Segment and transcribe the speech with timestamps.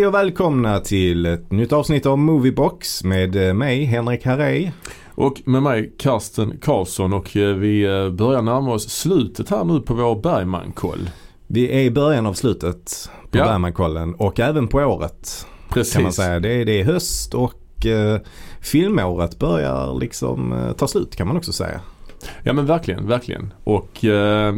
[0.00, 4.70] Hej och välkomna till ett nytt avsnitt av Moviebox med eh, mig Henrik Harrey.
[5.14, 9.80] Och med mig Karsten Karlsson och eh, vi eh, börjar närma oss slutet här nu
[9.80, 11.10] på vår Bergman-koll.
[11.46, 13.44] Vi är i början av slutet på Ja.
[13.44, 15.92] Bergmankollen och även på året Precis.
[15.92, 16.40] kan man säga.
[16.40, 18.20] Det är, det är höst och eh,
[18.60, 21.80] filmåret börjar liksom eh, ta slut kan man också säga.
[22.42, 23.52] Ja men verkligen, verkligen.
[23.64, 24.54] Och eh,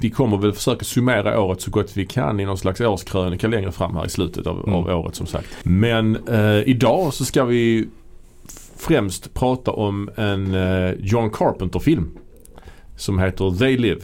[0.00, 3.72] vi kommer väl försöka summera året så gott vi kan i någon slags årskrönika längre
[3.72, 4.74] fram här i slutet av, Mm.
[4.74, 5.48] av året som sagt.
[5.62, 7.88] Men eh, idag så ska vi
[8.76, 12.08] främst prata om en eh, John Carpenter-film.
[12.96, 14.00] Som heter They Live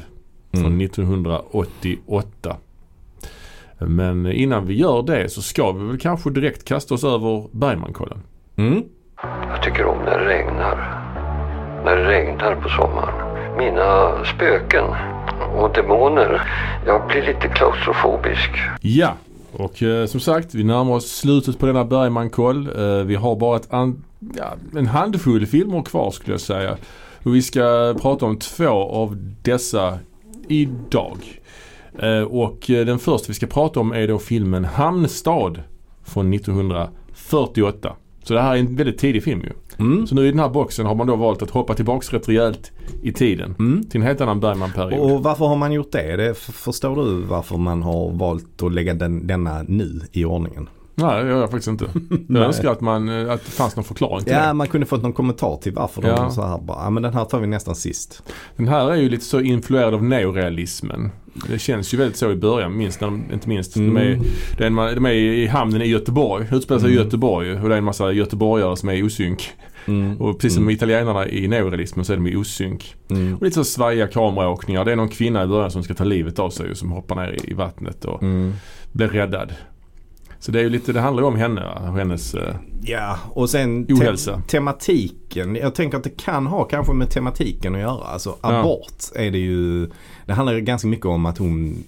[0.53, 0.81] från Mm.
[0.81, 2.57] 1988.
[3.79, 8.19] Men innan vi gör det så ska vi väl kanske direkt kasta oss över Bergmankollen.
[8.57, 8.83] Mm.
[9.49, 11.04] Jag tycker om när det regnar.
[11.85, 13.15] När det regnar på sommaren.
[13.59, 14.85] Mina spöken
[15.57, 16.43] och demoner.
[16.87, 18.51] Jag blir lite klaustrofobisk.
[18.81, 19.13] Ja,
[19.53, 22.69] och eh, som sagt vi närmar oss slutet på denna Bergman-koll.
[22.79, 24.05] Eh, vi har bara ett an-
[24.37, 24.45] ja,
[24.79, 26.77] en handfull filmer kvar skulle jag säga.
[27.25, 29.99] Och vi ska prata om två av dessa
[30.49, 31.19] idag.
[31.99, 35.61] Eh, och eh, den första vi ska prata om är då filmen Hamnstad
[36.05, 37.93] från 1948.
[38.23, 39.51] Så det här är en väldigt tidig film ju.
[39.79, 40.07] Mm.
[40.07, 42.73] Så nu i den här boxen har man då valt att hoppa tillbaks rätt rejält
[43.03, 43.55] i tiden.
[43.59, 43.85] Mm.
[43.85, 45.13] Till en helt annan Bergman-period.
[45.13, 46.17] Och varför har man gjort det?
[46.17, 46.35] det?
[46.39, 50.69] Förstår du varför man har valt att lägga den, denna nu i ordningen?
[50.97, 51.87] Nej, det gör jag faktiskt inte.
[52.29, 54.53] Jag önskar att, man, eh, att det fanns någon förklaring till Ja, det.
[54.55, 56.17] man kunde fått någon kommentar till varför Ja.
[56.17, 58.23] de så här bara, ja men den här tar vi nästan sist.
[58.57, 61.11] Den här är ju lite så influerad av neorealismen.
[61.49, 63.75] Det känns ju väldigt så i början, minst när de, inte minst.
[63.75, 64.25] De, är, Mm.
[64.59, 67.05] det är de är i hamnen i Göteborg, utspelar sig i Mm.
[67.05, 69.51] Göteborg och det är en massa göteborgare som är i osynk.
[69.87, 70.21] Mm.
[70.21, 70.75] Och precis som Mm.
[70.75, 72.95] italienarna i neorealismen så är de i osynk.
[73.11, 73.35] Mm.
[73.37, 74.85] Och lite så svajiga kameraåkningar.
[74.85, 77.17] Det är någon kvinna i början som ska ta livet av sig och som hoppar
[77.17, 78.53] ner i, i vattnet och Mm.
[78.93, 79.53] blir räddad.
[80.45, 83.51] Så det är ju lite, det handlar ju om henne och hennes eh, Ja, och
[83.51, 84.43] sen Ohälsa.
[84.49, 85.57] tematiken.
[85.57, 88.05] Jag tänker att det kan ha kanske med tematiken att göra.
[88.05, 88.61] Alltså Ja.
[88.61, 89.91] abort är det ju.
[90.27, 91.85] Det handlar ju ganska mycket om att hon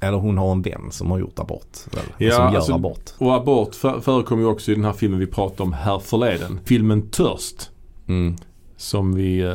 [0.00, 1.76] eller hon har en vän som har gjort abort.
[1.92, 2.02] Väl?
[2.28, 3.10] Ja, som gör alltså- abort.
[3.18, 6.60] Och abort för, förekommer ju också i den här filmen vi pratade om här förleden.
[6.64, 7.70] Filmen Törst.
[8.08, 8.36] Mm.
[8.76, 9.54] Som vi eh,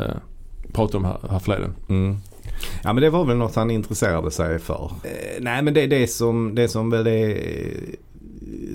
[0.73, 1.75] pratade om här, här förleden.
[1.89, 2.17] Mm.
[2.83, 4.91] Ja men det var väl något han intresserade sig för.
[5.03, 5.09] Eh,
[5.41, 7.37] nej men det, det som, det som väl är,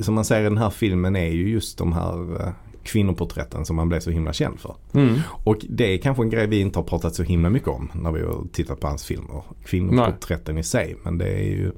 [0.03, 2.53] som man säger i den här filmen är ju just de här eh,
[2.83, 4.77] kvinnoporträtten som han blev så himla känd för.
[4.95, 5.21] Mm.
[5.45, 8.13] Och det är kanske en grej vi inte har pratat så himla mycket om när
[8.13, 9.43] vi har tittat på hans filmer.
[9.65, 10.97] Kvinnoporträtten i sig.
[11.03, 11.73] Men det är ju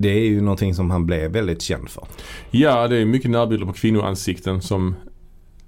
[0.00, 2.04] det är ju någonting som han blev väldigt känd för.
[2.50, 4.94] Ja, det är mycket närbilder på kvinnoansikten som,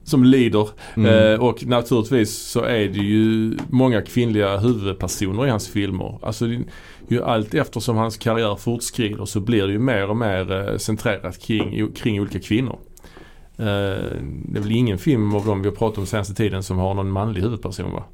[0.04, 0.68] som lider.
[0.94, 1.32] Mm.
[1.32, 6.18] Eh, och naturligtvis så är det ju många kvinnliga huvudpersoner i hans filmer.
[6.22, 6.46] Alltså
[7.12, 11.38] ju allt eftersom hans karriär fortskrider så blir det ju mer och mer eh, centrerat
[11.42, 12.78] kring, kring olika kvinnor.
[13.56, 13.64] Eh,
[14.44, 16.94] det är väl ingen film av dem vi har pratat om senaste tiden som har
[16.94, 18.04] någon manlig huvudperson va?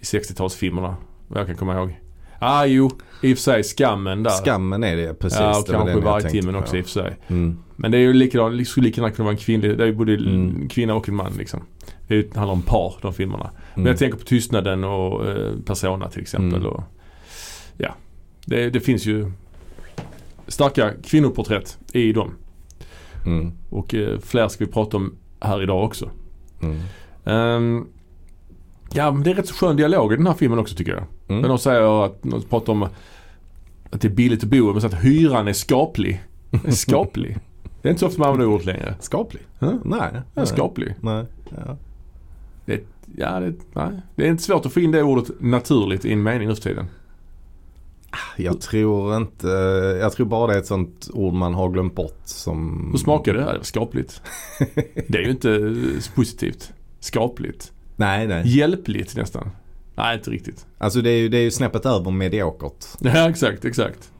[0.00, 0.94] I 60-talsfilmerna,
[1.28, 2.00] vad jag kan komma ihåg.
[2.38, 2.90] Ah jo,
[3.22, 4.30] i och för sig Skammen där.
[4.30, 5.38] Skammen är det precis.
[5.40, 6.60] ja, och det kanske den jag varje tänkte timmen på.
[6.60, 7.16] också i och för sig.
[7.28, 7.58] Mm.
[7.76, 9.94] Men det är ju likadant, skulle lika gärna kunna vara en kvinnlig, det är ju
[9.94, 10.56] både Mm.
[10.62, 11.60] en kvinna och en man liksom.
[12.08, 13.50] Det handlar om par de filmerna.
[13.74, 13.86] Men Mm.
[13.90, 16.60] jag tänker på Tystnaden och eh, Persona till exempel.
[16.60, 16.66] Mm.
[16.72, 16.82] Och,
[18.46, 19.32] det, det finns ju
[20.48, 22.34] starka kvinnoporträtt i dem.
[23.26, 23.52] Mm.
[23.70, 26.10] Och eh, fler ska vi prata om här idag också.
[26.62, 26.80] Mm.
[27.24, 27.86] Ehm,
[28.92, 31.04] ja, men det är rätt så skön dialog i den här filmen också tycker jag.
[31.28, 31.42] Mm.
[31.42, 34.86] När de säger att, de pratar om att det är billigt att bo men så
[34.86, 36.22] att hyran är skaplig.
[36.50, 37.38] Är skaplig.
[37.82, 38.94] Det är inte så ofta man använder ordet längre.
[39.00, 39.42] Skaplig?
[39.58, 39.78] Ja.
[39.84, 40.12] Nej.
[40.34, 40.46] Nej.
[40.46, 40.94] skaplig.
[41.00, 41.24] Nej.
[41.56, 41.76] Ja.
[43.16, 43.90] Ja, det, nej.
[44.14, 46.62] det är inte svårt att få in det ordet naturligt i en mening nu för
[46.62, 46.86] tiden.
[48.36, 49.48] Jag tror inte,
[50.00, 52.88] jag tror bara det är ett sånt ord man har glömt bort som...
[52.92, 53.44] Hur smakar det?
[53.44, 54.22] Var skapligt.
[55.08, 55.74] Det är ju inte
[56.14, 56.72] positivt.
[57.00, 57.72] Skapligt.
[57.96, 58.42] Nej, nej.
[58.58, 59.50] Hjälpligt nästan.
[59.94, 60.66] Nej, inte riktigt.
[60.78, 62.84] Alltså det är ju, det är ju snäppet över mediokert.
[63.00, 64.10] Ja, exakt, exakt.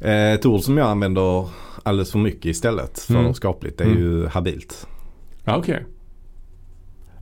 [0.00, 1.48] Eh, ett ord som jag använder
[1.82, 3.34] alldeles för mycket istället för Mm.
[3.34, 4.02] skapligt det är Mm.
[4.02, 4.86] ju habilt.
[5.44, 5.86] Ja, okej.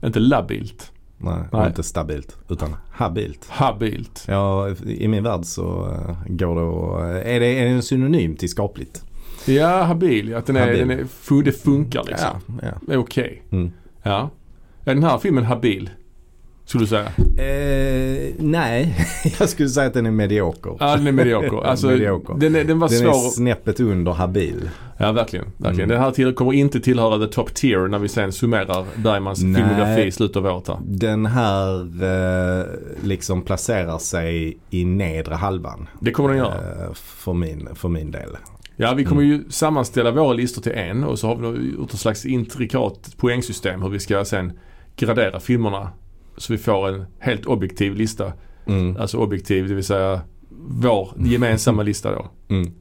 [0.03, 0.91] Inte labilt.
[1.25, 1.67] Nej, Nej.
[1.67, 3.45] inte stabilt utan habilt.
[3.49, 4.25] Habilt.
[4.27, 8.35] Ja, i min värld så eh, går det att, är det, är det en synonym
[8.35, 9.03] till skapligt?
[9.45, 10.35] Ja, habil.
[10.35, 10.87] Att den är, Habil.
[10.87, 12.59] Den är, det funkar liksom.
[12.61, 12.97] Ja, ja.
[12.97, 13.43] Okej.
[13.51, 13.71] Mm.
[14.03, 14.29] Ja.
[14.85, 15.89] Är den här filmen habil?
[16.65, 17.05] Skulle du säga?
[17.37, 18.95] Eh, nej,
[19.39, 20.77] jag skulle säga att den är medioker.
[20.79, 21.63] Ja, den är medioker.
[21.65, 22.33] Alltså, Medioker.
[22.33, 23.09] Den, är, den var den svår.
[23.09, 24.69] är snäppet under habil.
[24.97, 25.45] Ja, verkligen.
[25.57, 25.89] verkligen.
[25.89, 25.95] Mm.
[25.95, 29.61] Den här till, kommer inte tillhöra the top tier när vi sen summerar Bergmans Nej.
[29.61, 30.69] filmografi i slutet av året.
[30.85, 32.65] Den här eh,
[33.03, 35.89] liksom placerar sig i nedre halvan.
[35.99, 36.53] Det kommer den göra.
[36.55, 38.37] Eh, för, min, för min del.
[38.75, 39.33] Ja, vi kommer Mm.
[39.35, 43.81] ju sammanställa våra listor till en och så har vi gjort ett slags intrikat poängsystem
[43.81, 44.53] hur vi ska sen
[44.95, 45.89] gradera filmerna.
[46.37, 48.33] Så vi får en helt objektiv lista.
[48.67, 48.97] Mm.
[48.97, 50.21] Alltså objektiv, det vill säga
[50.69, 52.27] vår gemensamma lista då.
[52.49, 52.71] Mm.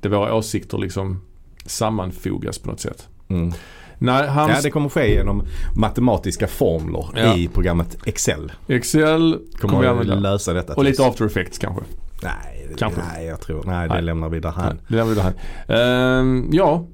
[0.00, 1.20] Där våra åsikter liksom
[1.66, 3.08] sammanfogas på något sätt.
[3.28, 3.52] Mm.
[3.98, 5.42] Nej, hans Ja, det kommer ske genom
[5.76, 7.36] matematiska formler Ja.
[7.36, 8.52] i programmet Excel.
[8.68, 10.14] Excel kommer vi Kommer använda.
[10.14, 10.74] lösa detta.
[10.74, 11.82] Och lite after effects kanske.
[12.22, 13.00] Nej, det- Kanske.
[13.14, 14.02] nej, jag tror nej, det Nej.
[14.02, 14.80] lämnar vi därhän.
[14.88, 15.34] Det det.
[15.74, 16.86] Ehm, ja,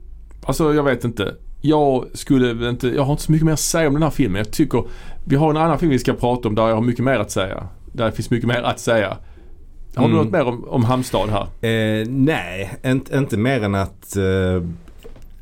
[0.43, 1.35] alltså jag vet inte.
[1.61, 4.39] Jag skulle inte, jag har inte så mycket mer att säga om den här filmen.
[4.39, 4.85] Jag tycker,
[5.25, 7.31] vi har en annan film vi ska prata om där jag har mycket mer att
[7.31, 7.69] säga.
[7.93, 9.17] Där det finns mycket mer att säga.
[9.95, 10.25] Har du Mm.
[10.25, 11.43] något mer om, om Halmstad här?
[11.71, 14.63] Eh, nej, inte, inte mer än att eh,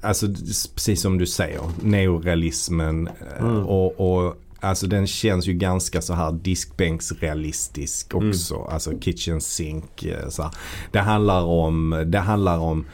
[0.01, 0.27] Alltså
[0.75, 3.67] precis som du säger, neorealismen eh, Mm.
[3.67, 8.29] och, och Alltså den känns ju ganska så här diskbänksrealistisk Mm.
[8.29, 8.69] också.
[8.71, 10.03] Alltså kitchen sink.
[10.03, 10.51] eh, Så här.
[10.93, 12.85] Det handlar om, det handlar om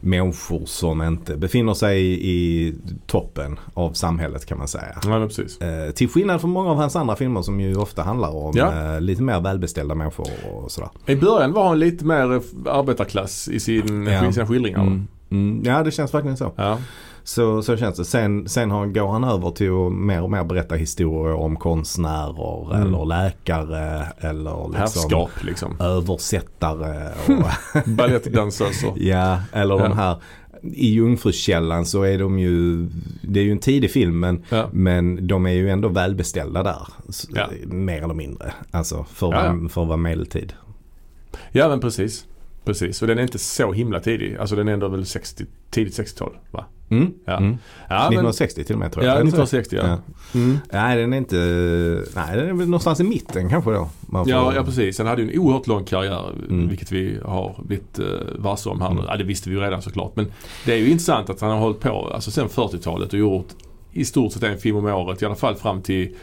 [0.00, 2.74] människor som inte befinner sig i, i
[3.06, 4.98] toppen av samhället kan man säga.
[5.04, 5.60] Ja, precis.
[5.60, 8.94] Eh, till skillnad från många av hans andra filmer som ju ofta handlar om Ja.
[8.94, 10.90] eh, lite mer välbeställda människor och sådär.
[11.06, 14.32] I början var han lite mer arbetarklass i sin, Ja.
[14.32, 14.80] sina skildringar.
[14.82, 15.06] Mm.
[15.30, 15.62] Mm.
[15.64, 16.52] Ja det känns verkligen så.
[16.56, 16.78] Ja.
[17.34, 18.04] Så, så känns det.
[18.04, 22.74] Sen, sen har, går han över till att mer och mer berätta historier om konstnärer
[22.74, 22.86] Mm.
[22.88, 25.76] eller läkare eller liksom Härskap liksom.
[25.80, 27.08] översättare.
[27.28, 28.92] Och, Balettdansöser.
[28.96, 29.82] ja, eller Ja.
[29.88, 30.16] de här
[30.62, 32.86] i Jungfrukällan så är de ju,
[33.22, 34.68] det är ju en tidig film men, Ja.
[34.72, 36.86] men de är ju ändå välbeställda där.
[37.34, 37.50] Ja.
[37.66, 38.52] Mer eller mindre.
[38.70, 40.52] Alltså för, att Ja, för att vara medeltid.
[41.52, 42.26] ja men precis.
[42.64, 43.02] Precis.
[43.02, 44.36] Och den är inte så himla tidig.
[44.36, 46.64] Alltså den är ändå väl 60, tidigt 60-tal va?
[46.90, 47.12] Mm.
[47.24, 47.36] Ja.
[47.36, 47.58] Mm.
[47.88, 49.14] Ja, men, 1960 till och med tror jag.
[49.14, 49.42] ja Är det så?
[49.42, 49.88] 1960 ja.
[50.32, 50.38] Ja.
[50.40, 50.58] Mm.
[50.72, 51.36] Nej den är inte,
[52.14, 53.88] nej den är väl någonstans i mitten kanske då.
[54.10, 54.98] Får- Ja, ja precis.
[54.98, 56.68] Han hade ju en oerhört lång karriär Mm.
[56.68, 58.06] vilket vi har blivit uh,
[58.38, 58.94] varse om här nu.
[58.94, 59.04] Mm.
[59.08, 60.16] Ja, det visste vi ju redan såklart.
[60.16, 60.26] Men
[60.66, 63.48] det är ju intressant att han har hållit på alltså sen 40-talet och gjort
[63.92, 65.22] i stort sett en film om året.
[65.22, 66.16] I alla fall fram till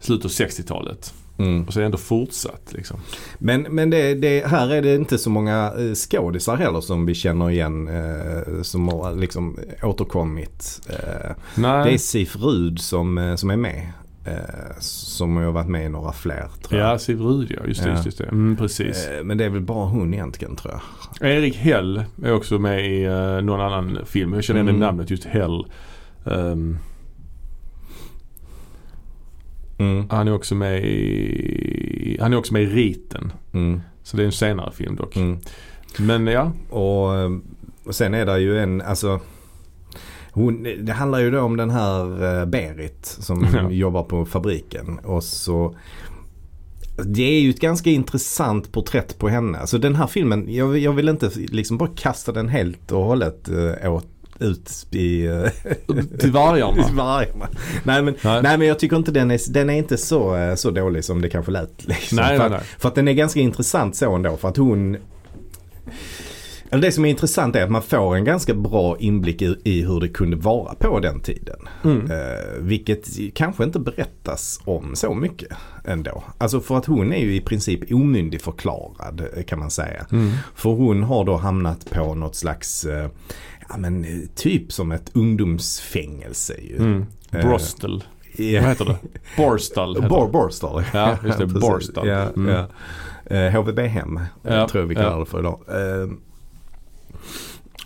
[0.00, 1.14] slutet av 60-talet.
[1.38, 1.64] Mm.
[1.64, 3.00] Och så är det ändå fortsatt liksom.
[3.38, 7.14] Men, men det, det, här är det inte så många eh, skådisar heller som vi
[7.14, 10.80] känner igen eh, som har liksom återkommit.
[10.88, 11.84] Eh, Nej.
[11.84, 13.92] det är Sif Rud som, eh, som är med.
[14.26, 16.90] Eh, som har varit med i några fler tror jag.
[16.90, 17.66] Ja, Siv Rud ja.
[17.66, 17.88] Just det.
[17.88, 17.94] Ja.
[17.94, 18.24] Just, just det.
[18.24, 19.06] Mm, precis.
[19.06, 20.74] Eh, men det är väl bara hon egentligen tror
[21.20, 21.30] jag.
[21.30, 24.32] Erik Hell är också med i uh, någon annan film.
[24.34, 24.80] Jag känner igen Mm.
[24.80, 25.64] namnet just Hell.
[26.26, 26.78] Ehm,
[29.92, 30.06] Mm.
[30.10, 33.32] han är också med i, han är också med i Riten.
[33.52, 33.80] Mm.
[34.02, 35.16] Så det är en senare film dock.
[35.16, 35.38] Mm.
[35.98, 36.52] Men ja.
[36.70, 37.30] Och, eh,
[37.84, 39.20] och sen är det ju en, alltså
[40.30, 43.70] hon, det handlar ju då om den här eh, Berit som Ja.
[43.70, 44.98] jobbar på fabriken.
[44.98, 45.74] Och så
[47.04, 49.58] det är ju ett ganska intressant porträtt på henne.
[49.58, 53.48] Alltså den här filmen, jag, jag vill inte liksom bara kasta den helt och hållet
[53.48, 54.06] eh, åt,
[54.40, 55.42] ut i eh,
[56.18, 56.88] Till vargarna.
[56.92, 57.48] vargarna.
[57.84, 58.42] Nej men, Nej.
[58.42, 58.58] nej.
[58.58, 61.28] men jag tycker inte den är, den är inte så, eh, så dålig som det
[61.28, 61.88] kanske lät.
[61.88, 62.16] Liksom.
[62.16, 64.36] Nej, för, nej, att, för att den är ganska intressant så ändå.
[64.36, 64.96] För att hon
[66.74, 69.82] eller det som är intressant är att man får en ganska bra inblick i, i
[69.82, 71.56] hur det kunde vara på den tiden.
[71.84, 72.10] Mm.
[72.10, 75.48] Eh, vilket kanske inte berättas om så mycket
[75.84, 76.24] ändå.
[76.38, 80.06] Alltså för att hon är ju i princip omyndigförklarad eh, kan man säga.
[80.12, 80.32] Mm.
[80.54, 83.08] För hon har då hamnat på något slags, eh,
[83.68, 86.76] ja men eh, typ som ett ungdomsfängelse ju.
[86.76, 87.06] Mm.
[87.30, 88.04] Eh, Brostel.
[88.36, 88.60] Ja.
[88.60, 88.96] Vad heter det?
[89.36, 90.28] Borstal heter Bor.
[90.28, 90.82] Borstal.
[90.94, 91.46] Ja, just det.
[91.60, 92.08] Borstal.
[92.08, 92.48] Ja, Mm.
[92.54, 92.66] ja.
[93.50, 94.22] HVB-hem eh,
[94.54, 95.18] Ja, tror jag vi kallar ja.
[95.18, 95.58] det för idag.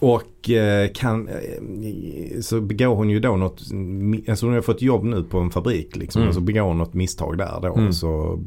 [0.01, 0.51] Och
[0.95, 1.29] kan,
[2.41, 3.61] så begår hon ju då något,
[4.29, 6.23] alltså hon har fått jobb nu på en fabrik liksom.
[6.23, 6.29] Mm.
[6.29, 7.75] Och så begår hon något misstag där då.
[7.75, 7.89] Mm.
[7.89, 8.39] Och så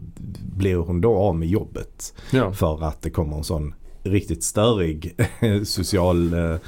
[0.58, 2.14] blir hon då av med jobbet.
[2.32, 2.54] Ja.
[2.54, 3.74] För att det kommer en sån
[4.04, 5.16] riktigt störig
[5.64, 6.60] socialarbetare.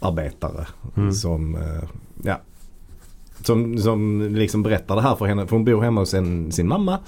[0.00, 0.66] Arbetare
[0.96, 1.12] Mm.
[1.12, 1.88] som, eh,
[2.22, 2.40] ja.
[3.44, 5.46] Som, som liksom berättar det här för henne.
[5.46, 6.98] För hon bor hemma hos en, sin mamma.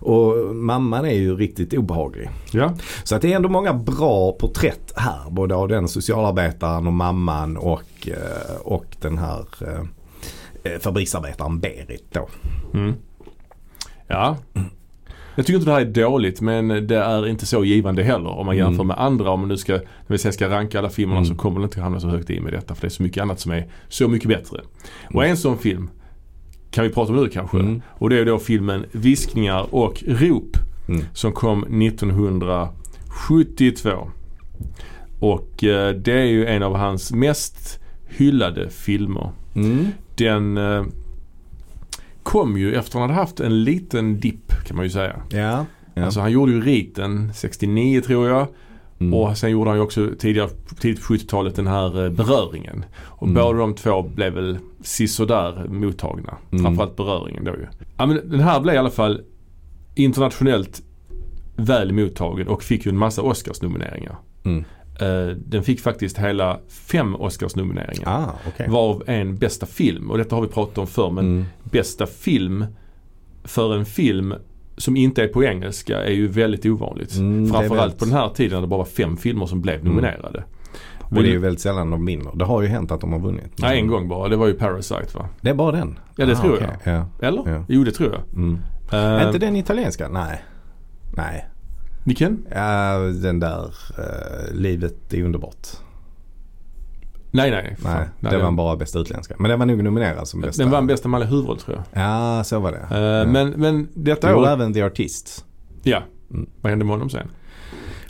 [0.00, 2.30] Och mamman är ju riktigt obehaglig.
[2.52, 2.74] Ja.
[3.04, 5.30] Så att det är ändå många bra porträtt här.
[5.30, 9.44] Både av den socialarbetaren och mamman och, eh, och den här
[10.64, 12.28] eh, fabriksarbetaren Berit då.
[12.74, 12.94] Mm.
[14.06, 14.36] Ja.
[15.34, 18.46] Jag tycker inte det här är dåligt men det är inte så givande heller om
[18.46, 18.86] man jämför Mm.
[18.86, 19.30] med andra.
[19.30, 21.28] Om man nu ska, när vi sen ska ranka alla filmerna Mm.
[21.28, 23.22] så kommer det inte hamna så högt i med detta för det är så mycket
[23.22, 24.60] annat som är så mycket bättre.
[25.14, 25.90] Och en sån film
[26.70, 27.58] kan vi prata om nu kanske.
[27.58, 27.82] Mm.
[27.88, 30.56] Och det är då filmen Viskningar och rop
[30.88, 31.04] Mm.
[31.14, 33.90] som kom 1972.
[35.20, 39.30] Och eh, det är ju en av hans mest hyllade filmer.
[39.54, 39.86] Mm.
[40.14, 40.84] Den eh,
[42.30, 45.22] kom ju efter han hade haft en liten dipp kan man ju säga.
[45.30, 45.66] Ja.
[45.94, 46.04] Ja.
[46.04, 48.46] Alltså han gjorde ju Riten 69 tror jag.
[49.00, 49.14] Mm.
[49.14, 50.48] Och sen gjorde han ju också tidigare,
[50.80, 52.84] tidigt på 70-talet den här eh, beröringen.
[53.02, 53.34] Och Mm.
[53.42, 56.36] båda de två blev väl sisådär mottagna.
[56.52, 56.64] Mm.
[56.64, 57.66] Framförallt beröringen då ju.
[57.96, 59.20] Ja men den här blev i alla fall
[59.94, 60.82] internationellt
[61.56, 64.16] väl mottagen och fick ju en massa Oscarsnomineringar.
[64.44, 64.64] Mm.
[65.00, 68.08] Eh, Den fick faktiskt hela fem Oscarsnomineringar.
[68.08, 68.68] Ah, okej.
[68.68, 70.10] Varav en bästa film.
[70.10, 71.44] Och detta har vi pratat om förr men Mm.
[71.64, 72.64] bästa film
[73.44, 74.34] för en film
[74.76, 77.16] som inte är på engelska är ju väldigt ovanligt.
[77.16, 80.44] Mm, Framförallt på den här tiden när det bara var fem filmer som blev nominerade.
[81.00, 82.30] Och det är ju väldigt sällan de vinner.
[82.34, 83.52] Det har ju hänt att de har vunnit.
[83.58, 84.28] Nej, en gång bara.
[84.28, 85.28] Det var ju Parasite va?
[85.40, 85.98] Det är bara den?
[86.16, 86.68] Ja, det tror okej.
[86.84, 87.06] Ja.
[87.26, 87.42] Eller?
[87.50, 87.64] Ja.
[87.68, 88.20] Jo, det tror jag.
[88.36, 88.54] Mm.
[88.92, 90.08] Uh, Är inte den italienska?
[90.08, 90.42] Nej.
[91.16, 91.46] Nej.
[92.10, 92.46] Vilken?
[92.54, 95.66] Ja, den där eh, Livet är underbart.
[97.30, 97.76] Nej, nej.
[97.78, 97.92] fan.
[97.92, 99.34] Nej, nej det den, var bara bästa utländska.
[99.38, 100.62] Men den var nog nominerad som bästa.
[100.62, 102.02] den vann bästa manliga huvudroll tror jag.
[102.02, 102.96] Ja, så var det.
[102.96, 103.24] Eh, ja.
[103.24, 104.46] men, men detta år...
[104.46, 105.44] även The Artist.
[105.82, 106.02] Ja.
[106.30, 106.50] Mm.
[106.60, 107.28] Vad hände med honom sen?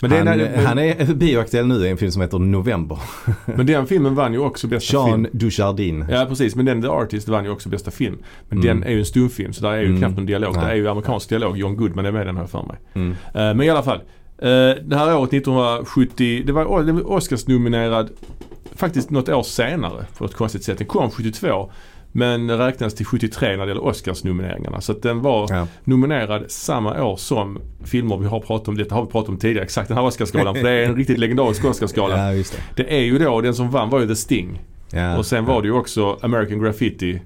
[0.03, 2.99] Men, det, han, men, han är bioaktuell nu i en film som heter November.
[3.45, 5.27] men den filmen vann ju också bästa Jean film.
[5.33, 6.05] Dujardin.
[6.11, 8.19] Ja precis, men den The Artist vann ju också bästa film.
[8.49, 8.67] Men Mm.
[8.81, 9.99] den är ju en stumfilm så där är ju Mm.
[9.99, 10.57] knappt någon dialog.
[10.57, 10.65] Nej.
[10.65, 11.59] Det är ju amerikansk dialog.
[11.59, 12.77] John Goodman är med i den jag för mig.
[12.95, 13.11] Mm.
[13.11, 14.01] Eh, men i alla fall.
[14.43, 14.47] Uh,
[14.85, 18.11] det här året 1970, det var, det var Oscars-nominerad
[18.75, 20.79] faktiskt något år senare på ett konstigt sätt.
[20.79, 21.71] Den kom 72
[22.13, 24.81] men räknas till 73 när det gäller Oscars-nomineringarna.
[24.81, 25.67] Så att den var Ja.
[25.85, 28.77] nominerad samma år som filmer vi har pratat om.
[28.77, 30.55] Detta har vi pratat om tidigare, exakt den här Oscarsgalan.
[30.55, 32.35] för det är en riktigt legendarisk Oscarsgala.
[32.35, 32.45] ja,
[32.77, 32.83] det.
[32.83, 34.61] Det är ju då, den som vann var ju The Sting.
[34.93, 35.19] Ja.
[35.19, 37.21] Och sen var det ju också American Graffiti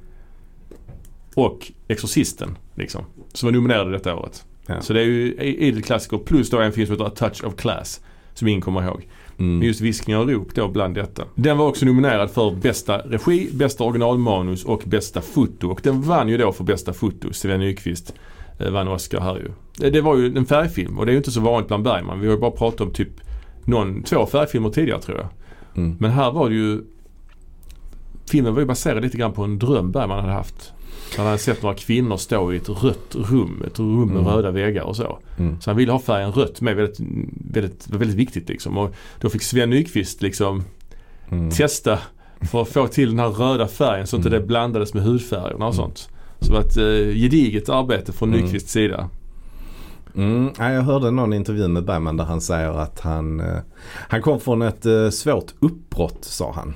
[1.35, 2.59] och Exorcisten.
[2.75, 4.45] Liksom, som var nominerade detta året.
[4.81, 7.57] Så det är ju idel klassiker plus då en film som heter A Touch of
[7.57, 8.01] Class.
[8.35, 9.09] Som ingen kommer ihåg.
[9.39, 9.59] Mm.
[9.59, 11.25] Med just viskningar och rop då bland detta.
[11.35, 15.71] Den var också nominerad för bästa regi, bästa originalmanus och bästa foto.
[15.71, 17.33] Och den vann ju då för bästa foto.
[17.33, 18.15] Sven Nykvist
[18.59, 19.51] eh, vann Oscar här ju.
[19.77, 22.21] Det, det var ju en färgfilm och det är ju inte så vanligt bland Bergman.
[22.21, 23.21] Vi har ju bara pratat om typ
[23.65, 25.29] någon, två färgfilmer tidigare tror jag.
[25.77, 25.97] Mm.
[26.01, 26.83] Men här var det ju
[28.31, 30.73] Filmen var ju baserad lite grann på en dröm Bergman hade haft.
[31.17, 33.63] Han hade sett några kvinnor stå i ett rött rum.
[33.67, 34.27] Ett rum med Mm.
[34.33, 35.19] röda väggar och så.
[35.39, 35.61] Mm.
[35.61, 36.77] Så han ville ha färgen rött med.
[36.77, 37.01] Väldigt,
[37.53, 38.79] väldigt, väldigt viktigt liksom.
[38.79, 40.65] Och då fick Sven Nykvist liksom
[41.31, 41.51] Mm.
[41.51, 41.99] testa
[42.51, 44.41] för att få till den här röda färgen så att Mm.
[44.41, 45.85] det blandades med hudfärgerna och Mm.
[45.85, 46.09] sånt.
[46.41, 48.41] Så det var ett eh, gediget arbete från Mm.
[48.45, 49.09] Nykvists sida.
[50.17, 53.59] Mm, ja, jag hörde någon intervju med Bergman där han säger att han, eh,
[54.09, 56.75] han kom från ett eh, svårt uppbrott sa han.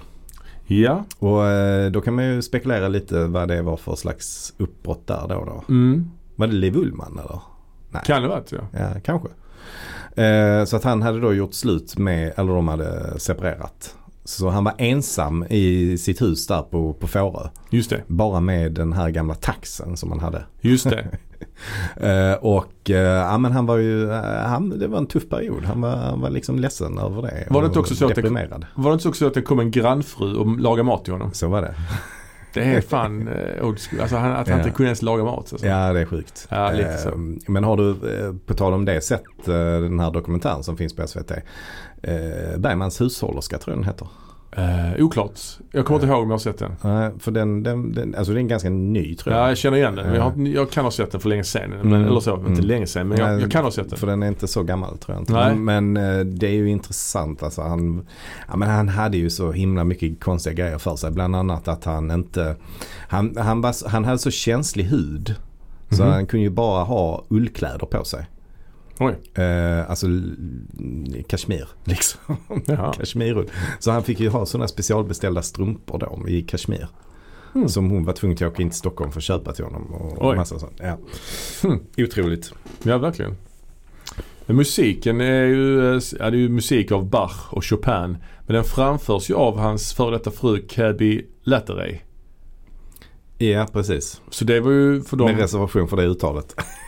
[0.71, 1.05] Ja.
[1.19, 5.27] Och eh, då kan man ju spekulera lite vad det var för slags uppbrott där
[5.29, 5.45] då.
[5.45, 5.65] då.
[5.69, 6.11] Mm.
[6.37, 7.41] Var det Liv Ullmann eller?
[7.91, 8.03] Nej.
[8.07, 8.59] Kan det varit ja.
[8.73, 9.29] Ja, kanske.
[10.23, 13.97] Eh, så att han hade då gjort slut med, eller de hade separerat.
[14.29, 17.49] Så han var ensam i sitt hus där på, på Fårö.
[17.71, 18.03] Just det.
[18.07, 20.45] Bara med den här gamla taxen som han hade.
[20.61, 21.07] Just det.
[21.97, 25.65] Eh, och eh, ja men han var ju, eh, han, det var en tuff period.
[25.65, 27.47] Han var, han var liksom ledsen över det.
[27.51, 28.67] Var det inte också så att det- Deprimerad.
[28.75, 31.31] Var det inte också så att det kom en grannfru och lagade mat till honom?
[31.33, 31.75] Så var det.
[32.55, 34.01] Det är fan eh, old school.
[34.01, 35.53] Alltså han, att han inte kunde ens laga mat.
[35.53, 35.67] Alltså.
[35.67, 36.47] Ja det är sjukt.
[36.51, 37.09] Ja, lite så.
[37.09, 37.15] Eh,
[37.47, 41.07] Men har du, eh, på tal om det, sett den här dokumentären som finns på
[41.07, 41.33] SVT?
[42.57, 44.09] Bergmans hushållerska tror jag den heter.
[44.53, 45.41] Eh, oklart.
[45.73, 46.73] Jag kommer inte ihåg om jag har sett den.
[46.83, 49.43] Nej, för den, den, den, alltså den är ganska ny tror jag.
[49.45, 50.15] Ja, jag känner igen den.
[50.15, 50.43] Jag, har, Ja.
[50.49, 51.71] jag kan ha sett den för länge sedan.
[51.71, 52.05] Men, Mm.
[52.09, 52.65] Eller så, inte Mm.
[52.65, 53.09] länge sedan.
[53.09, 53.99] Men jag, Nej, jag kan ha sett den.
[53.99, 55.33] För den är inte så gammal tror jag inte.
[55.33, 55.55] Nej.
[55.55, 57.43] Men, eh, det är ju intressant.
[57.43, 58.07] Alltså, han,
[58.49, 61.11] ja, men han hade ju så himla mycket konstiga grejer för sig.
[61.11, 62.57] Bland annat att han inte,
[63.09, 65.35] han, han, var, han hade så känslig hud.
[65.91, 66.13] Så Mhm.
[66.13, 68.27] han kunde ju bara ha ullkläder på sig.
[69.35, 70.07] Eh, alltså
[71.29, 72.37] kashmir liksom.
[72.97, 73.51] Kashmirull.
[73.79, 76.89] Så han fick ju ha sådana specialbeställda strumpor då i kashmir.
[77.55, 77.69] Mm.
[77.69, 79.95] Som hon var tvungen att åka in till Stockholm för att köpa till honom.
[79.95, 80.37] Och Oj.
[80.37, 80.81] massa sånt.
[80.81, 80.99] Ja.
[81.63, 81.81] Hmm.
[81.99, 82.53] Otroligt.
[82.83, 83.37] Ja, verkligen.
[84.47, 88.17] Musiken är ju, eh, ja, det är ju musik av Bach och Chopin.
[88.47, 91.99] Men den framförs ju av hans före detta fru Cabby Latteray.
[93.39, 94.21] Ja, precis.
[94.31, 96.55] Så det var ju för dem Med reservation för det uttalet.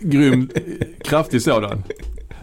[0.00, 0.50] grym,
[1.04, 1.82] kraftig sådan.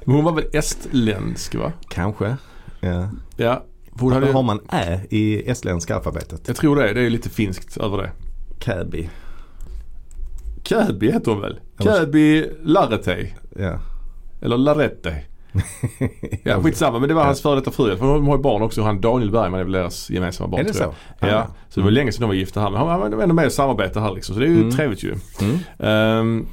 [0.05, 1.71] Men hon var väl estländsk va?
[1.89, 2.35] Kanske.
[2.79, 3.09] Ja.
[3.37, 3.63] Ja.
[3.99, 4.31] Hon Hade...
[4.31, 6.41] Har man ä i estländska alfabetet?
[6.47, 6.93] jag tror det.
[6.93, 8.11] Det är lite finskt över det.
[8.59, 9.09] Käbi.
[10.63, 11.59] Käbi heter hon väl?
[11.79, 13.33] Käbi Larretei.
[13.59, 13.79] Ja.
[14.41, 15.15] Eller Larette.
[16.43, 17.97] Ja skitsamma men det var hans före detta fru.
[17.97, 18.81] För de har ju barn också.
[18.81, 20.95] Han Daniel Bergman är väl deras gemensamma barn Är det tror så?
[21.19, 21.29] jag.
[21.29, 21.47] Ja.
[21.69, 22.69] Så det var länge sedan de var gifta här.
[22.69, 24.35] Men han var ändå med i samarbete här liksom.
[24.35, 24.71] Så det är ju Mm.
[24.71, 25.15] trevligt ju.
[25.41, 25.57] Mm.
[25.79, 26.45] Ehm,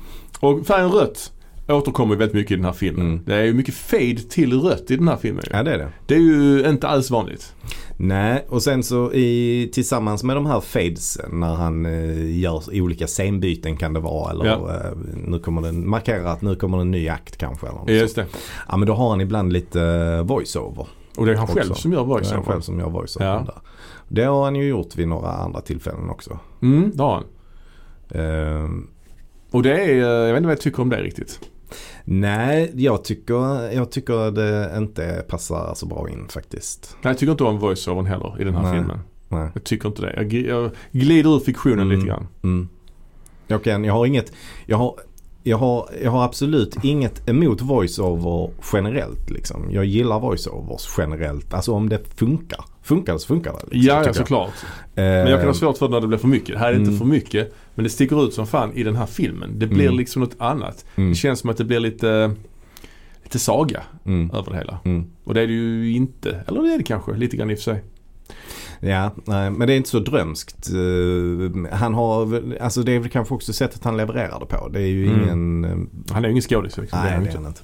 [0.42, 1.32] och färgen rött
[1.68, 3.06] återkommer väldigt mycket i den här filmen.
[3.06, 3.25] Mm.
[3.26, 5.44] Det är ju mycket fade till rött i den här filmen.
[5.50, 5.88] Ja det är det.
[6.06, 7.54] Det är ju inte alls vanligt.
[7.96, 13.06] Nej, och sen så i, tillsammans med de här fadesen när han eh, gör olika
[13.06, 14.30] scenbyten kan det vara.
[14.30, 14.70] Eller Ja.
[14.75, 14.92] eh,
[15.26, 17.66] nu kommer den, markera att nu kommer en ny akt kanske.
[17.66, 18.26] Eller något Just det.
[18.68, 20.87] Ja men då har han ibland lite eh, voice-over.
[21.16, 21.58] Och det är han Också.
[21.58, 23.42] själv som gör Det är han själv som gör voice-over Ja.
[23.46, 23.61] där.
[24.08, 26.38] Det har han ju gjort vid några andra tillfällen också.
[26.62, 27.25] Mm, det har han.
[28.14, 28.88] Ehm,
[29.52, 31.40] Och det är, eh, jag vet inte vad jag tycker om det riktigt.
[32.04, 36.97] nej, jag tycker, jag tycker det inte passar så bra in faktiskt.
[37.02, 38.73] Nej, jag tycker inte om voice-overn heller i den här Nej.
[38.73, 38.99] filmen.
[39.28, 39.49] Nej.
[39.54, 40.12] Jag tycker inte det.
[40.16, 41.90] Jag, gl- jag glider ur fiktionen Mm.
[41.97, 42.26] lite grann.
[42.42, 42.68] Mm.
[43.47, 44.32] Jag, kan, jag har inget,
[44.66, 44.94] jag har,
[45.42, 49.68] jag har, jag har absolut inget emot voice-over generellt liksom.
[49.70, 51.54] Jag gillar voice-overs generellt.
[51.54, 52.64] Alltså om det funkar.
[52.82, 53.58] Funkar det så funkar det.
[53.58, 54.16] Liksom, Ja, ja tycker jag.
[54.16, 54.50] såklart.
[54.94, 56.49] Eh, Men jag kan ha svårt för det när det blir för mycket.
[56.54, 56.99] Det här är inte Mm.
[56.99, 57.54] för mycket.
[57.75, 59.58] Men det sticker ut som fan i den här filmen.
[59.58, 59.96] Det blir Mm.
[59.96, 60.84] liksom något annat.
[60.96, 62.32] mm, Det känns som att det blir lite,
[63.22, 64.78] lite saga mm, över det hela.
[64.84, 65.04] mm.
[65.25, 66.44] Och det är det ju inte.
[66.49, 67.82] Eller det är det kanske, lite grann i och för sig.
[68.81, 70.69] Ja, nej, men det är inte så drömskt.
[70.71, 74.69] Eh, han har, alltså det är väl kanske också sättet han levererar det på.
[74.69, 75.23] Det är ju Mm.
[75.23, 76.77] ingen, eh, Han är ju ingen skådis.
[76.79, 76.99] Liksom.
[76.99, 77.61] nej det är han inte.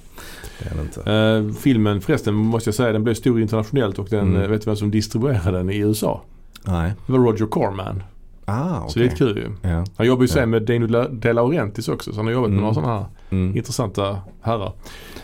[0.59, 1.11] Är han inte.
[1.11, 4.51] Eh, filmen förresten måste jag säga, den blev stor internationellt och den, Mm.
[4.51, 6.21] vet du vem som distribuerade den i USA?
[6.65, 6.93] Nej.
[7.05, 8.03] Det var Roger Corman.
[8.45, 8.89] Ah, okej.
[8.91, 9.69] Så det är kul ju.
[9.69, 9.85] Ja.
[9.97, 10.33] Han jobbar ju Ja.
[10.33, 12.61] sen med Dino De Laurentiis också så han har jobbat med Mm.
[12.63, 13.57] några sådana här Mm.
[13.57, 14.73] intressanta herrar.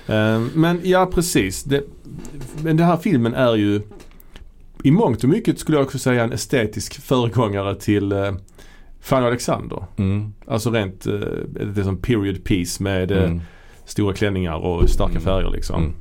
[0.08, 1.64] Eh, men ja precis.
[1.64, 1.84] Det,
[2.64, 3.82] men den här filmen är ju
[4.86, 8.34] i mångt och mycket skulle jag också säga en estetisk föregångare till eh,
[9.02, 9.84] Fanny Alexander.
[9.98, 10.34] Mm.
[10.48, 11.14] Alltså rent, eh,
[11.74, 13.42] det är som period piece med eh, Mm.
[13.86, 15.24] stora klänningar och starka Mm.
[15.24, 15.84] färger liksom.
[15.84, 15.94] Mm.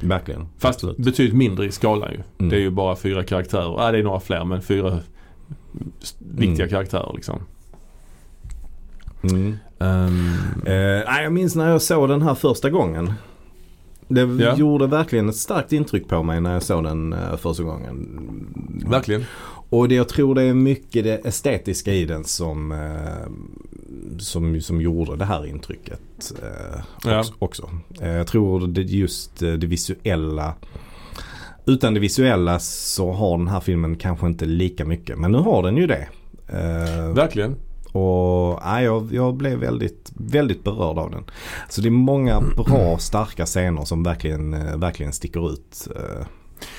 [0.00, 0.46] Verkligen.
[0.58, 0.96] Fast Absolut.
[0.96, 2.18] betydligt mindre i skalan ju.
[2.38, 2.50] Mm.
[2.50, 3.74] Det är ju bara fyra karaktärer.
[3.78, 4.98] Ja det är några fler men fyra
[6.18, 7.40] viktiga karaktärer liksom.
[9.78, 10.10] Eh,
[11.06, 13.12] nej, jag minns när jag såg den här första gången.
[14.08, 14.56] Det Ja.
[14.56, 18.84] gjorde verkligen ett starkt intryck på mig när jag såg den eh, första gången.
[18.86, 19.24] verkligen.
[19.70, 23.30] Och det, jag tror det är mycket det estetiska i den som, eh,
[24.18, 27.24] som, som gjorde det här intrycket eh, Ja.
[27.38, 27.70] också.
[28.00, 30.54] jag tror det just det visuella.
[31.66, 35.18] Utan det visuella så har den här filmen kanske inte lika mycket.
[35.18, 36.08] Men nu har den ju det.
[37.14, 37.56] Verkligen.
[37.96, 41.24] Och nej, jag, jag blev väldigt, väldigt berörd av den.
[41.68, 45.88] Så det är många bra starka scener som verkligen, eh, verkligen sticker ut.
[45.96, 46.26] eh.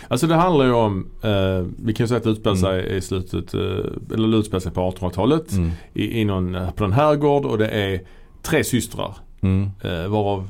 [0.08, 2.62] Alltså det handlar ju om, eh, vi kan ju säga att det utspelar Mm.
[2.86, 5.53] sig i slutet, eh, eller utspelar sig på 1800-talet.
[5.93, 8.01] I, i någon, eh, på en herrgård och det är
[8.41, 9.17] tre systrar.
[9.41, 9.69] Mm.
[9.82, 10.49] Eh, varav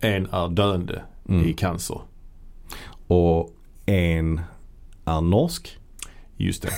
[0.00, 1.46] en är döende Mm.
[1.48, 2.00] i cancer.
[3.06, 3.50] Och
[3.86, 4.40] en
[5.04, 5.77] är norsk.
[6.40, 6.68] Just det.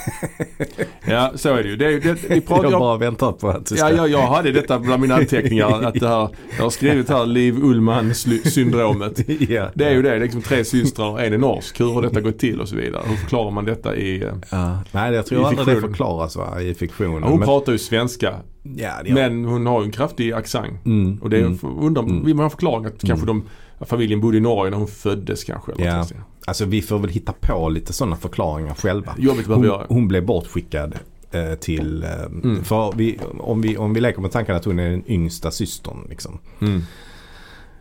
[1.07, 1.77] ja så är det ju.
[1.77, 3.91] Det, det, vi pratar, jag jag, bara väntar på att du ska...
[3.91, 5.83] ja, jag, jag hade detta bland mina anteckningar.
[5.83, 9.29] Att det här, jag har skrivit här Liv Ullman sly- syndromet.
[9.49, 9.71] ja.
[9.75, 10.19] Det är ju det.
[10.19, 11.81] Liksom tre systrar en är norsk.
[11.81, 13.03] Hur har detta gått till och så vidare.
[13.07, 14.23] Hur förklarar man detta i...
[14.23, 14.79] eh, Ja.
[14.93, 17.23] Nej, jag tror aldrig det förklaras va, i fiktionen.
[17.23, 18.35] Hon men, pratar ju svenska.
[18.63, 20.87] ja, gör- Men hon har ju en kraftig accent.
[20.87, 21.59] Mm, Och det är, mm.
[21.81, 22.25] undrar, Mm.
[22.25, 23.43] vill man förklaring att kanske Mm.
[23.79, 25.73] de, familjen bodde i Norge när hon föddes kanske.
[25.73, 26.05] Eller Ja.
[26.51, 29.15] Alltså vi får väl hitta på lite sådana förklaringar själva.
[29.19, 29.87] Jobbigt Hon, göra.
[29.89, 30.95] hon blev bortskickad
[31.31, 32.65] eh, till, eh, Mm.
[32.65, 36.07] för vi, om, vi, om vi leker med tanken att hon är den yngsta systern.
[36.09, 36.39] Liksom.
[36.61, 36.83] Mm.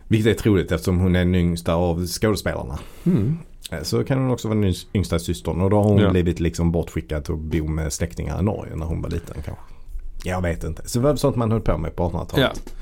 [0.08, 2.78] Vilket är troligt eftersom hon är den yngsta av skådespelarna.
[3.06, 3.38] Mm.
[3.72, 6.10] Eh, Så kan hon också vara den yngsta systern och då har hon Ja.
[6.10, 9.62] blivit liksom bortskickad till att bo med släktingar i Norge när hon var liten kanske.
[10.24, 10.88] Jag vet inte.
[10.88, 12.60] Så det var sånt man höll på med på 1800-talet.
[12.64, 12.72] Ja.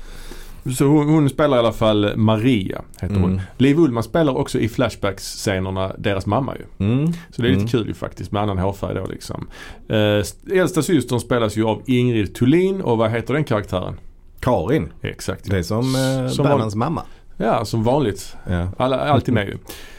[0.75, 3.23] Så hon, hon spelar i alla fall Maria, heter hon.
[3.31, 3.41] Mm.
[3.57, 6.85] Liv Ullman spelar också i Flashbacks-scenerna deras mamma ju.
[6.85, 7.13] Mm.
[7.31, 7.67] Så det är lite Mm.
[7.67, 9.47] kul ju faktiskt med annan hårfärg då liksom.
[9.89, 13.93] Eh, äldsta systern spelas ju av Ingrid Thulin och vad heter den karaktären?
[14.39, 14.87] Karin.
[15.01, 15.49] Exakt.
[15.49, 17.01] Det är som, eh, Som Bernhards mamma.
[17.37, 18.35] Ja, som vanligt.
[18.49, 18.67] Ja.
[18.77, 19.57] Alla, alltid med ju.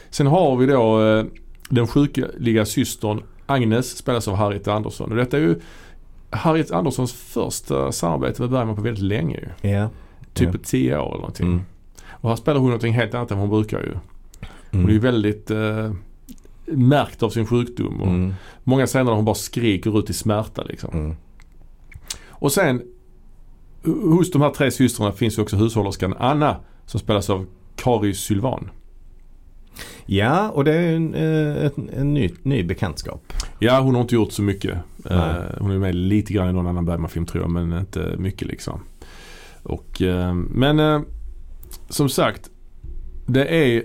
[0.09, 1.25] Sen har vi då eh,
[1.69, 5.11] den sjukliga systern Agnes spelas av Harriet Andersson.
[5.11, 5.55] Och detta är ju
[6.29, 9.69] Harriet Anderssons första samarbete med Bergman på väldigt länge ju.
[9.69, 9.89] Ja.
[10.33, 10.51] Typ Ja.
[10.51, 11.47] på år eller någonting.
[11.47, 11.61] Mm.
[12.09, 13.93] Och här spelar hon någonting helt annat än vad hon brukar ju.
[14.71, 14.87] Hon Mm.
[14.89, 15.91] är ju väldigt eh,
[16.65, 18.01] märkt av sin sjukdom.
[18.01, 18.33] Och Mm.
[18.63, 20.89] Många scener där hon bara skriker ut i smärta liksom.
[20.93, 21.15] Mm.
[22.29, 22.81] Och sen
[23.83, 28.69] hos de här tre systrarna finns ju också hushållerskan Anna som spelas av Kari Sylvan.
[30.05, 33.33] Ja, och det är en, eh, en, en ny, ny bekantskap.
[33.59, 34.77] Ja, hon har inte gjort så mycket.
[34.97, 35.17] Nej.
[35.19, 38.47] Eh, hon är med lite grann i någon annan Bergman-film tror jag, men inte mycket
[38.47, 38.79] liksom.
[39.63, 41.01] Och, eh, men eh,
[41.89, 42.49] som sagt,
[43.25, 43.83] det är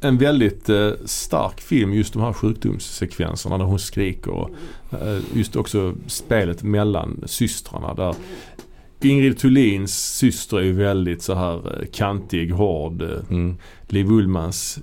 [0.00, 4.50] en väldigt eh, stark film just de här sjukdomssekvenserna där hon skriker och
[5.32, 8.14] just också spelet mellan systrarna där
[9.02, 13.02] Ingrid Thulins syster är ju väldigt så här kantig, hård.
[13.02, 13.56] Mm.
[13.88, 14.78] Liv Ullmans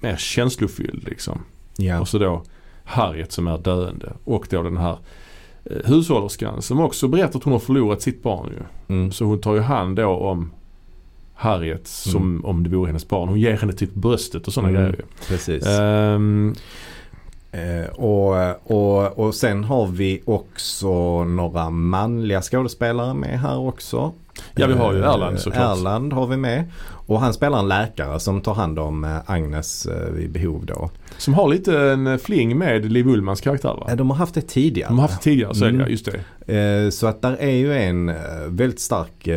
[0.00, 1.42] mer känslofylld liksom.
[1.76, 2.00] Ja.
[2.00, 2.42] Och så då
[2.84, 4.12] Harriet som är döende.
[4.24, 4.98] Och då den här
[5.84, 8.94] hushållerskan som också berättar att hon har förlorat sitt barn ju.
[8.94, 9.12] Mm.
[9.12, 10.50] Så hon tar ju hand då om
[11.34, 13.28] Harriet som om det vore hennes barn.
[13.28, 14.82] Hon ger henne typ bröstet och sådana Mm.
[14.82, 15.04] grejer.
[15.28, 15.66] Precis.
[15.66, 16.54] Ehm,
[17.52, 18.36] Eh, och,
[18.72, 24.12] och, och sen har vi också några manliga skådespelare med här också.
[24.54, 25.78] Ja, vi har ju Eh, Erland såklart.
[25.78, 26.64] Erland har vi med.
[27.06, 30.90] Och han spelar en läkare som tar hand om eh, Agnes vid behov då.
[31.18, 33.94] som har lite en fling med Liv Ullmans karaktär va?
[33.94, 34.88] De har haft det tidigare.
[34.88, 35.90] De har haft det tidigare, så är det Mm.
[35.90, 36.08] just
[36.46, 36.90] det.
[36.92, 38.12] Så att där är ju en
[38.46, 39.28] väldigt stark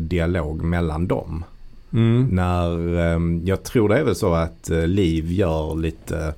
[0.00, 1.44] dialog mellan dem.
[1.92, 2.28] Mm.
[2.30, 6.34] När, eh, jag tror det är väl så att Liv gör lite,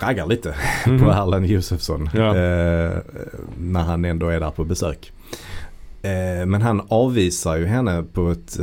[0.00, 0.54] raggar lite
[0.86, 0.98] Mhm.
[1.04, 2.10] på Erland Josefsson.
[2.14, 2.36] Ja.
[2.36, 2.98] Eh,
[3.58, 5.12] när han ändå är där på besök.
[6.02, 8.58] Eh, men han avvisar ju henne på ett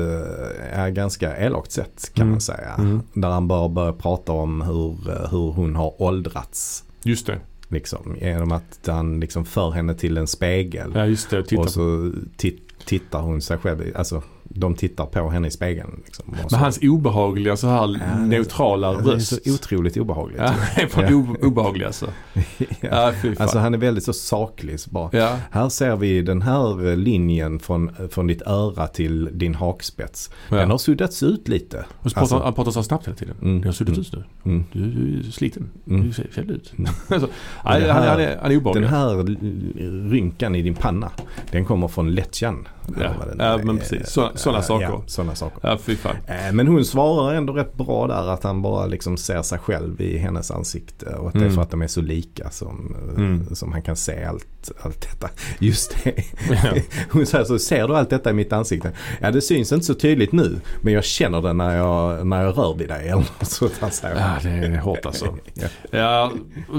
[0.76, 2.32] eh, ganska elakt sätt kan Mm.
[2.32, 2.76] man säga.
[2.78, 3.02] Mm.
[3.14, 6.84] Där han bara börjar prata om hur, eh, hur hon har åldrats.
[7.04, 7.38] Just det.
[7.68, 10.92] Liksom, genom att han liksom för henne till en spegel.
[10.96, 11.40] Ja just det.
[11.40, 11.68] Och på.
[11.68, 16.02] så tit- tittar hon sig själv, alltså de tittar på henne i spegeln.
[16.06, 19.44] Liksom, så- Men hans obehagliga så här Ja, det- neutrala det är röst.
[19.46, 20.40] så otroligt obehagligt.
[20.42, 21.48] Ja, det är Ja.
[21.48, 22.06] obehaglig alltså.
[22.82, 23.36] Ja, fan.
[23.40, 24.80] Alltså han är väldigt så saklig.
[24.80, 25.38] Så bara, ja.
[25.52, 30.32] Här ser vi den här linjen från, från ditt öra till din hakspets.
[30.50, 30.66] Den ja.
[30.66, 31.78] har suddats ut lite.
[32.00, 33.36] Och så pratar, Alltså- han pratar så snabbt hela tiden.
[33.42, 33.62] Mm.
[33.62, 34.24] Det har suttit ut nu.
[34.46, 34.64] Mm.
[34.74, 35.70] Du, du är sliten.
[35.88, 36.08] Mm.
[36.08, 36.74] Du ser fel ut.
[36.78, 36.92] Mm.
[37.08, 37.30] alltså,
[37.64, 38.84] han, här- han, är, han är obehaglig.
[38.84, 41.12] Den här rynkan i din panna,
[41.52, 42.68] den kommer från lättjan.
[43.02, 43.14] Ja.
[43.28, 44.10] Den Ja, men precis.
[44.10, 44.86] Såna- såna Ja, saker.
[44.86, 45.60] Ja, sådana saker.
[45.70, 46.16] Ja, fy fan.
[46.28, 50.02] Eh, Men hon svarar ändå rätt bra där att han bara liksom ser sig själv
[50.02, 51.06] i hennes ansikte.
[51.16, 51.56] Och att det är Mm.
[51.56, 53.56] för att de är så lika som, eh, Mm.
[53.56, 55.30] som han kan se allt, allt detta.
[55.60, 56.14] Just det.
[56.50, 56.82] Ja.
[57.12, 58.92] Hon säger så, ser du allt detta i mitt ansikte?
[59.22, 60.60] Ja det syns inte så tydligt nu.
[60.82, 63.10] Men jag känner det när jag, när jag rör vid dig.
[63.10, 64.16] Eller säger.
[64.16, 65.38] Ja, det är hårt alltså.
[65.54, 65.68] Ja.
[65.92, 66.32] Ja,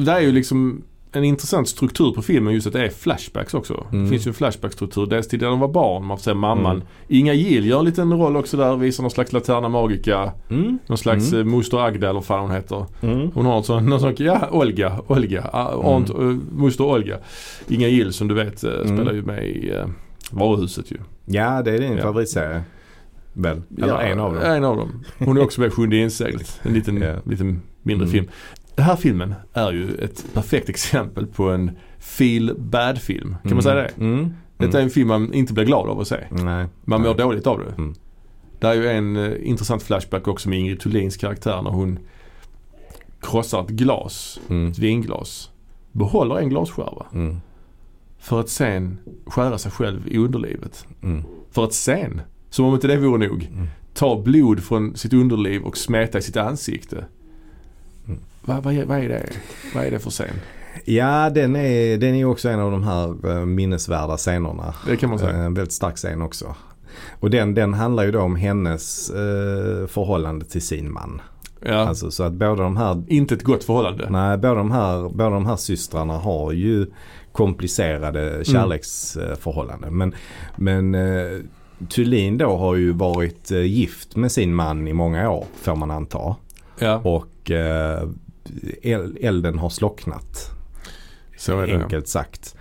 [0.04, 3.86] det är ju liksom en intressant struktur på filmen just att det är flashbacks också.
[3.92, 4.04] Mm.
[4.04, 5.06] Det finns ju en flashback-struktur.
[5.06, 6.76] Dels till när de var barn, man får se mamman.
[6.76, 6.86] Mm.
[7.08, 10.32] Inga Gill gör en liten roll också där, visar någon slags Laterna Magica.
[10.50, 10.78] Mm.
[10.86, 11.40] Någon slags Mm.
[11.40, 11.52] mm.
[11.56, 12.86] Moster Agda eller vad fan hon heter.
[13.02, 13.30] Mm.
[13.34, 16.16] Hon har en sån, någon sån, ja Olga, Olga, ah, Aunt, eh,
[16.52, 17.18] Moster Olga.
[17.68, 18.96] Inga Gill som du vet eh, Mm.
[18.96, 19.86] spelar ju med i uh,
[20.30, 20.96] Varuhuset ju.
[21.26, 22.02] Ja det är din Ja.
[22.02, 22.62] favoritserie.
[23.32, 23.62] Väl?
[23.78, 24.42] Eller Ja, en av dem.
[24.42, 25.04] En av dem.
[25.18, 26.60] Hon är också med i Sjunde inseglet.
[26.62, 27.14] En liten, Ja.
[27.24, 28.12] liten mindre Mm.
[28.12, 28.28] film.
[28.80, 33.36] Den här filmen är ju ett perfekt exempel på en feel bad film.
[33.42, 33.90] Kan man säga det?
[34.00, 34.34] Mm.
[34.56, 36.16] Detta är en film man inte blir glad av att se.
[36.30, 36.66] Nej.
[36.84, 37.16] Man mår Nej.
[37.18, 37.72] dåligt av det.
[37.78, 37.94] Mm.
[38.60, 41.98] Det är ju en eh, intressant flashback också med Ingrid Thulins karaktär när hon
[43.20, 44.70] krossar ett glas, Mm.
[44.70, 45.50] ett vinglas.
[45.92, 47.06] Behåller en glasskärva.
[47.12, 47.36] Mm.
[48.18, 50.86] För att sen skära sig själv i underlivet.
[51.02, 51.22] Mm.
[51.50, 53.66] För att sen, som om inte det vore nog, Mm.
[53.94, 57.04] ta blod från sitt underliv och smeta i sitt ansikte.
[58.50, 58.62] Mm.
[58.62, 59.26] Vad, vad, är, vad är det?
[59.74, 60.34] Vad är det för scen?
[60.84, 64.74] Ja den är, den är också en av de här eh, minnesvärda scenerna.
[64.86, 65.30] Det kan man säga.
[65.30, 66.54] Eh, En väldigt stark scen också.
[67.20, 71.20] Och den, den handlar ju då om hennes eh, förhållande till sin man.
[71.64, 71.74] Ja.
[71.74, 74.06] Alltså så att båda de här inte ett gott förhållande.
[74.10, 76.86] Nej, båda de här, båda de här systrarna har ju
[77.32, 79.96] komplicerade kärleksförhållanden.
[79.96, 80.14] Men,
[80.56, 81.38] men eh,
[81.88, 85.90] Thulin då har ju varit eh, gift med sin man i många år får man
[85.90, 86.36] anta.
[86.78, 88.08] Ja, Och eh,
[89.20, 90.50] elden har slocknat
[91.38, 91.82] så är det.
[91.82, 92.56] enkelt sagt.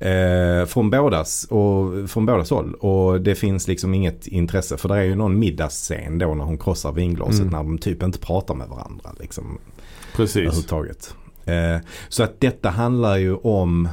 [0.00, 2.74] Eh, från, bådas, och, från bådas håll.
[2.74, 4.76] Och det finns liksom inget intresse.
[4.76, 7.40] För det är ju någon middagsscen då när hon krossar vinglaset.
[7.40, 7.50] Mm.
[7.50, 9.10] När de typ inte pratar med varandra.
[9.20, 9.58] Liksom,
[10.16, 10.36] Precis.
[10.36, 11.14] överhuvudtaget.
[11.44, 11.76] Eh,
[12.08, 13.88] så att detta handlar ju om,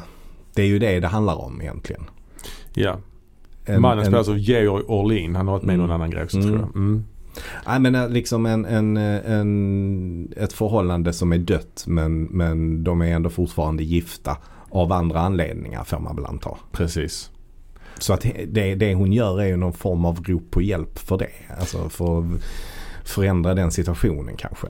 [0.54, 2.04] det är ju det det handlar om egentligen.
[2.74, 2.98] Ja.
[3.66, 5.36] En, Mannen en, spelas av Georg Orlin.
[5.36, 5.96] Han har varit med i någon Mm.
[5.96, 6.50] annan grej också Mm.
[6.50, 6.76] tror jag.
[6.76, 7.04] Mm.
[7.68, 12.84] Nej men eh, liksom en, en, eh, en, ett förhållande som är dött men, men
[12.84, 14.38] de är ändå fortfarande gifta
[14.70, 16.58] av andra anledningar får man väl anta.
[16.72, 17.32] Precis.
[18.00, 21.18] Så att det, det hon gör är ju någon form av rop på hjälp för
[21.18, 21.32] det.
[21.60, 22.26] Alltså för att
[23.04, 24.68] förändra den situationen kanske.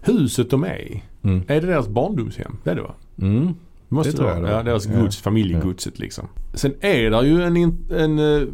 [0.00, 1.02] Huset de är i.
[1.22, 1.42] Mm.
[1.48, 2.56] Är det deras barndomshem?
[2.64, 2.94] Det är det va?
[3.18, 3.54] Mm.
[3.88, 5.00] Måste Det tror jag det Ja, deras Ja.
[5.00, 6.28] gods, familjegodset liksom.
[6.54, 7.56] Sen är det ju en,
[7.90, 8.48] en eh,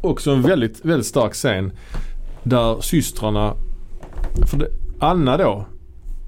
[0.00, 1.72] också en väldigt, väldigt stark scen
[2.42, 3.54] där systrarna,
[4.46, 5.64] för det, Anna då,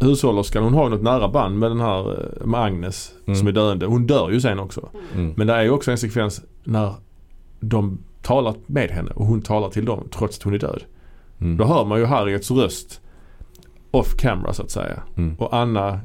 [0.00, 3.38] hushållerskan, hon har ju något nära band med den här, eh, med Agnes Mm.
[3.38, 3.86] som är döende.
[3.86, 4.88] Hon dör ju sen också.
[5.14, 5.34] Mm.
[5.36, 6.94] Men det är ju också en sekvens när
[7.60, 10.82] de talar med henne och hon talar till dem trots att hon är död.
[11.40, 11.56] Mm.
[11.56, 13.00] Då hör man ju Harriets röst
[13.90, 15.02] off camera så att säga.
[15.16, 15.34] Mm.
[15.38, 16.00] Och Anna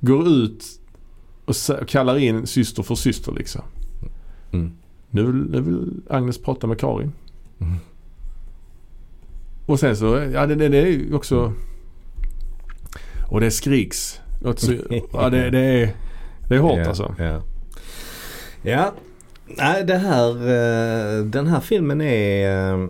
[0.00, 0.64] går ut
[1.44, 1.54] och
[1.88, 3.62] kallar in syster för syster liksom.
[4.52, 4.72] Mm.
[5.10, 7.12] Nu nu vill Agnes prata med Karin.
[9.68, 9.72] Mm.
[9.72, 11.52] Och sen så, ja det, det, det är ju också...
[13.30, 14.20] Och det skriks.
[14.56, 14.72] Så,
[15.12, 15.94] ja det, det är...
[16.48, 17.14] Det är hårt ja, alltså.
[17.18, 17.42] Ja.
[18.62, 18.92] ja.
[19.46, 22.72] Nej, det här, eh, den här filmen är...
[22.74, 22.88] eh,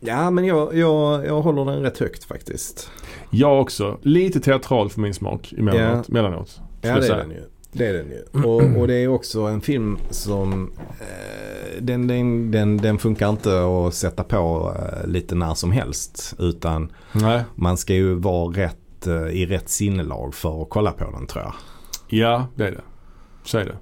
[0.00, 2.90] Ja, men jag, jag, jag håller den rätt högt faktiskt.
[3.30, 3.98] Jag också.
[4.02, 6.08] Lite teatral för min smak emellanåt.
[6.08, 7.42] Mellanåt, Ja, det är den ju.
[7.76, 8.42] Det är den ju.
[8.42, 13.50] Och, och det är också en film som eh, den, den, den, den funkar inte
[13.64, 16.34] att sätta på eh, lite när som helst.
[16.38, 17.44] Utan Nej.
[17.54, 21.44] man ska ju vara rätt, eh, i rätt sinnelag för att kolla på den tror
[21.44, 21.54] jag.
[22.08, 22.82] Ja, det är det.
[23.44, 23.76] Så är det.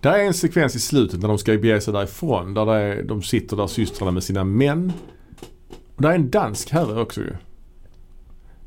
[0.00, 2.54] Där är en sekvens i slutet när de ska bege sig därifrån.
[2.54, 4.92] Där är, de sitter där systrarna med sina män.
[5.96, 7.32] Och där är en dansk herre också ju.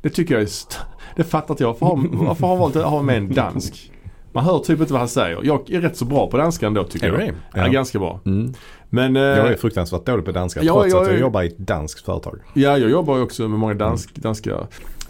[0.00, 0.48] Det tycker jag är...
[1.16, 1.76] Det fattar inte jag.
[1.80, 3.91] Varför har, varför har han valt att ha med en dansk?
[4.32, 5.40] Man hör typ inte vad han säger.
[5.42, 7.18] Jag är rätt så bra på danska ändå tycker Är jag.
[7.20, 7.34] det?
[7.54, 7.72] Ja, Ja.
[7.72, 8.20] ganska bra.
[8.26, 8.52] Mm.
[8.90, 11.46] Men eh, Jag är fruktansvärt dålig på danska Ja, trots jag att jag jobbar i
[11.46, 12.38] ett danskt företag.
[12.54, 14.56] ja, jag jobbar ju också med många dansk, danska.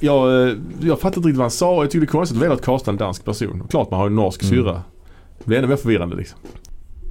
[0.00, 1.74] Jag, eh, jag fattar inte riktigt vad han sa.
[1.82, 3.66] Jag tycker det är konstigt att velat kasta en dansk person.
[3.70, 4.54] Klart man har en norsk Mm.
[4.54, 4.82] syrra.
[5.38, 6.38] Det blir ännu mer förvirrande liksom.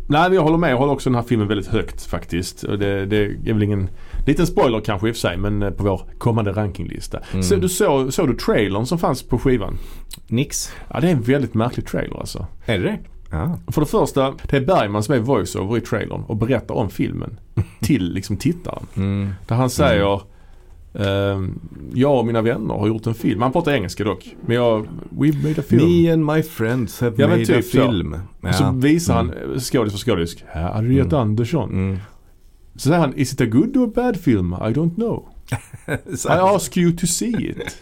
[0.08, 0.72] Nej men jag håller med.
[0.72, 2.62] Jag håller också den här filmen väldigt högt faktiskt.
[2.62, 3.90] Det, det är väl ingen
[4.28, 7.20] liten spoiler kanske i och för sig men eh, på vår kommande rankinglista.
[7.32, 7.44] Mm.
[7.44, 9.78] Så, du såg, såg du trailern som fanns på skivan?
[10.28, 10.74] Nix.
[10.94, 12.46] Ja det är en väldigt märklig trailer alltså.
[12.66, 13.00] Är det det?
[13.32, 13.58] Ja.
[13.68, 17.40] För det första, det är Bergman som är voiceover i trailern och berättar om filmen
[17.80, 18.86] till liksom tittaren.
[18.96, 19.30] Mm.
[19.48, 20.20] Där han säger ehm,
[21.94, 23.42] jag och mina vänner har gjort en film.
[23.42, 24.36] Han pratar engelska dock.
[24.46, 25.86] Men jag, we made a film.
[26.04, 27.70] Me and my friends have Ja, made typ a så.
[27.92, 28.16] film.
[28.44, 29.60] Och så visar han Mm.
[29.60, 30.36] skådis för skådis.
[30.54, 31.20] Harriet Mm.
[31.20, 31.70] Andersson.
[31.70, 31.98] Mm.
[32.76, 34.54] Så säger han, is it a good or bad film?
[34.54, 35.26] I don't know.
[36.16, 37.82] Så- I ask you to see it.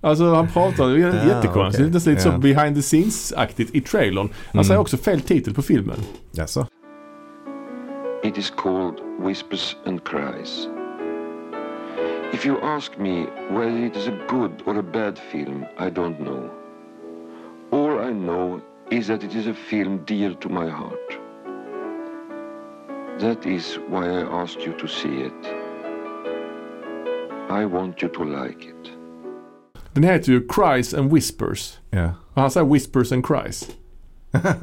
[0.00, 1.88] alltså han pratar, det är Ja, jättekonstigt.
[1.88, 2.00] okej.
[2.00, 2.38] Det är lite så Ja.
[2.38, 4.28] behind the scenes-aktigt i trailern.
[4.46, 4.64] Han Mm.
[4.64, 5.96] säger också fel titel på filmen.
[6.32, 6.66] Jaså?
[8.24, 8.94] It is called
[9.26, 10.68] Whispers and Cries.
[12.32, 16.20] If you ask me whether it is a good or a bad film, I don't
[16.20, 16.50] know.
[17.70, 18.60] All I know
[18.90, 21.18] is that it is a film dear to my heart.
[23.18, 25.46] That is why I asked you to see it.
[27.50, 28.92] I want you to like it.
[29.92, 31.78] Den heter ju Cries and Whispers.
[31.90, 32.12] Ja.
[32.34, 33.70] Och han säger Whispers and Cries.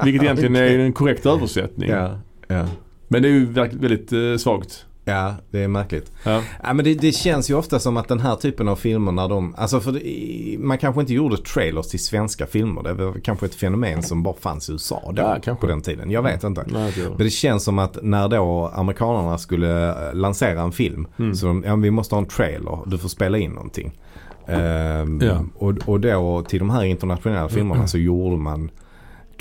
[0.03, 1.89] Vilket egentligen är en korrekt översättning.
[1.89, 2.19] Ja.
[2.47, 2.67] Ja.
[3.07, 4.85] Men det är ju väldigt eh, svagt.
[5.07, 6.11] Ja, det är märkligt.
[6.23, 6.41] Ja.
[6.63, 9.27] Ja, men det, det känns ju ofta som att den här typen av filmer när
[9.29, 12.83] de, alltså för det, man kanske inte gjorde trailers till svenska filmer.
[12.83, 15.61] Det var kanske ett fenomen som bara fanns i USA då, Ja, kanske.
[15.61, 16.11] på den tiden.
[16.11, 16.63] Jag vet inte.
[16.67, 17.29] Nej, det Men det.
[17.29, 21.35] känns som att när då amerikanerna skulle eh, lansera en film Mm.
[21.35, 23.99] så de, ja, vi måste ha en trailer, du får spela in någonting.
[24.47, 25.45] Ehm, Ja.
[25.55, 28.71] och, och då till de här internationella filmerna så gjorde man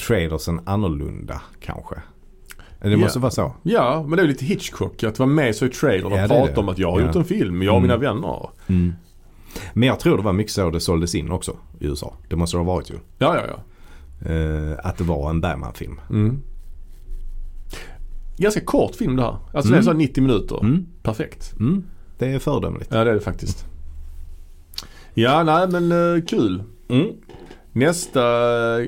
[0.07, 1.94] trailersen annorlunda kanske.
[2.90, 3.23] Det måste Ja.
[3.23, 3.53] vara så.
[3.62, 6.61] Ja, men det är lite Hitchcock att vara med så i trailern och Ja, prata
[6.61, 7.07] om att jag har Ja.
[7.07, 7.88] gjort en film, jag och Mm.
[8.01, 8.49] mina vänner.
[9.75, 12.14] Men jag tror det var mycket så det såldes in också i USA.
[12.29, 12.94] Det måste det ha varit ju.
[13.18, 13.61] Ja, ja, ja.
[14.31, 16.01] Eh, att det var en Bergman-film.
[16.11, 16.42] Mm.
[18.37, 19.37] Ganska kort film det här.
[19.53, 19.85] Alltså det är Mm.
[19.85, 20.61] så här 90 minuter.
[20.61, 20.87] Mm.
[21.03, 21.55] Perfekt.
[21.61, 21.85] Mm.
[22.18, 22.90] Det är föredömligt.
[22.94, 23.66] Ja, det är det faktiskt.
[25.14, 26.62] Ja, nej men eh, kul.
[26.88, 27.07] Mm.
[27.73, 28.23] Nästa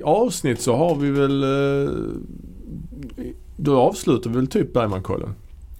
[0.04, 1.42] avsnitt så har vi väl...
[1.42, 1.90] eh,
[3.56, 5.34] då avslutar vi väl typ Bergman-kollen.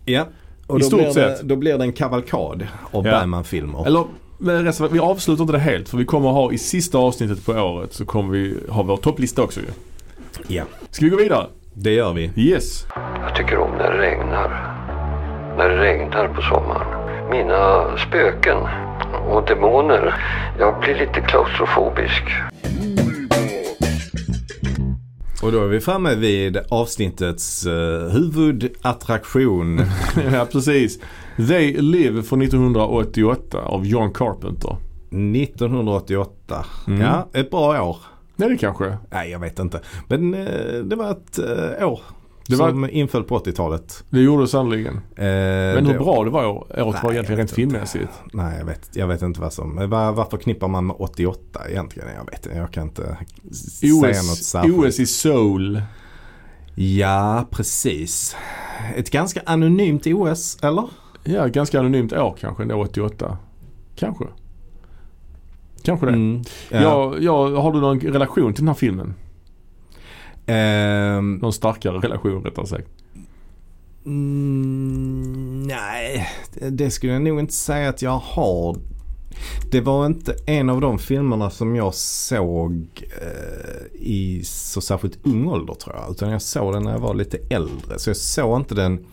[0.05, 0.27] Ja.
[0.67, 1.41] Och I då stort blir, det, sett.
[1.43, 3.13] då blir det en kavalkad av Ja.
[3.13, 3.87] Bergman-filmer.
[3.87, 4.05] Eller
[4.91, 8.05] vi avslutar inte det helt för vi kommer ha i sista avsnittet på året så
[8.05, 9.67] kommer vi ha vår topplista också ju.
[10.49, 11.47] Ja, Ska vi gå vidare?
[11.75, 12.31] det gör vi.
[12.37, 12.87] Yes.
[13.23, 14.49] Jag tycker om när det regnar.
[15.59, 16.87] När det regnar på sommaren.
[17.31, 18.57] Mina spöken
[19.31, 20.15] och demoner.
[20.59, 22.23] Jag blir lite klaustrofobisk.
[25.47, 29.81] Och då är vi framme vid avsnittets uh, huvudattraktion.
[30.33, 31.01] ja precis.
[31.37, 34.77] They Live från 1988 av John Carpenter.
[35.11, 36.65] 1988.
[36.87, 37.01] Mm.
[37.01, 37.97] Ja, ett bra år.
[38.37, 38.97] Nej det kanske.
[39.11, 39.81] Nej, jag vet inte.
[40.09, 42.01] Men eh, det var ett eh, år
[42.49, 44.05] Det var- som inföll på 80-talet.
[44.11, 44.95] Det gjorde det sannerligen.
[44.95, 48.09] Eh, Men hur det- bra det var år- året var egentligen jag rent filmmässigt.
[48.33, 49.77] Nej, jag vet, jag vet inte vad som...
[49.77, 52.09] Var, varför knippar man med 88 egentligen?
[52.19, 52.59] Jag vet inte.
[52.59, 53.17] Jag kan inte
[53.51, 54.79] s- säga något OS, särskilt.
[54.79, 55.83] OS i Seoul.
[56.75, 58.37] Ja, precis.
[58.97, 60.85] Ett ganska anonymt OS, eller?
[61.25, 63.39] Ja, ganska anonymt år kanske ändå 88.
[63.97, 64.25] Kanske.
[65.83, 66.13] Kanske det.
[66.13, 66.81] Mm, ja.
[66.81, 69.15] Ja, ja, har du någon relation till den här filmen?
[70.47, 72.89] Ehm, Någon starkare relation rättare sagt.
[74.07, 76.29] mm, nej,
[76.71, 78.77] det- skulle jag nog inte säga att jag har
[79.71, 82.87] Det var inte en av de filmerna som jag såg
[83.23, 86.11] eh, i så särskilt ung ålder tror jag.
[86.11, 87.99] Utan jag såg den när jag var lite äldre.
[87.99, 89.07] Så jag såg inte den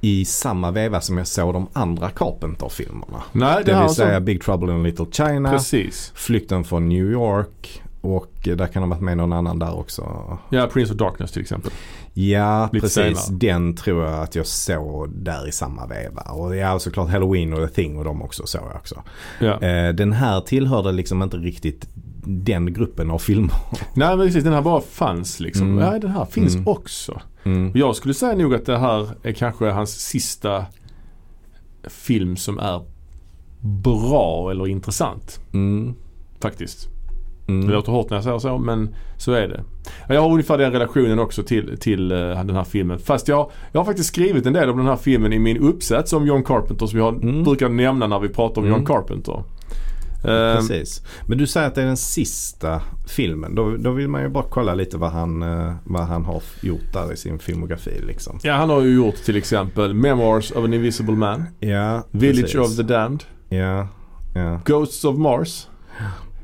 [0.00, 3.22] i samma veva som jag såg de andra Carpenter-filmerna.
[3.32, 6.12] Nej, det, Det vill alltså, säga Big Trouble in Little China, Precis.
[6.14, 10.02] Flykten från New York och eh, där kan ha varit med någon annan där också.
[10.50, 11.72] Ja, Prince of Darkness till exempel.
[12.14, 12.94] Ja, Lite precis.
[13.24, 13.38] senare.
[13.38, 16.22] Den tror jag att jag såg där i samma veva.
[16.22, 19.02] Och ja, såklart Halloween och The Thing och de också såg jag också.
[19.40, 19.60] Ja.
[19.62, 21.88] Eh, den här tillhörde liksom inte riktigt
[22.24, 23.54] den gruppen av filmer.
[23.94, 25.66] Nej men precis, den här bara fanns liksom.
[25.72, 25.84] Mm.
[25.84, 26.68] Ja, den här finns Mm.
[26.68, 27.20] också.
[27.44, 27.72] Mm.
[27.74, 30.66] Jag skulle säga nog att det här är kanske hans sista
[31.88, 32.82] film som är
[33.60, 35.40] bra eller intressant.
[35.52, 35.94] Mm.
[36.40, 36.88] Faktiskt.
[37.54, 37.66] Mm.
[37.68, 39.64] Det låter hårt när jag säger så men så är det.
[40.14, 42.98] Jag har ungefär den relationen också till, till eh, den här filmen.
[42.98, 46.12] Fast jag, jag har faktiskt skrivit en del om den här filmen i min uppsats
[46.12, 47.42] om John Carpenter som jag Mm.
[47.44, 48.78] brukar nämna när vi pratar om Mm.
[48.78, 49.42] John Carpenter.
[50.24, 51.02] Ehm, Precis.
[51.26, 53.54] Men du säger att det är den sista filmen.
[53.54, 56.92] Då, då vill man ju bara kolla lite vad han, eh, vad han har gjort
[56.92, 58.38] där i sin filmografi liksom.
[58.42, 62.60] ja, han har ju gjort till exempel Memoirs of an Invisible Man, Ja, Village precis.
[62.60, 63.88] of the Damned, Ja,
[64.34, 64.60] ja.
[64.64, 65.68] Ghosts of Mars,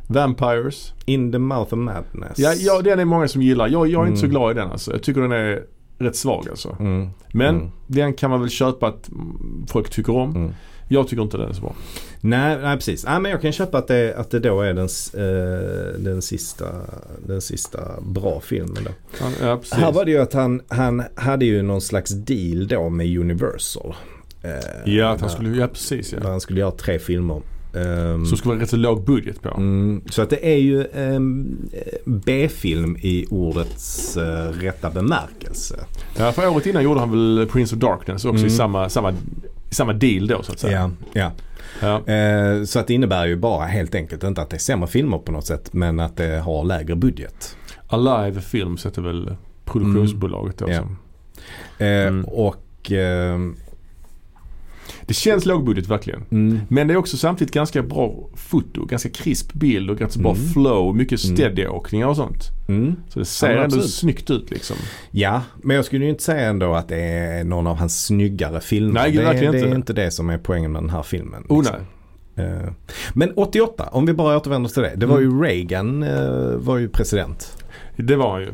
[0.08, 0.92] Vampires.
[1.04, 2.38] In the mouth of madness.
[2.38, 3.68] Ja, ja, den är många som gillar.
[3.68, 4.30] Jag, jag är inte så Mm.
[4.34, 4.92] glad i den alltså.
[4.92, 5.62] Jag tycker den är
[5.98, 6.76] rätt svag alltså.
[6.80, 7.08] Mm.
[7.32, 7.70] Men Mm.
[7.86, 10.36] den kan man väl köpa att mm, folk tycker om.
[10.36, 10.54] Mm.
[10.90, 11.74] Jag tycker inte den är så bra.
[12.20, 13.04] Nej, nej precis.
[13.04, 16.64] Nej, men jag kan köpa att det, att det då är den, eh, den, sista,
[17.26, 18.90] den sista bra filmen då.
[19.20, 19.74] Ja, Ja, precis.
[19.74, 23.94] Här var det ju att han, han hade ju någon slags deal då med Universal.
[24.42, 26.20] Eh, Ja, att han skulle, ja precis ja.
[26.20, 27.42] Där han skulle göra tre filmer.
[27.86, 29.48] Ehm, Som skulle vara rätt så låg budget på.
[29.56, 31.56] mm, så att det är ju ehm,
[32.04, 35.84] B-film i ordets eh, rätta bemärkelse.
[36.18, 38.50] Ja, för året innan gjorde han väl Prince of Darkness också i Mm.
[38.50, 39.10] samma, samma,
[39.70, 40.90] i samma deal då så att säga.
[41.12, 41.30] Ja,
[41.80, 42.02] ja.
[42.06, 42.12] Ja.
[42.14, 45.18] Eh, så att det innebär ju bara helt enkelt inte att det är sämre filmer
[45.18, 47.56] på något sätt men att det har lägre budget.
[47.88, 50.66] Alive Films heter väl produktionsbolaget då.
[50.70, 50.82] Ja.
[51.86, 52.24] Mm.
[52.24, 53.56] Och ehm,
[55.08, 56.22] Det känns lågbudget verkligen.
[56.30, 60.34] mm, Men det är också samtidigt ganska bra foto, ganska krisp bild och ganska bra
[60.34, 60.48] Mm.
[60.48, 60.96] flow.
[60.96, 61.36] Mycket Mm.
[61.36, 62.42] steadyåkningar och sånt.
[62.68, 62.96] mm.
[63.08, 63.90] Så det ser Ja, ändå absolut.
[63.90, 64.76] snyggt ut liksom.
[65.10, 68.60] Ja, men jag skulle ju inte säga ändå att det är någon av hans snyggare
[68.60, 68.92] filmer.
[69.00, 69.76] Nej, det, verkligen det är inte.
[69.76, 71.44] inte det som är poängen med den här filmen.
[71.48, 71.76] Oh liksom.
[72.34, 72.46] nej.
[72.46, 72.72] Eh,
[73.14, 74.92] Men 88, om vi bara återvänder till det.
[74.96, 75.30] Det var Mm.
[75.30, 77.56] ju Reagan eh, var ju president.
[77.96, 78.52] Det var han ju.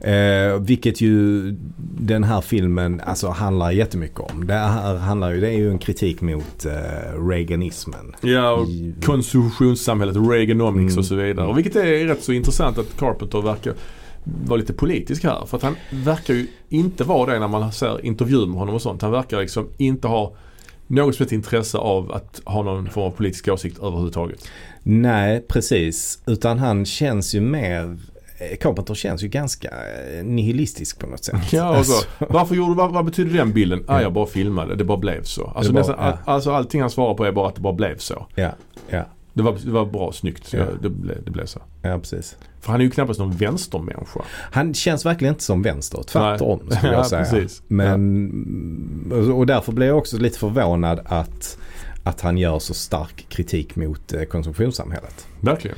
[0.00, 1.42] Eh, vilket ju
[2.00, 4.46] den här filmen alltså, handlar jättemycket om.
[4.46, 8.14] Det här handlar ju, det är ju en kritik mot eh, Reaganismen.
[8.20, 10.98] Ja, och I- konsumtionssamhället, Reaganomics Mm.
[10.98, 11.46] och så vidare.
[11.46, 13.74] Och vilket är rätt så intressant att Carpenter verkar
[14.24, 15.46] vara lite politisk här.
[15.46, 18.82] För att han verkar ju inte vara det när man ser intervjuer med honom och
[18.82, 19.02] sånt.
[19.02, 20.34] Han verkar liksom inte ha
[20.86, 24.48] något som helst intresse av att ha någon form av politisk åsikt överhuvudtaget.
[24.82, 26.18] Nej, precis.
[26.26, 27.98] Utan han känns ju mer
[28.60, 31.36] Carpenter känns ju ganska eh, nihilistisk på något sätt.
[31.52, 33.84] Ja, Alltså, varför gjorde, vad, vad betyder den bilden?
[33.86, 34.02] Ah, Ja.
[34.02, 35.52] jag bara filmade, det bara blev så.
[35.56, 36.32] Alltså, bara- nästan, all, ja.
[36.32, 38.26] alltså allting han svarar på är bara att det bara blev så.
[38.34, 38.50] ja,
[38.88, 40.52] ja, Det var, det var bra, snyggt.
[40.52, 40.58] Ja.
[40.58, 40.64] Ja.
[40.82, 41.60] Det, blev, det blev så.
[41.82, 42.36] ja, precis.
[42.60, 44.20] För han är ju knappast någon vänstermänniska.
[44.30, 46.76] Han känns verkligen inte som vänster, tvärtom Nej.
[46.78, 47.24] skulle jag Ja, säga.
[47.24, 47.62] precis.
[47.68, 51.58] Men, och därför blev jag också lite förvånad att,
[52.04, 55.26] att han gör så stark kritik mot eh, konsumtionssamhället.
[55.40, 55.76] Verkligen.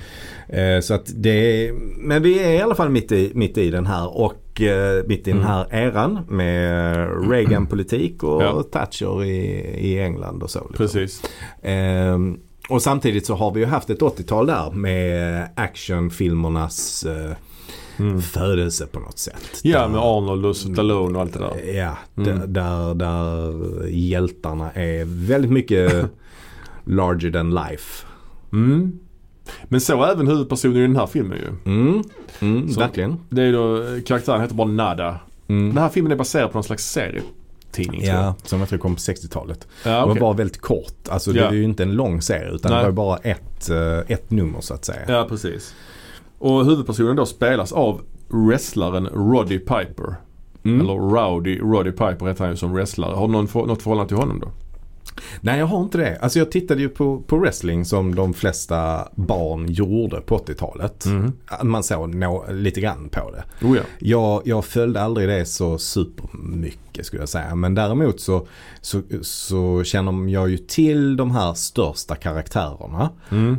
[0.48, 3.86] Eh, Så att det, men vi är i alla fall mitt i, mitt i den
[3.86, 5.50] här och eh, mitt i den Mm.
[5.50, 8.62] här eran med Reagan-politik och Ja.
[8.72, 9.36] Thatcher i,
[9.78, 10.58] i England och så.
[10.58, 10.76] liksom.
[10.76, 11.22] Precis.
[11.62, 17.06] Ehm, och samtidigt så har vi ju haft ett 80-tal där med actionfilmernas
[17.98, 18.22] Mm.
[18.22, 19.60] födelse på något sätt.
[19.62, 21.72] Ja, Där- med Arnold och Stallone och allt det där.
[21.74, 22.52] Ja, Mm.
[22.52, 25.92] där, där, hjältarna är väldigt mycket
[26.84, 28.06] larger than life.
[28.52, 28.98] Mm.
[29.64, 31.72] Men så även huvudpersonen i den här filmen ju.
[31.72, 32.02] Mm,
[32.40, 33.16] mm, verkligen.
[33.30, 35.20] Det är då, karaktären heter bara Nada.
[35.48, 35.68] Mm.
[35.74, 38.24] Den här filmen är baserad på någon slags serietidning tror jag.
[38.24, 39.68] Ja, som jag tror kom på 60-talet.
[39.84, 40.20] Ja, Det var okej.
[40.20, 41.08] bara väldigt kort.
[41.08, 41.46] Alltså det Ja.
[41.48, 42.78] är ju inte en lång serie utan Nej.
[42.78, 45.00] det var ju bara ett, eh, ett nummer så att säga.
[45.08, 45.74] ja precis.
[46.44, 50.14] Och huvudpersonen då spelas av wrestlaren Roddy Piper.
[50.64, 50.80] Mm.
[50.80, 53.14] Eller Rowdy, Roddy Piper heter han ju som wrestlare.
[53.16, 54.48] Har du någon, för- något förhållande till honom då?
[55.40, 56.18] Nej jag har inte det.
[56.20, 61.04] Alltså jag tittade ju på, på wrestling som de flesta barn gjorde på 80-talet.
[61.06, 61.32] Mm.
[61.62, 63.66] Man såg nå, lite grann på det.
[63.66, 63.82] Oh ja.
[63.98, 67.54] Jag, jag följde aldrig det så supermycket skulle jag säga.
[67.54, 68.46] Men däremot så,
[68.80, 73.10] så, så känner jag ju till de här största karaktärerna.
[73.30, 73.56] Mm.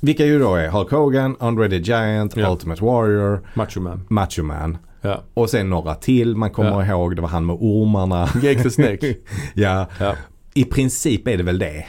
[0.00, 2.50] Vilka ju då är Hulk Hogan, Andre the Giant, Ja.
[2.52, 4.06] Ultimate Warrior, Macho Man.
[4.08, 4.78] Macho Man.
[5.00, 5.22] Ja.
[5.34, 6.86] Och sen några till man kommer Ja.
[6.86, 7.16] ihåg.
[7.16, 8.28] Det var han med ormarna.
[8.42, 9.14] Jake the Snake.
[9.54, 10.14] ja, Ja.
[10.54, 11.86] i princip är det väl det.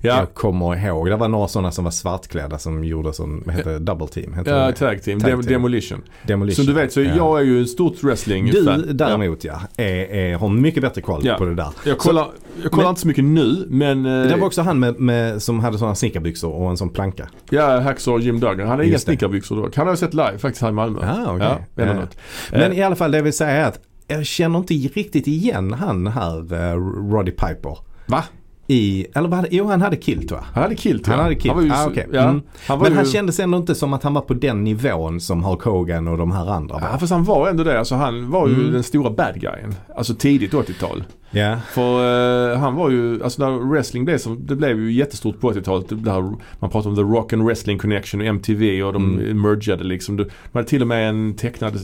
[0.00, 1.08] Ja, Jag kommer ihåg.
[1.10, 4.34] Det var några sådana som var svartklädda som gjorde som, vad heter det, double team?
[4.34, 4.72] Heter ja det?
[4.72, 5.20] tag team.
[5.20, 5.42] Tag team.
[5.42, 6.02] Demolition.
[6.22, 6.64] Demolition.
[6.64, 7.14] Som du vet så Ja.
[7.16, 11.20] jag är ju ett stort wrestling Du däremot ja, är, är, har mycket bättre koll
[11.24, 11.34] Ja.
[11.38, 11.68] på det där.
[11.84, 12.28] Jag kollar,
[12.62, 14.06] jag kollar Men- inte så mycket nu men...
[14.06, 17.28] eh, Det var också han med, med, som hade sådana snickarbyxor och en sån planka.
[17.50, 18.68] Ja, Hacksaw Jim Duggan.
[18.68, 19.76] Han har inga snickarbyxor dock.
[19.76, 20.98] Han har jag sett live faktiskt här i Malmö.
[21.02, 21.46] Ah, okej.
[21.76, 21.94] Ja, Ja.
[21.94, 22.16] något.
[22.50, 25.72] Men Eh, i alla fall det vill säga är att jag känner inte riktigt igen
[25.72, 27.78] han här uh, Roddy Piper.
[28.06, 28.24] Va?
[28.68, 30.44] I, eller vad hade, jo han hade Kilt va?
[30.52, 31.22] Han hade Kilt Han ja.
[31.22, 31.46] hade Kilt.
[31.46, 32.06] Han var ju, Ah, okej.
[32.12, 32.42] ja, Mm.
[32.66, 35.44] han Men ju, han kändes ändå inte som att han var på den nivån som
[35.44, 36.88] Hulk Hogan och de här andra var.
[36.92, 37.78] Ja, fast han var ändå det.
[37.78, 38.72] Alltså, han var ju Mm.
[38.72, 39.74] den stora bad guyen.
[39.96, 41.04] Alltså tidigt 80-tal.
[41.30, 41.56] Ja.
[41.72, 45.50] För eh, han var ju, alltså när wrestling blev som, det blev ju jättestort på
[45.52, 45.86] 80-talet.
[46.04, 46.20] Det här,
[46.60, 49.40] man pratar om the rock and wrestling connection och MTV och de Mm.
[49.42, 50.16] mergade liksom.
[50.16, 51.78] De hade till och med en tecknad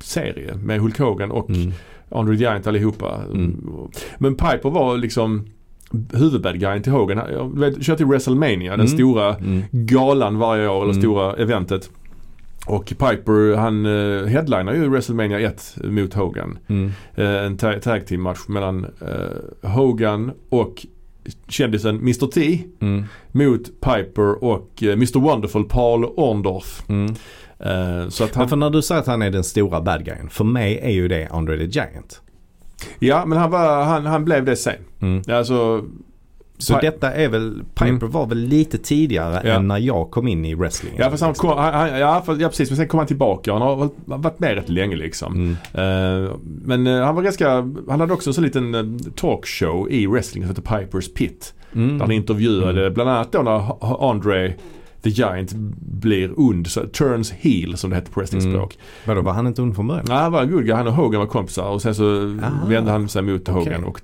[0.00, 1.72] serie med Hulk Hogan och Mm.
[2.14, 3.20] Andre the Giant allihopa.
[3.32, 3.60] Mm.
[4.18, 5.46] Men Piper var liksom
[6.12, 7.52] huvudbadguyen till Hogan.
[7.54, 8.86] Du vet, kör till WrestleMania, den Mm.
[8.98, 9.62] stora Mm.
[9.70, 11.02] galan varje år, eller Mm.
[11.02, 11.90] stora eventet.
[12.66, 16.58] Och Piper han uh, headlinar ju WrestleMania 1 mot Hogan.
[16.66, 16.90] Mm.
[17.14, 20.86] Eh, en ta- tag team match mellan eh, Hogan och
[21.48, 23.04] kändisen Mr T Mm.
[23.32, 26.82] mot Piper och eh, Mr Wonderful Paul Orndorff.
[26.88, 27.14] Mm.
[27.58, 30.04] Eh, så att Men han, för när du säger att han är den stora bad
[30.04, 32.20] guyen, för mig är ju det Andre the Giant.
[32.98, 34.74] Ja men han, var, han, han blev det sen.
[35.00, 35.22] Mm.
[35.28, 35.84] Alltså,
[36.58, 38.10] Så detta är väl, Piper Mm.
[38.10, 39.52] var väl lite tidigare Ja.
[39.54, 40.92] än när jag kom in i wrestling.
[40.98, 43.52] ja, fast han kom, han, han, ja, fast, ja precis men sen kom han tillbaka.
[43.52, 45.34] Han har varit- med rätt länge liksom.
[45.34, 45.50] Mm.
[46.24, 46.30] Eh,
[46.64, 47.50] men eh, han var ganska,
[47.88, 51.54] han hade också en sån liten uh, talkshow i wrestling som heter Pipers Pit.
[51.74, 51.92] Mm.
[51.98, 52.94] Där han intervjuade Mm.
[52.94, 54.54] bland annat då när Andre
[55.02, 55.52] the Giant
[56.00, 58.78] blir ond, så turns heel som det heter på wrestlingspråk.
[59.06, 60.04] Vadå, var han inte ond från början?
[60.08, 60.74] Nej, han var en good guy.
[60.74, 62.66] Han och Hogan var kompisar och sen så Ah.
[62.68, 63.52] vände han sig mot Okej.
[63.54, 64.00] Hogan och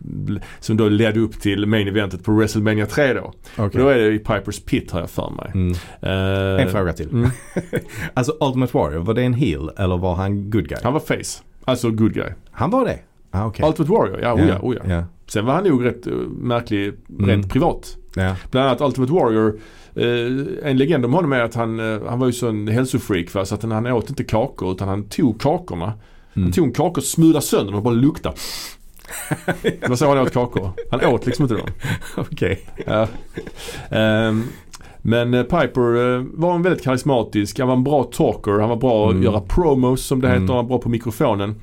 [0.61, 3.32] som då ledde upp till main eventet på WrestleMania 3 då.
[3.59, 3.80] Okej.
[3.80, 5.51] Då är det i Pipers Pit har jag för mig.
[5.55, 5.72] Mm.
[6.03, 7.09] Eh, En fråga till.
[7.11, 7.30] Mm.
[8.14, 10.78] Alltså Ultimate Warrior, var det en heel eller var han good guy?
[10.82, 11.42] Han var face.
[11.64, 12.28] Alltså good guy.
[12.51, 12.99] Han var det?
[13.30, 13.66] Ah, okej.
[13.68, 14.94] Ultimate Warrior, ja, oh ja, oh ja.
[14.94, 15.05] ja.
[15.26, 17.26] Sen var han nog rätt uh, märklig Mm.
[17.30, 17.96] rent privat.
[18.18, 18.36] Ja.
[18.50, 19.60] Bland annat Ultimate Warrior.
[19.94, 23.44] Eh, en legend om honom är att han, eh, han var ju sån hälsofreak va?
[23.44, 25.84] så att han, han åt inte kakor utan han tog kakorna.
[25.86, 26.52] Han Mm.
[26.52, 28.34] tog en kaka och smulade sönder dem och bara luktade.
[29.62, 30.70] det var så han åt kakor.
[30.90, 31.68] Han åt liksom inte dem.
[32.16, 32.60] Okej.
[32.86, 33.06] Ja.
[33.90, 34.44] Ehm,
[35.02, 37.58] men eh, Piper var en väldigt karismatisk.
[37.58, 38.50] Han var en bra talker.
[38.60, 39.22] Han var bra att Mm.
[39.24, 40.36] göra promos som det heter.
[40.36, 40.48] Mm.
[40.48, 41.54] Han var bra på mikrofonen.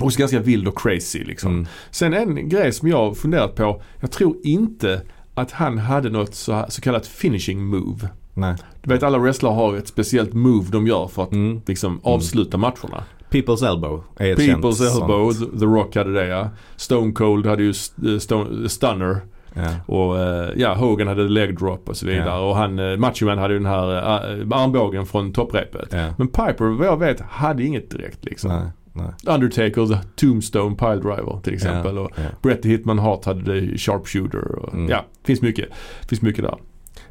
[0.00, 1.52] Och så ganska vild och crazy liksom.
[1.52, 1.66] Mm.
[1.90, 3.82] Sen en grej som jag funderat på.
[4.00, 5.02] Jag tror inte
[5.38, 8.08] att han hade något så, så kallat finishing move.
[8.34, 8.56] Nej.
[8.82, 11.60] Du vet alla wrestlare har ett speciellt move de gör för att Mm.
[11.66, 13.04] liksom avsluta matcherna.
[13.30, 15.58] People's Elbow är ett People's känt elbow, sånt.
[15.60, 16.48] The- Rock hade det ja.
[16.76, 19.16] Stone Cold hade ju st- stone, Stunner.
[19.54, 19.70] Ja.
[19.86, 22.26] Och eh, ja, Hogan hade leg drop och så vidare.
[22.28, 22.38] Ja.
[22.50, 23.86] Och han, uh, Macho Man hade ju den här
[24.52, 25.88] armbågen från topprepet.
[25.92, 26.06] Ja.
[26.18, 28.50] Men Piper, vad jag vet, hade inget direkt liksom.
[28.50, 28.66] Nej.
[28.98, 29.34] Nej.
[29.34, 31.96] Undertaker, The Tombstone Piledriver till exempel.
[31.96, 32.02] Ja.
[32.02, 32.22] Och Ja.
[32.42, 34.54] Bret the Hitman Hart hade det Sharpshooter.
[34.58, 34.88] Och, Mm.
[34.90, 35.68] Ja, finns mycket,
[36.08, 36.54] finns mycket där.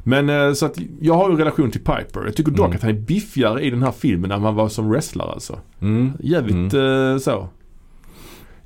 [0.02, 2.24] Men eh, så att jag har ju en relation till Piper.
[2.24, 2.76] Jag tycker dock Mm.
[2.76, 5.58] att han är biffigare i den här filmen än han var som wrestlare alltså.
[5.80, 6.12] Mm.
[6.20, 7.48] Jävligt eh, så.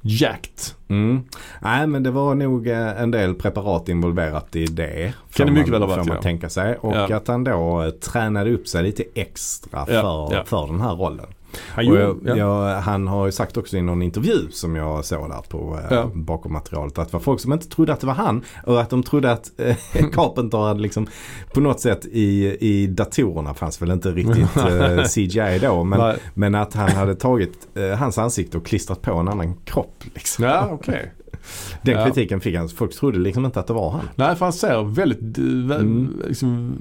[0.04, 0.60] Jacked.
[0.88, 1.22] Mm.
[1.60, 5.12] Nej men det var nog eh, en del preparat involverat i det.
[5.34, 6.22] Kan det mycket man, väl ha varit, man ja.
[6.22, 6.76] tänka sig.
[6.76, 7.16] Och Ja.
[7.16, 10.42] att han då tränade upp sig lite extra för, ja.
[10.46, 11.26] för den här rollen.
[11.68, 12.36] Han, jag, ja.
[12.36, 15.96] jag, han har ju sagt också i någon intervju som jag såg där på eh,
[15.96, 16.10] Ja.
[16.14, 18.90] bakom materialet att det var folk som inte trodde att det var han och att
[18.90, 19.76] de trodde att eh,
[20.12, 21.06] Carpenter hade liksom
[21.54, 26.16] på något sätt i, i datorerna fanns väl inte riktigt eh, CGI då men, Nej.
[26.34, 30.04] men att han hade tagit eh, hans ansikte och klistrat på en annan kropp.
[30.14, 30.44] Liksom.
[30.44, 31.12] Ja, okej.
[31.82, 32.04] Den Ja.
[32.04, 32.68] kritiken fick han.
[32.68, 34.08] Folk trodde liksom inte att det var han.
[34.14, 36.22] Nej, för han ser väldigt eh, väl, Mm.
[36.28, 36.76] liksom,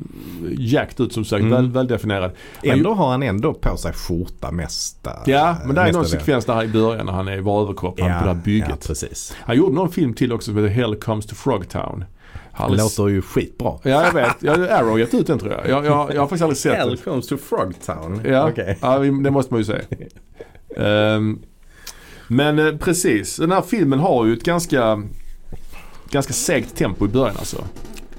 [0.57, 1.39] jacked ut som sagt.
[1.41, 1.51] Mm.
[1.53, 2.31] Väl, väldefinierad.
[2.63, 5.11] Ändå har han ändå på sig skjorta mesta.
[5.25, 7.99] Ja, men det är någon sekvens där i början när han är i bara överkropp.
[7.99, 8.69] Han på det här bygget.
[8.69, 9.35] Ja, precis.
[9.39, 11.99] Han gjorde någon film till också som heter Hell Comes to Frogtown.
[11.99, 13.73] Det Alldeles- låter ju skitbra.
[13.83, 14.35] Ja, jag vet.
[14.39, 15.69] Jag, Arrow har gett ut den tror jag.
[15.69, 16.97] Jag, jag, jag har faktiskt aldrig sett den.
[16.97, 18.21] comes to Frogtown.
[18.25, 18.77] Ja, Okej.
[18.81, 19.81] ja det måste man ju säga.
[20.77, 21.39] Ehm,
[22.31, 25.03] men eh, precis, den här filmen har ju ett ganska,
[26.11, 27.63] ganska segt tempo i början alltså.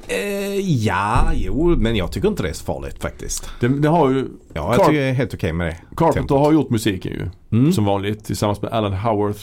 [0.09, 3.51] Eh, ja, jo, men jag tycker inte det är så farligt faktiskt.
[3.61, 5.77] Det, det har ju, Ja, jag Carp- tycker det är helt okej med det.
[5.97, 6.39] Carpenter Tempot.
[6.41, 7.29] har gjort musiken ju.
[7.59, 7.73] Mm.
[7.73, 9.41] Som vanligt tillsammans med Alan Howarth.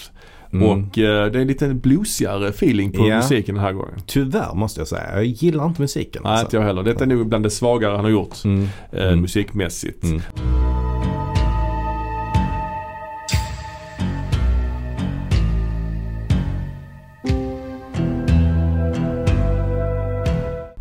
[0.53, 0.69] Mm.
[0.69, 3.15] Och eh, det är en lite bluesigare feeling på Ja.
[3.15, 3.93] musiken den här gången.
[4.05, 5.11] Tyvärr måste jag säga.
[5.13, 6.21] Jag gillar inte musiken.
[6.23, 6.45] Nej, alltså.
[6.45, 6.83] inte jag heller.
[6.83, 8.67] Detta är nog bland det svagare han har gjort Mm.
[8.91, 9.21] eh, Mm.
[9.21, 10.03] musikmässigt.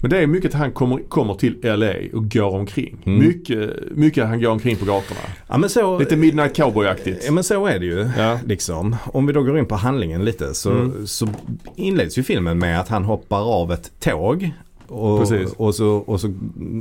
[0.01, 2.97] Men det är mycket att han kommer, kommer till LA och går omkring.
[3.07, 3.19] Mm.
[3.29, 5.21] Mycket, mycket han går omkring på gatorna.
[5.49, 7.23] Ja så, Lite Midnight Cowboy-aktigt.
[7.27, 8.11] ja, men så är det ju.
[8.19, 8.39] Ja.
[8.47, 8.97] Liksom.
[9.05, 11.07] Om vi då går in på handlingen lite så, Mm.
[11.07, 11.29] så
[11.77, 14.51] inleds ju filmen med att han hoppar av ett tåg.
[14.87, 15.21] Och,
[15.57, 16.35] och, så, och så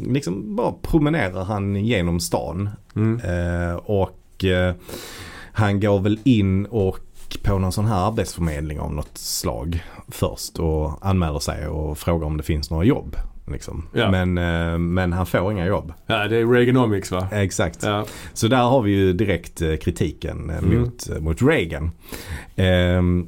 [0.08, 2.70] liksom bara promenerar han genom stan.
[2.96, 3.20] Mm.
[3.20, 4.74] Eh, och eh,
[5.52, 7.00] han går väl in och
[7.44, 12.38] på någon sån här arbetsförmedling av något slag först och anmäler sig och frågar om
[12.38, 13.16] det finns några jobb.
[13.52, 13.88] Liksom.
[13.94, 14.12] Ja.
[14.12, 15.94] Men, eh, men han får inga jobb.
[16.06, 17.28] Ja, det är Reaganomics va?
[17.32, 17.84] Exakt.
[17.84, 18.06] Ja.
[18.34, 20.80] Så där har vi ju direkt eh, kritiken eh, Mm.
[20.82, 21.92] mot, mot Reagan.
[22.56, 23.28] Ehm,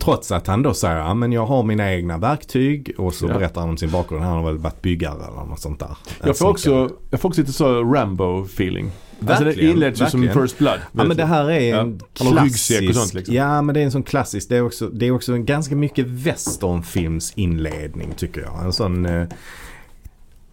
[0.00, 3.32] trots att han då säger att men jag har mina egna verktyg och så Ja.
[3.34, 4.24] berättar han om sin bakgrund.
[4.24, 5.96] Han har väl varit byggare eller något sånt där.
[6.24, 8.90] Jag får, också, jag får också lite så Rambo-feeling.
[9.26, 10.28] Alltså det inleds ju som.
[10.34, 10.78] First Blood.
[10.92, 11.80] Ja men det här är Ja.
[11.80, 12.88] en klassisk.
[12.88, 13.34] och sånt, liksom.
[13.34, 14.48] Ja men det är en sån klassisk.
[14.48, 18.64] Det är också, det är också en ganska mycket westernfilms inledning tycker jag.
[18.64, 19.26] En sån eh,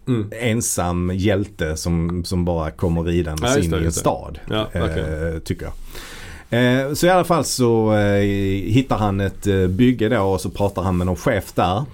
[0.08, 0.30] Mm.
[0.40, 4.38] ensam hjälte som, som bara kommer ridandes Ja, in det, i en stad.
[4.50, 5.72] Ja, eh, tycker jag.
[6.50, 8.22] Eh, så i alla fall så eh,
[8.72, 11.84] hittar han ett eh, bygge då och så pratar han med någon chef där.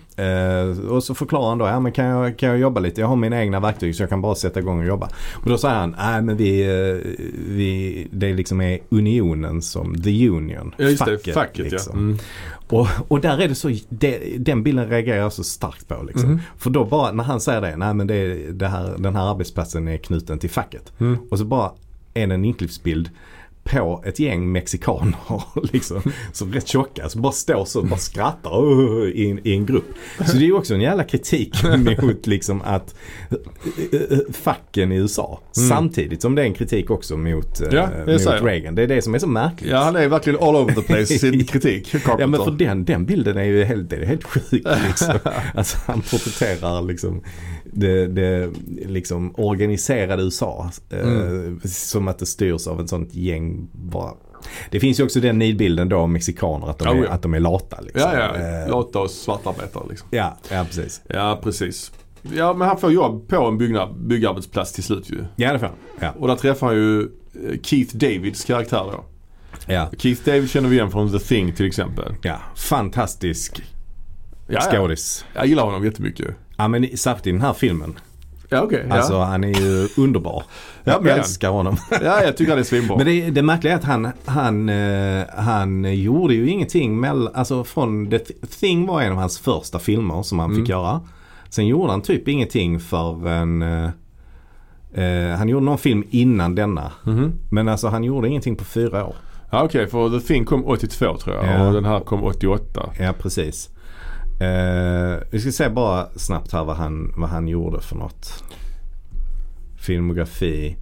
[0.91, 3.01] Och så förklarar han då, ja men kan jag, kan jag jobba lite?
[3.01, 5.09] Jag har mina egna verktyg så jag kan bara sätta igång och jobba.
[5.33, 6.65] Och då säger han, nej men vi,
[7.49, 10.75] vi det liksom är unionen som, the union.
[10.77, 11.93] Ja just facket, det, facket liksom.
[11.95, 11.99] ja.
[11.99, 12.19] Mm.
[12.69, 16.31] Och, och där är det så, det, den bilden reagerar jag så starkt på liksom.
[16.31, 16.41] Mhm.
[16.59, 19.89] För då bara när han säger det, nej men det, det här, den här arbetsplatsen
[19.89, 20.93] är knuten till facket.
[20.99, 21.19] Mm.
[21.31, 21.71] Och så bara
[22.15, 23.11] är det en inklippsbild
[23.65, 25.15] på ett gäng mexikaner
[25.73, 26.03] liksom,
[26.33, 29.67] som rätt tjocka, som bara står så och bara skrattar uh, i, en- i en
[29.67, 29.85] grupp.
[30.27, 31.55] Så det är ju också en jävla kritik
[32.03, 32.95] mot liksom att
[33.33, 35.41] uh, uh, facken i USA.
[35.57, 35.69] Mm.
[35.69, 38.43] Samtidigt som det är en kritik också mot, Ja, det mot.
[38.43, 38.75] Reagan.
[38.75, 39.71] Det är det som är så märkligt.
[39.71, 41.91] Ja han är verkligen all over the place i sin kritik.
[41.91, 42.21] Carpenter.
[42.21, 45.19] Ja men för den, den bilden är ju helt, det är helt sjuk liksom.
[45.55, 47.23] Alltså han porträtterar liksom
[47.73, 48.51] det, det
[48.87, 50.71] liksom organiserade USA.
[50.91, 51.61] Eh, Mm.
[51.65, 54.13] som att det styrs av ett sånt gäng bara.
[54.71, 57.11] Det finns ju också den nidbilden då om mexikaner att de, Oh, är, ja.
[57.11, 58.11] att de är lata liksom.
[58.15, 58.63] Ja, ja.
[58.65, 60.09] Eh, Låta oss svartarbetare liksom.
[60.11, 61.01] ja, ja precis.
[61.09, 61.93] Ja, precis.
[62.35, 65.25] Ja, men han får jobb på en byggnad, byggarbetsplats till slut ju.
[65.37, 65.77] Ja det får han.
[66.01, 66.11] Ja.
[66.19, 69.05] Och där träffar han ju eh, Keith Davids karaktär då.
[69.67, 69.91] Ja.
[69.99, 72.15] Keith David känner vi igen från The Thing till exempel.
[72.23, 73.63] ja, fantastisk
[74.49, 74.71] Ja, ja.
[74.73, 75.25] skådis.
[75.35, 76.27] Jag gillar honom jättemycket.
[76.61, 77.99] Ja men särskilt i den här filmen.
[78.49, 78.87] Ja, okej.
[78.91, 79.25] Alltså ja.
[79.25, 80.43] han är ju underbar.
[80.85, 81.77] Ja, Jag älskar honom.
[81.91, 82.97] ja, jag tycker han är svinbra.
[82.97, 87.65] Men det, det märkliga är att han, han, eh, han gjorde ju ingenting mellan, alltså
[87.65, 88.19] från The
[88.61, 90.63] Thing var en av hans första filmer som han Mm.
[90.63, 91.01] fick göra.
[91.49, 93.91] Sen gjorde han typ ingenting förrän, eh,
[94.95, 96.93] eh, han gjorde någon film innan denna.
[97.05, 97.33] Mhm.
[97.51, 99.15] Men alltså han gjorde ingenting på fyra år.
[99.51, 99.87] Ja, okej.
[99.87, 101.67] för The Thing kom 82 tror jag Ja.
[101.67, 102.91] och den här kom 88.
[102.99, 103.69] Ja precis.
[104.41, 108.45] Eh, vi ska se bara snabbt här vad han, vad han gjorde för något.
[109.81, 110.77] Filmografi.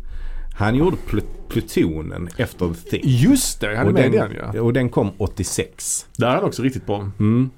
[0.59, 3.01] Han gjorde Pl- Plutonen efter The Thing.
[3.05, 4.61] Just det, han är Och med den, den ja.
[4.61, 6.07] och den kom 86.
[6.17, 7.11] Där är han också riktigt bra.
[7.19, 7.51] Mm.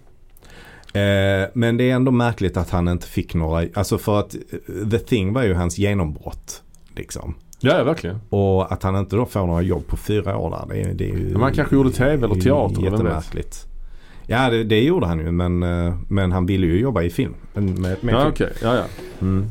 [0.92, 4.88] Eh, men det är ändå märkligt att han inte fick några, alltså för att eh,
[4.90, 6.62] The Thing var ju hans genombrott.
[6.96, 7.34] Liksom.
[7.60, 8.20] Ja, ja verkligen.
[8.28, 11.04] Och att han inte då får några jobb på fyra år där, det är, det
[11.04, 11.28] är ju...
[11.32, 12.92] Men han kanske gjorde TV eller teater, vem vet?
[12.92, 13.66] Jättemärkligt.
[14.32, 17.34] Ja det, det gjorde han ju men, eh, men han ville ju jobba i film.
[17.54, 18.28] Med, med Ja, film.
[18.32, 18.52] okej.
[18.62, 18.82] Ja, ja.
[19.20, 19.46] Mm.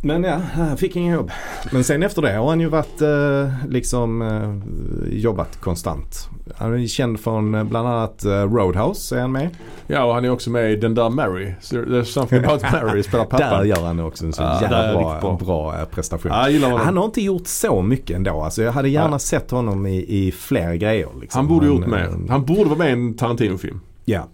[0.00, 1.30] Men ja, han fick ingen jobb.
[1.72, 6.28] Men sen efter det har han ju varit eh, liksom eh, jobbat konstant.
[6.56, 9.48] Han är känd från bland annat Roadhouse är han med.
[9.86, 11.52] Ja, och han är också med i Den där Mary.
[11.60, 13.68] There's something about Mary, spelar Där pappan.
[13.68, 15.84] gör han också en så där är jävla bra, bra.
[15.90, 16.32] prestation.
[16.32, 16.80] Honom.
[16.80, 18.40] Han har inte gjort så mycket ändå.
[18.42, 19.20] Alltså jag hade gärna Nej.
[19.20, 21.08] sett honom i, i fler grejer.
[21.20, 21.38] Liksom.
[21.38, 22.10] Han borde Men, gjort mer.
[22.28, 23.80] Han borde vara med i en Tarantino-film.
[24.08, 24.28] Ja.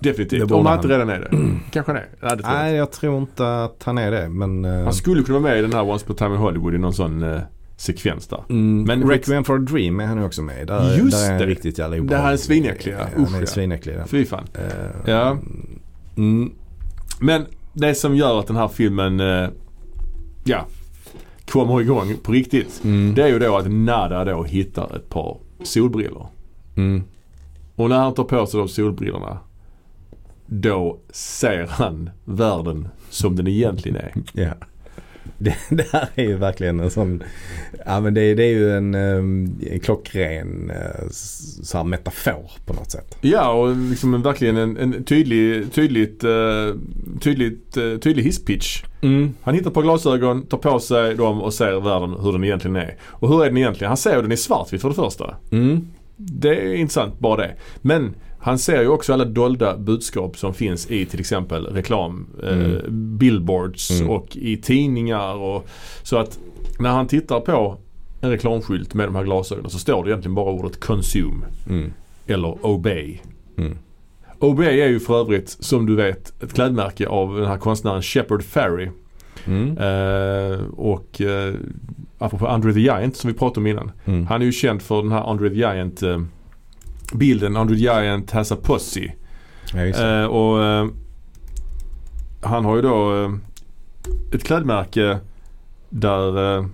[0.00, 0.50] Det Definitivt.
[0.50, 1.28] Om han inte redan är det.
[1.70, 2.08] Kanske han är.
[2.22, 4.28] Nej, det tror Nej, jag tror inte att han är det.
[4.28, 6.40] Men, eh, Han skulle kunna vara med i den här Once Upon a Time in
[6.40, 7.40] Hollywood i någon sån eh,
[7.76, 8.44] sekvens där.
[8.48, 10.66] mm, men Requiem for a Dream är han ju också med.
[10.66, 11.46] Där, Just där är han det.
[11.46, 12.24] riktigt jävla Det obehaglig.
[12.26, 12.98] här är svinäckliga.
[12.98, 13.46] Ja, Usch, Han är ja.
[13.46, 13.94] svinäcklig.
[13.94, 14.04] där.
[14.06, 14.44] Fy fan.
[14.54, 15.38] Eh, Ja.
[16.16, 16.52] Mm,
[17.20, 19.48] Men det som gör att den här filmen, eh,
[20.44, 20.66] ja,
[21.50, 22.80] kommer igång på riktigt.
[22.84, 26.26] mm, Det är ju då att Nada då hittar ett par solbrillor.
[26.76, 27.02] mm.
[27.78, 29.38] Och när han tar på sig de solbrillorna
[30.46, 34.12] då ser han världen som den egentligen är.
[34.32, 34.50] Ja.
[35.38, 37.22] Det, det här är ju verkligen en sån,
[37.86, 40.72] ja men det, det är ju en, um, en klockren
[41.06, 43.16] s- så metafor på något sätt.
[43.20, 46.30] Ja och liksom en, verkligen en, en tydlig, tydligt, eh,
[47.20, 48.82] tydligt, eh, tydlig hisspitch.
[49.42, 52.76] Han hittar ett par glasögon, tar på sig dem och ser världen hur den egentligen
[52.76, 52.96] är.
[53.02, 53.88] Och hur är den egentligen?
[53.88, 55.34] Han ser den i svartvitt för det första.
[55.52, 55.86] Mm.
[56.18, 57.54] Det är intressant bara det.
[57.82, 62.52] Men han ser ju också alla dolda budskap som finns i till exempel reklam, eh,
[62.52, 63.18] Mm.
[63.18, 64.10] billboards Mm.
[64.10, 65.34] och i tidningar.
[65.34, 65.68] Och,
[66.02, 66.38] så att
[66.78, 67.76] när han tittar på
[68.20, 71.92] en reklamskylt med de här glasögonen så står det egentligen bara ordet consume Mm.
[72.26, 73.18] eller obey.
[73.58, 73.78] Mm.
[74.38, 78.42] Obey är ju för övrigt som du vet ett klädmärke av den här konstnären Shepard
[78.44, 78.88] Fairey.
[79.46, 79.78] Mm.
[79.78, 81.54] Eh, och eh,
[82.18, 83.90] apropå Andre the Giant som vi pratade om innan.
[84.04, 84.26] Mm.
[84.26, 86.20] Han är ju känd för den här Andre the Giant eh,
[87.12, 88.56] bilden Andre the Giant has a.
[88.66, 88.78] Ja,
[89.72, 90.20] det.
[90.20, 90.86] Eh, och eh,
[92.42, 93.30] han har ju då eh,
[94.34, 95.18] ett klädmärke
[95.90, 96.66] där eh,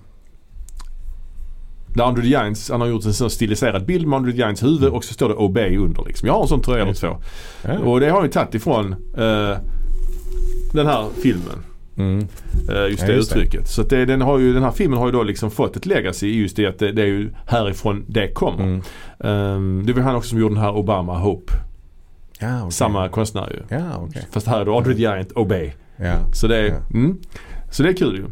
[1.95, 4.62] där Andre the Giants, han har gjort en sån stiliserad bild med Andre the Giants
[4.62, 6.26] huvud och så står det Obey under liksom.
[6.28, 7.16] Jag har en sån tröja eller två.
[7.62, 7.78] Ja.
[7.78, 9.57] Och det har ju tagit ifrån eh,
[10.72, 11.64] den här filmen.
[11.97, 12.18] Mm.
[12.18, 13.38] Eh, just Ja, det just det.
[13.40, 13.68] uttrycket.
[13.68, 15.86] Så att det, den, har ju, den här filmen har ju då liksom fått ett
[15.86, 18.64] legacy i just det att det, det är ju härifrån det kommer.
[18.64, 18.82] Mm.
[19.20, 21.53] Ehm, det var han också som gjorde den här Obama Hope.
[22.40, 22.72] Ja, okej.
[22.72, 23.76] Samma konstnär ju.
[23.76, 24.26] Ja, okej.
[24.32, 25.70] Fast här är då Audrey Giant Obey.
[26.32, 26.76] Så det är, Ja.
[26.95, 27.18] mm,
[27.70, 28.24] så det är kul ju.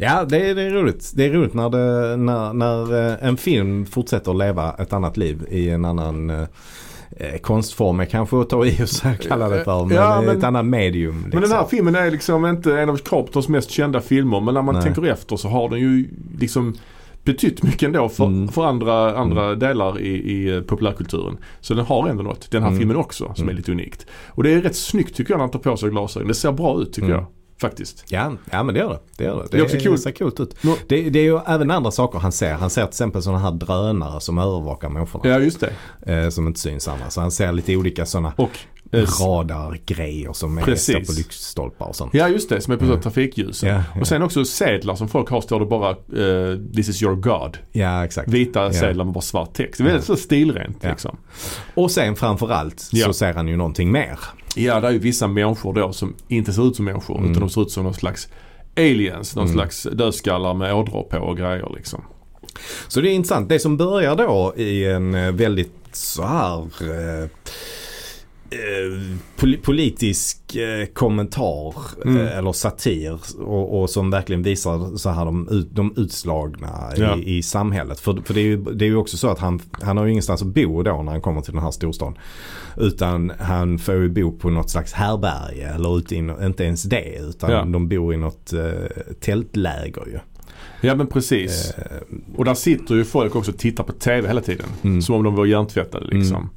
[0.00, 1.12] Ja, det är, det är roligt.
[1.14, 5.16] Det är roligt när, det, när, när eh, en film fortsätter att leva ett annat
[5.16, 6.30] liv i en annan
[7.16, 9.84] eh, konstform är kanske att ta i och så kalla det för.
[9.84, 11.14] Men, Ja, men- ett annat medium.
[11.14, 11.30] Liksom.
[11.40, 14.40] Men den här filmen är liksom inte en av Carpenters mest kända filmer.
[14.40, 14.84] Men när man Nej.
[14.84, 16.74] tänker efter så har den ju liksom
[17.24, 18.48] betytt mycket ändå för, Mm.
[18.48, 21.38] för andra, andra delar i, i eh, populärkulturen.
[21.60, 22.50] Så den har ändå något.
[22.50, 22.78] Den här Mm.
[22.78, 23.48] filmen också som Mm.
[23.48, 24.06] är lite unikt.
[24.28, 26.28] Och det är rätt snyggt tycker jag när han tar på sig glasögon.
[26.28, 27.16] Det ser bra ut tycker Mm.
[27.18, 27.26] jag.
[27.60, 28.04] Faktiskt.
[28.08, 28.98] Ja, ja men det gör det.
[29.16, 29.48] Det, gör det.
[29.50, 29.98] Det är också kul.
[29.98, 30.62] ser coolt ut.
[30.64, 32.54] Nå- Det, det är ju även andra saker han ser.
[32.54, 35.28] Han ser till exempel sådana här drönare som övervakar människorna.
[35.30, 36.12] Ja just det.
[36.14, 37.12] Eh, som inte syns annars.
[37.12, 38.32] Så han ser lite olika sådana
[38.92, 41.06] eh, radargrejer som är Precis.
[41.08, 42.14] på lyktstolpar och sånt.
[42.14, 43.00] Ja just det, som är på Mm.
[43.00, 43.68] trafikljusen.
[43.68, 44.00] Ja, ja.
[44.00, 47.58] Och sen också sedlar som folk har står det bara eh, This is your God.
[47.72, 48.28] Ja, exakt.
[48.28, 48.72] Vita Ja.
[48.72, 49.78] sedlar med bara svart text.
[49.78, 51.16] Det är väldigt så stilrent liksom.
[51.74, 54.18] Och sen framförallt så ser han ju någonting mer.
[54.64, 57.30] Ja, det är ju vissa människor då som inte ser ut som människor Mm.
[57.30, 58.28] utan de ser ut som någon slags
[58.76, 59.36] aliens.
[59.36, 59.56] Någon Mm.
[59.56, 62.02] slags dödskallar med ådror på och grejer liksom.
[62.88, 63.48] Så det är intressant.
[63.48, 67.28] Det som börjar då i en eh, väldigt så här eh, eh,
[69.36, 71.74] pol- politisk eh, kommentar
[72.04, 72.16] Mm.
[72.26, 77.16] eh, eller satir och, och som verkligen visar så här de, ut, de utslagna Ja.
[77.16, 78.00] i, i samhället.
[78.00, 80.10] För, för det, är ju, det är ju också så att han, han har ju
[80.10, 82.14] ingenstans att bo då när han kommer till den här storstaden.
[82.76, 86.82] Utan han får ju bo på något slags härberge eller ute i, no- inte ens
[86.82, 87.64] det utan Ja.
[87.64, 90.18] de bor i något eh, tältläger ju.
[90.80, 91.70] Ja men precis.
[91.78, 91.84] Eh,
[92.36, 94.66] Och där sitter ju folk också och tittar på TV hela tiden.
[94.82, 95.02] Mm.
[95.02, 96.36] Som om de var hjärntvättade liksom.
[96.36, 96.48] Mm.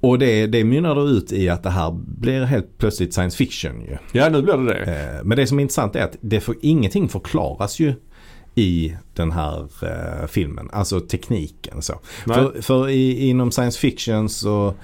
[0.00, 3.96] Och det, det mynnar ut i att det här blir helt plötsligt science fiction ju.
[4.12, 4.84] Ja nu blir det det.
[4.84, 7.94] Eh, Men det som är intressant är att det får, ingenting förklaras ju
[8.54, 10.70] i den här eh, filmen.
[10.72, 12.00] Alltså tekniken så.
[12.26, 14.74] För, för i, inom science fiction så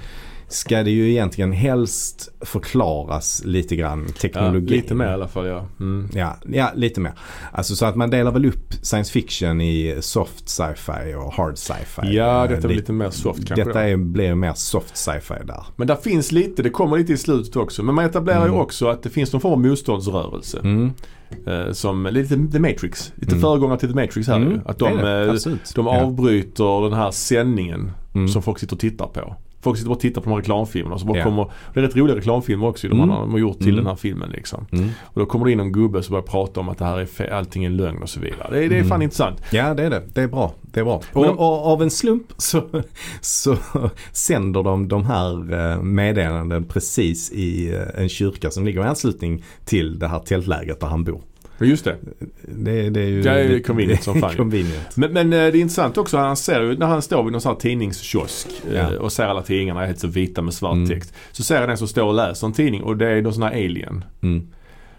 [0.49, 4.67] ska det ju egentligen helst förklaras lite grann Ja, teknologi.
[4.75, 5.67] lite mer i alla fall ja.
[5.81, 6.09] Mm.
[6.15, 7.13] Ja, ja, lite mer.
[7.53, 12.17] Alltså så att man delar väl upp science fiction i soft sci-fi och hard sci-fi.
[12.17, 13.65] Ja, Eh, detta li- lite mer soft kanske.
[13.65, 15.65] Detta är, blir mer soft sci-fi där.
[15.77, 17.83] Men där finns lite, det kommer lite i slutet också.
[17.83, 18.53] Men man etablerar Mm.
[18.53, 20.59] ju också att det finns någon form av motståndsrörelse.
[20.63, 20.93] Mm.
[21.47, 23.13] Eh, som lite The Matrix.
[23.15, 23.41] Lite Mm.
[23.41, 24.61] föregångare till The Matrix här Mm, ju.
[24.65, 25.51] Att de, det det.
[25.51, 26.03] eh, de Ja.
[26.03, 28.29] avbryter den här sändningen Mm.
[28.29, 29.37] som folk sitter och tittar på.
[29.65, 30.99] Folk sitter bara och tittar på de här reklamfilmerna.
[30.99, 31.25] Så bara Ja.
[31.25, 33.11] kommer, det är rätt roliga reklamfilmer också de, Mm.
[33.11, 33.77] har, de har gjort till Mm.
[33.77, 34.67] den här filmen liksom.
[34.73, 34.89] Mm.
[35.03, 37.05] Och då kommer det in en gubbe som börjar prata om att det här är
[37.07, 38.49] fe- allting är lögn och så vidare.
[38.51, 38.89] Det, är- det är Mm.
[38.89, 39.43] fan intressant.
[39.53, 40.03] Ja det är det.
[40.15, 40.53] Det är bra.
[40.63, 41.03] Det är bra.
[41.13, 42.63] Men- Och, och av en slump så,
[43.21, 43.57] så
[44.13, 49.45] sänder de de här eh, meddelanden precis i eh, en kyrka som ligger i anslutning
[49.65, 51.21] till det här tältlägret där han bor.
[51.65, 51.97] Men Just det.
[52.43, 54.97] Det, det är ju Det är convenient som fan convenient.
[54.97, 57.41] Men, men eh, det är intressant också, han ser ju när han står vid någon
[57.41, 58.99] sån här tidningskiosk eh, Ja.
[59.01, 60.89] och ser alla tidningarna är helt så vita med svart Mm.
[60.89, 61.15] text.
[61.33, 63.43] Så ser han en som står och läser en tidning och det är någon sån
[63.43, 64.05] här alien.
[64.23, 64.47] Mm.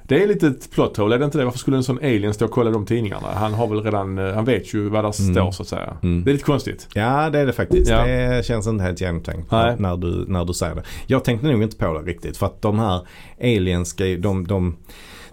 [0.07, 1.45] Det är lite ett plot hole, är det inte det?
[1.45, 3.28] Varför skulle en sån alien stå och kolla de tidningarna?
[3.34, 5.34] Han har väl redan, eh, han vet ju vad där Mm.
[5.36, 5.97] står så att säga.
[6.03, 6.24] Mm.
[6.24, 6.88] Det är lite konstigt.
[6.93, 7.89] Ja det är det faktiskt.
[7.91, 8.05] Ja.
[8.05, 9.76] Det känns inte helt genomtänkt Nej.
[9.80, 10.84] när du, när du säger det.
[11.07, 13.01] Jag tänkte nog inte på det riktigt för att de här
[13.41, 14.76] aliens ska ju, de, de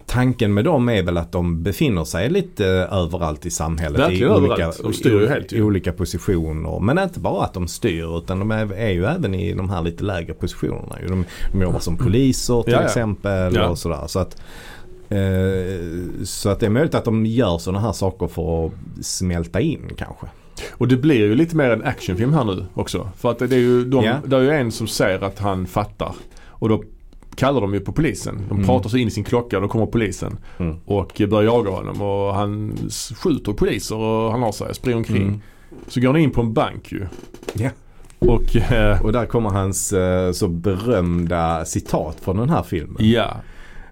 [0.06, 4.00] Tanken med dem är väl att de befinner sig lite överallt i samhället.
[4.00, 4.80] Verkligen i överallt.
[4.82, 5.62] De styr ju helt i, ju.
[5.62, 6.80] olika positioner.
[6.80, 9.82] Men inte bara att de styr utan de är, är ju även i de här
[9.82, 10.96] lite lägre positionerna.
[11.08, 12.84] De, de jobbar som poliser till Ja, ja.
[12.86, 13.68] exempel Ja.
[13.68, 14.04] och sådär.
[14.06, 14.36] Så att,
[15.08, 19.60] eh, så att det är möjligt att de gör sådana här saker för att smälta
[19.60, 20.26] in kanske.
[20.70, 23.08] Och det blir ju lite mer en actionfilm här nu också.
[23.16, 24.14] För att det är ju de, Ja.
[24.26, 26.14] det är ju en som säger att han fattar.
[26.46, 26.82] Och då
[27.34, 28.40] kallar de ju på polisen.
[28.48, 28.66] De Mm.
[28.66, 30.36] pratar så in i sin klocka och då kommer polisen.
[30.58, 30.76] Mm.
[30.84, 32.76] Och börjar jaga honom och han
[33.22, 35.22] skjuter poliser och han har sig, springer omkring.
[35.22, 35.40] Mm.
[35.88, 37.06] Så går han in på en bank ju.
[37.54, 37.70] Ja.
[38.18, 42.96] Och eh, Och där kommer hans eh, så berömda citat från den här filmen.
[42.98, 43.36] ja.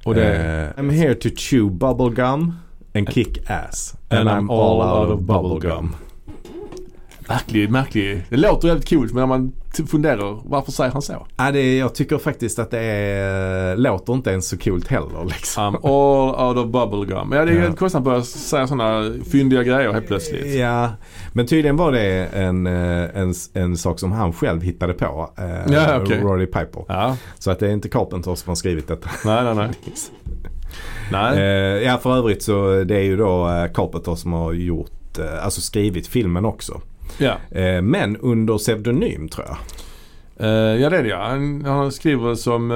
[0.04, 0.36] Och det,
[0.76, 2.52] Eh, I'm here to chew bubblegum
[2.94, 3.94] and kick ass.
[4.08, 5.94] And, I'm all out of bubblegum.
[7.30, 8.22] Märklig, märklig.
[8.28, 9.52] Det låter jävligt coolt men när man
[9.90, 11.26] funderar varför säger han så?
[11.36, 15.76] Ja, det, jag tycker faktiskt att det är, låter inte ens så coolt heller liksom.
[15.76, 17.32] I'm all out of bubblegum.
[17.32, 17.72] Ja det är Ja.
[17.72, 20.54] konstigt att börja säga sådana fyndiga grejer helt plötsligt.
[20.54, 20.90] Ja,
[21.32, 25.30] men tydligen var det en, eh, en, en sak som han själv hittade på.
[25.38, 26.20] Eh, Ja, okej.
[26.20, 26.84] Roddy Piper.
[26.88, 29.10] Ja, Så att det är inte Carpenter som har skrivit detta.
[29.24, 29.68] nej nej nej.
[31.12, 31.38] nej.
[31.38, 35.60] Eh, ja för övrigt så det är ju då eh, Carpenter som har gjort, alltså
[35.60, 36.80] skrivit filmen också.
[37.18, 37.36] Ja.
[37.60, 39.56] Eh, men under pseudonym tror jag.
[40.46, 41.26] Eh, ja det är det ja.
[41.28, 42.70] Han, han skriver som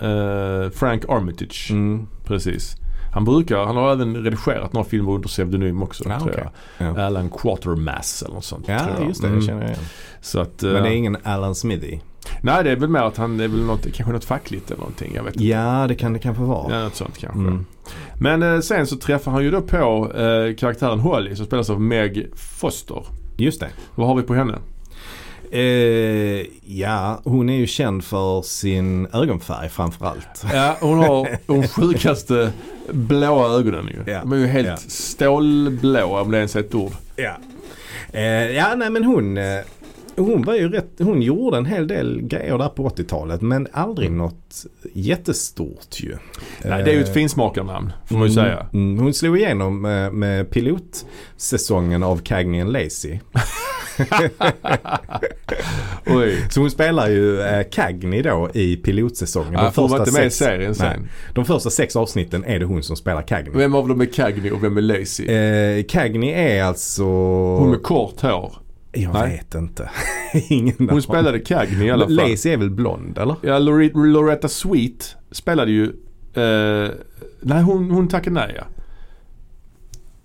[0.00, 1.68] eh, Frank Armitage.
[1.70, 2.06] Mm.
[2.24, 2.76] Precis.
[3.14, 6.44] Han brukar, han har även redigerat några filmer under pseudonym också Ja, tror okej.
[6.78, 6.96] jag.
[6.96, 7.02] Ja.
[7.06, 8.66] Alan Quatermass eller något sånt.
[8.66, 9.08] tror Ja jag.
[9.08, 9.40] just det, Mm.
[9.40, 9.82] det känner jag igen.
[10.20, 11.98] Så att, Men eh, det är ingen Alan Smithy.
[12.42, 15.12] Nej det är väl mer att han, är väl något, kanske något fackligt eller någonting.
[15.14, 15.44] Jag vet inte.
[15.46, 16.74] Ja det kan det kanske vara.
[16.76, 17.38] Ja, något sånt kanske.
[17.40, 17.66] Mm.
[18.20, 21.80] Men eh, sen så träffar han ju då på eh, karaktären Holly som spelas av
[21.80, 23.02] Meg Foster.
[23.36, 23.68] Just det.
[23.94, 24.58] Vad har vi på henne?
[25.50, 30.44] Eh, ja, hon är ju känd för sin ögonfärg framförallt.
[30.52, 32.52] Ja, hon har de sjukaste
[32.92, 34.12] blåa ögonen ju.
[34.12, 34.20] Ja.
[34.20, 34.76] De är ju helt Ja.
[34.76, 36.92] stålblåa om det ens är ett ord.
[37.16, 37.36] Ja.
[38.12, 39.44] Eh, ja, nej men hon, eh,
[40.16, 44.10] hon var ju rätt, hon gjorde en hel del grejer där på 80-talet men aldrig
[44.10, 46.16] något jättestort ju.
[46.64, 48.66] Nej, det är ju ett finsmakarnamn får man ju säga.
[48.72, 53.20] Mm, hon slog igenom med, med pilotsäsongen av Cagney and Lacey.
[56.50, 59.52] Så hon spelar ju eh, Cagney då i pilotsäsongen.
[59.52, 61.00] Ja, för hon var inte med i serien sen.
[61.00, 63.52] nej, de första sex avsnitten är det hon som spelar Cagney.
[63.54, 65.26] Vem av dem är Cagney och vem är Lacey?
[65.26, 67.04] Eh, Cagney är alltså...
[67.58, 68.52] Hon med kort hår.
[68.96, 69.30] Jag Nej.
[69.36, 69.90] vet inte.
[70.48, 72.14] Ingen Hon spelade Cagney i alla fall.
[72.14, 73.36] Lacey är väl blond eller?
[73.42, 75.84] Ja, Lore- Loretta Sweet spelade ju...
[76.34, 76.90] Eh,
[77.40, 78.64] nej, hon, hon tackade nej ja.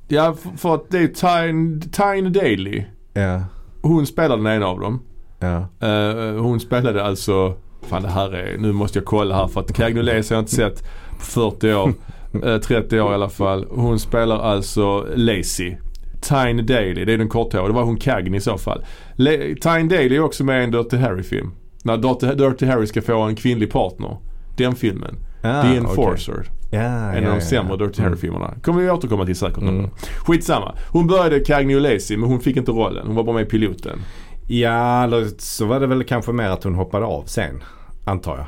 [0.07, 2.83] Ja, för, för att det är Tyne, Tyne Daly.
[3.13, 3.43] Ja.
[3.81, 5.01] Hon spelade den ena av dem.
[5.39, 5.87] Ja.
[5.87, 7.53] Eh, hon spelade alltså...
[7.81, 8.57] Fan det här är...
[8.57, 10.83] Nu måste jag kolla här för att Cagney Lacey har jag inte sett
[11.19, 11.93] på 40 år.
[12.45, 13.65] Eh, 30 år i alla fall.
[13.69, 15.77] Hon spelar alltså Lacey.
[16.21, 17.67] Tyne Daly, det är den korthåriga.
[17.67, 18.83] Det var hon Cagney i så fall.
[19.15, 21.51] Le- Tyne Daly är också med i en Dirty Harry-film.
[21.83, 24.17] När Dirty, Dirty Harry ska få en kvinnlig partner.
[24.57, 25.15] Den filmen.
[25.43, 25.77] Ah, The.
[25.77, 26.43] Enforcer.
[26.71, 27.85] Ja, En ja, av de sämre ja.
[27.85, 28.53] Dirty Harry-filmerna.
[28.63, 29.89] Kommer vi återkomma till säkert Mm.
[30.25, 30.75] Skitsamma.
[30.91, 33.07] Hon började Cagney och Lacey men hon fick inte rollen.
[33.07, 33.99] Hon var bara med i piloten.
[34.47, 37.63] Ja, eller så var det väl kanske mer att hon hoppade av sen.
[38.05, 38.45] Antar jag.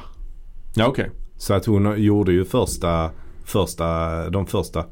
[0.76, 1.09] Ja okej.
[1.38, 3.09] Så att hon gjorde ju första,
[3.45, 3.86] första,
[4.30, 4.86] de första.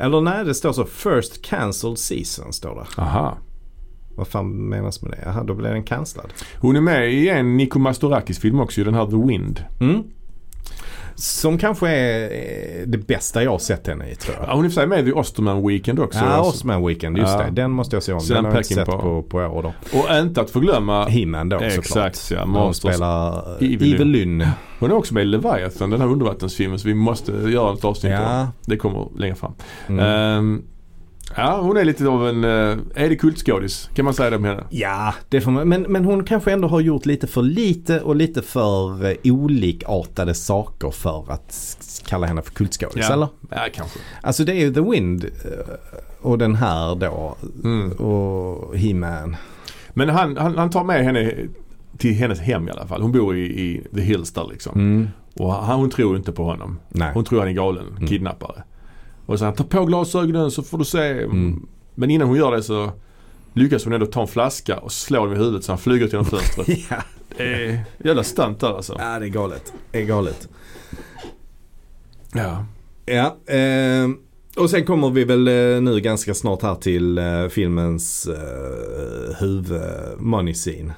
[0.00, 3.02] Eller nej, det står så First cancelled season står det.
[3.02, 3.38] Aha.
[4.16, 5.18] Vad fan menas med det?
[5.24, 6.32] Jaha, då blev den cancellad.
[6.60, 9.64] Hon är med i en Nico Mastorakis film också, den här The Wind.
[9.80, 10.02] Mm.
[11.20, 12.22] Som kanske är
[12.80, 14.48] eh, det bästa jag har sett henne i tror jag.
[14.48, 16.18] Ja, hon är för sig med i Osterman Weekend också.
[16.18, 16.50] Ja, Alltså.
[16.52, 17.42] Osman Weekend, just Ja.
[17.44, 17.50] det.
[17.50, 18.20] Den måste jag se om.
[18.20, 19.22] Så Den har jag inte sett på.
[19.22, 19.98] på, år då.
[19.98, 22.16] Och inte att förglömma, He-Man då Exakt, såklart.
[22.30, 22.36] ja.
[22.36, 22.94] När hon Monsters.
[22.94, 24.46] spelar Evil Lynn.
[24.78, 26.78] hon är också med i Leviathan, den här undervattensfilmen.
[26.78, 28.12] Så vi måste göra ett avsnitt.
[28.12, 28.48] Ja.
[28.66, 29.52] Det kommer längre fram.
[29.88, 30.04] Mm.
[30.04, 30.62] Ehm,
[31.36, 33.90] ja, hon är lite av en, uh, är det kultskådis?
[33.94, 34.64] Kan man säga det om henne?
[34.70, 35.68] Ja, det får man.
[35.68, 40.34] Men, men hon kanske ändå har gjort lite för lite och lite för eh, olikartade
[40.34, 41.76] saker för att
[42.06, 43.28] kalla henne för kultskådis eller?
[43.50, 43.98] Ja, kanske.
[44.22, 45.74] Alltså det är ju The Wind eh,
[46.20, 47.92] och den här då Mm.
[47.92, 49.36] och He-Man.
[49.90, 51.32] Men han, han, han tar med henne
[51.98, 53.02] till hennes hem i alla fall.
[53.02, 54.72] Hon bor i, i The Hills där liksom.
[54.80, 55.08] Mm.
[55.36, 56.78] Och han, hon tror inte på honom.
[56.88, 57.10] Nej.
[57.14, 58.08] Hon tror han är galen, Mm.
[58.08, 58.62] kidnappare.
[59.30, 61.22] Och så han tar på glasögonen så får du se.
[61.22, 61.66] Mm.
[61.94, 62.92] Men innan hon gör det så
[63.52, 66.12] lyckas hon ändå ta en flaska och slå honom i huvudet så han flyger till
[66.12, 66.68] genom fönstret.
[66.90, 66.96] ja.
[67.36, 68.96] Det är jävla stunt där alltså.
[68.98, 69.72] ja, det är galet.
[69.90, 70.48] Det är galet.
[72.32, 72.64] Ja.
[73.06, 74.18] Ja, ehm,
[74.56, 79.82] och sen kommer vi väl eh, nu ganska snart här till eh, filmens eh, huvud
[80.18, 80.94] money scene.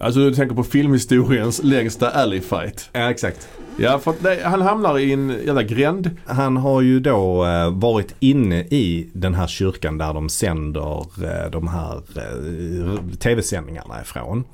[0.00, 2.90] Alltså du tänker på filmhistoriens längsta alley fight.
[2.92, 3.48] Ja, exakt.
[3.80, 6.10] Ja, för det, han hamnar i en jävla gränd.
[6.26, 11.50] Han har ju då eh, varit inne i den här kyrkan där de sänder eh,
[11.50, 14.44] de här eh, tv-sändningarna ifrån.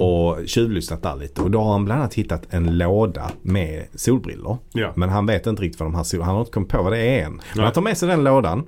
[0.00, 1.40] Och tjuvlyssnat där lite.
[1.42, 4.58] Och då har han bland annat hittat en låda med solbrillor.
[4.72, 4.92] Ja.
[4.96, 6.92] Men han vet inte riktigt vad de här sol- Han har inte kommit på vad
[6.92, 7.32] det är än.
[7.32, 7.64] Men Nej.
[7.64, 8.64] han tar med sig den lådan.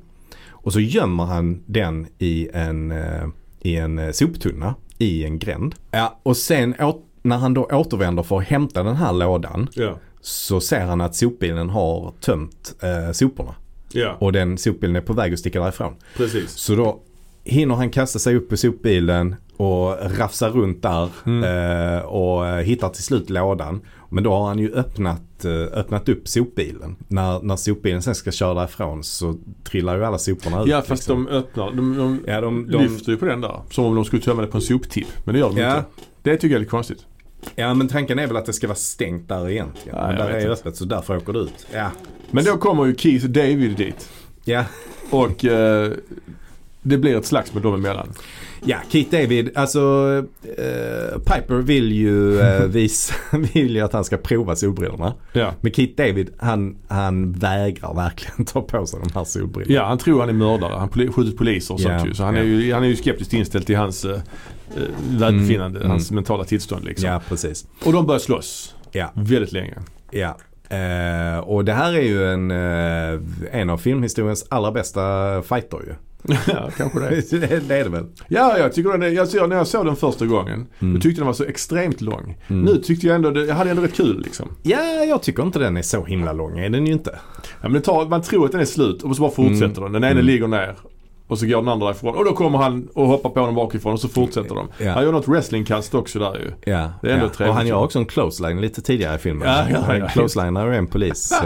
[0.48, 3.26] Och så gömmer han den i en, eh,
[3.62, 5.74] i en eh, soptunna i en gränd.
[5.90, 6.74] Ja, och sen
[7.22, 9.98] när han då återvänder för att hämta den här lådan Ja.
[10.20, 13.54] så ser han att sopbilen har tömt eh, soporna.
[13.92, 15.94] Ja, Och den sopbilen är på väg att sticka därifrån.
[16.16, 16.50] precis.
[16.50, 17.00] Så då
[17.44, 21.44] hinner han kasta sig upp på sopbilen och rafsa runt där Mm.
[21.96, 23.80] eh, och eh, hittar till slut lådan.
[24.08, 26.96] Men då har han ju öppnat, eh, öppnat upp sopbilen.
[27.08, 30.68] När, när sopbilen sen ska köra därifrån så trillar ju alla soporna ut.
[30.68, 31.24] Ja fast liksom.
[31.24, 33.60] de öppnar, de, de, Ja, de, de, lyfter ju på den där.
[33.70, 35.08] Som om de skulle tömma det på en soptipp.
[35.24, 35.76] Men det gör de Ja.
[35.78, 35.88] inte.
[36.22, 37.06] Det tycker jag är lite konstigt.
[37.54, 39.98] ja men tanken är väl att det ska vara stängt där egentligen.
[39.98, 40.50] Ja, men där är inte.
[40.52, 41.66] öppet så därför åker det ut.
[41.72, 41.90] Ja.
[42.30, 44.08] Men då kommer ju Keith och David dit.
[44.44, 44.64] Ja.
[45.10, 45.92] Och eh,
[46.82, 48.08] det blir ett slagsmål dem emellan.
[48.64, 49.78] Ja, Keith David, alltså
[50.58, 53.14] eh, Piper vill ju eh, visa,
[53.54, 55.14] vill ju att han ska prova solbrillorna.
[55.32, 55.52] Ja.
[55.60, 59.74] Men Keith David, han, han vägrar verkligen ta på sig de här solbrillorna.
[59.74, 60.74] Ja, han tror han är mördare.
[60.78, 62.14] Han poli- skjutit poliser och sånt Ja, ju.
[62.14, 64.10] Så han, är ju, han är ju skeptiskt inställd till hans eh,
[64.76, 67.08] eh, välbefinnande, Mm, hans mentala tillstånd liksom.
[67.10, 67.66] Ja, precis.
[67.84, 69.74] Och de börjar slåss Ja, väldigt länge.
[70.10, 70.36] ja.
[70.70, 73.20] Eh, och det här är ju en, eh,
[73.60, 75.02] en av filmhistoriens allra bästa
[75.42, 75.94] fighter ju.
[76.46, 77.30] Ja, kanske det.
[77.68, 78.04] det, är det väl.
[78.28, 80.94] Ja, jag tycker den jag, när jag såg den första gången, Mm.
[80.94, 82.36] då tyckte den var så extremt lång.
[82.48, 82.64] Mm.
[82.64, 84.48] Nu tyckte jag ändå, jag hade ändå rätt kul liksom.
[84.62, 86.58] Ja, jag tycker inte den är så himla lång.
[86.58, 87.18] Är den ju inte.
[87.62, 89.92] Ja, men tar, man tror att den är slut och så bara fortsätter den.
[89.92, 90.24] Den ena Mm.
[90.26, 90.76] ligger ner
[91.28, 92.14] och så går den andra därifrån.
[92.14, 94.68] Och då kommer han och hoppar på honom bakifrån och så fortsätter de.
[94.78, 94.92] Ja.
[94.92, 96.72] Han gör något wrestlingkast också där ju.
[96.72, 97.30] Ja, Det är ändå ja.
[97.30, 97.50] trevligt.
[97.50, 99.48] Och han gör också en clothesline lite tidigare i filmen.
[99.48, 100.08] Ja, ja, ja.
[100.08, 101.32] clotheslinar en polis.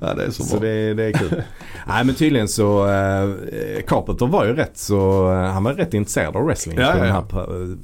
[0.00, 0.68] Ja, det är så, så bra.
[0.68, 1.42] det, det är kul.
[1.86, 3.28] Nej men tydligen så, äh,
[3.86, 7.24] Carpenter var ju rätt så, eh, han var rätt intresserad av wrestling Ja, Den här,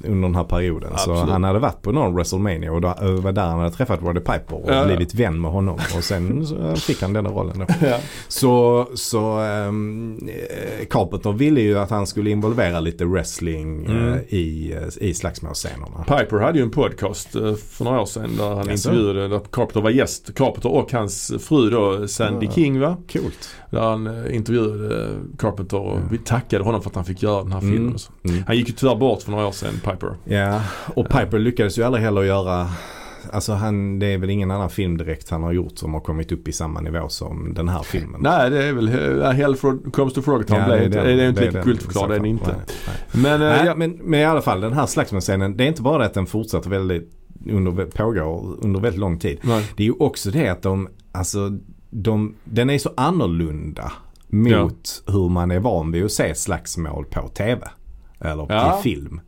[0.03, 0.89] under den här perioden.
[0.97, 1.31] Så Absolut.
[1.31, 4.19] han hade varit på någon WrestleMania och då, eh, var där han hade träffat Roddy
[4.19, 5.79] Piper och Ja, blivit vän med honom.
[5.97, 7.87] Och sen så fick han den rollen då.
[8.27, 14.19] Så, så ähm, eh, Carpenter ville ju att han skulle involvera lite wrestling eh, Mm.
[14.29, 16.03] i, eh, i slagsmålsscenerna.
[16.07, 18.71] Piper hade ju en podcast eh, för några år sedan där han Jaså?
[18.71, 20.33] intervjuade, där Carpenter var gäst.
[20.35, 22.51] Carpenter och hans fru då, Sandy Ja.
[22.51, 22.97] King va?
[23.13, 23.55] Coolt.
[23.71, 27.59] Där han intervjuade Carpenter och vi tackade honom för att han fick göra den här
[27.61, 27.73] Mm.
[27.73, 27.99] filmen.
[27.99, 28.11] så.
[28.23, 28.43] Mm.
[28.47, 30.15] Han gick ju tyvärr bort för några år sedan, Piper.
[30.25, 30.61] Ja,
[30.95, 32.69] och Piper lyckades ju aldrig heller göra
[33.31, 36.31] Alltså han, det är väl ingen annan film direkt han har gjort som har kommit
[36.31, 38.21] upp i samma nivå som den här filmen.
[38.21, 40.59] Nej det är väl uh, Hell for, Comes to Frogtown.
[40.59, 42.47] Ja, det, är det är inte lika den kultförklarad, det är den inte.
[42.47, 42.55] Nej,
[42.87, 43.23] nej.
[43.23, 45.81] Men, eh, Nej, ja, men, men i alla fall den här slagsmålsscenen, det är inte
[45.81, 47.11] bara det att den fortsätter väldigt,
[47.49, 49.39] under, pågår under väldigt lång tid.
[49.43, 49.65] nej.
[49.77, 51.49] Det är ju också det att de, alltså
[51.89, 53.91] de, den är så annorlunda
[54.27, 57.67] mot hur man är van vid att se slagsmål på tv.
[58.19, 58.79] Eller Ja.
[58.79, 59.21] i film.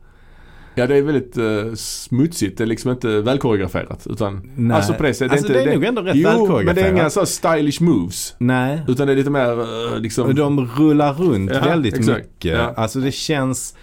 [0.74, 2.58] Ja det är väldigt uh, smutsigt.
[2.58, 4.06] Det är liksom inte välkoreograferat.
[4.10, 4.76] Utan, Nej.
[4.76, 5.32] Alltså på det sättet.
[5.32, 6.90] Alltså, det är det är nog ändå rätt Jo, men det är välkoreograferat.
[6.90, 8.34] inga så stylish moves.
[8.38, 8.82] Nej.
[8.88, 10.34] Utan det är lite mer eh, liksom...
[10.34, 12.18] De rullar runt Ja, väldigt exakt.
[12.18, 12.52] mycket.
[12.52, 12.72] Ja.
[12.76, 13.74] Alltså det känns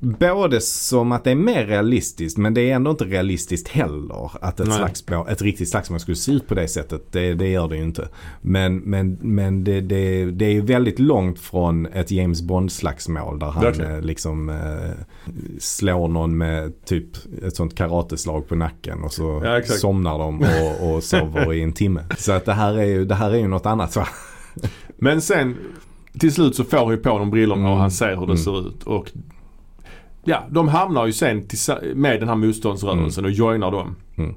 [0.00, 4.30] både som att det är mer realistiskt men det är ändå inte realistiskt heller.
[4.40, 7.12] Att ett, slagsmål, ett riktigt slagsmål skulle se ut på det sättet.
[7.12, 8.08] Det, det gör det ju inte.
[8.40, 13.62] Men, men, men det, det, det är väldigt långt från ett James Bond-slagsmål där han
[13.64, 13.94] Verkligen.
[13.94, 14.90] eh, liksom eh,
[15.58, 17.08] slår någon med typ
[17.42, 21.72] ett sånt karateslag på nacken och så Ja, somnar de och, och sover i en
[21.72, 22.04] timme.
[22.18, 24.08] Så att det här är ju, det här är ju något annat va?
[24.98, 25.56] Men sen
[26.18, 27.80] till slut så får han ju på de brillorna och Mm.
[27.80, 28.36] han ser hur det Mm.
[28.36, 28.82] ser ut.
[28.82, 29.10] Och
[30.28, 31.46] ja, de hamnar ju sen
[31.94, 33.96] med den här motståndsrörelsen och joinar dem.
[34.18, 34.34] Mm.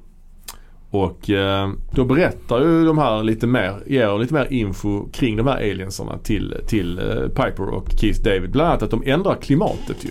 [0.89, 5.47] Och eh, då berättar ju de här lite mer, ger lite mer info kring de
[5.47, 8.51] här aliensarna till, till eh, Piper och Keith David.
[8.51, 10.09] Bland annat att de ändrar klimatet ju.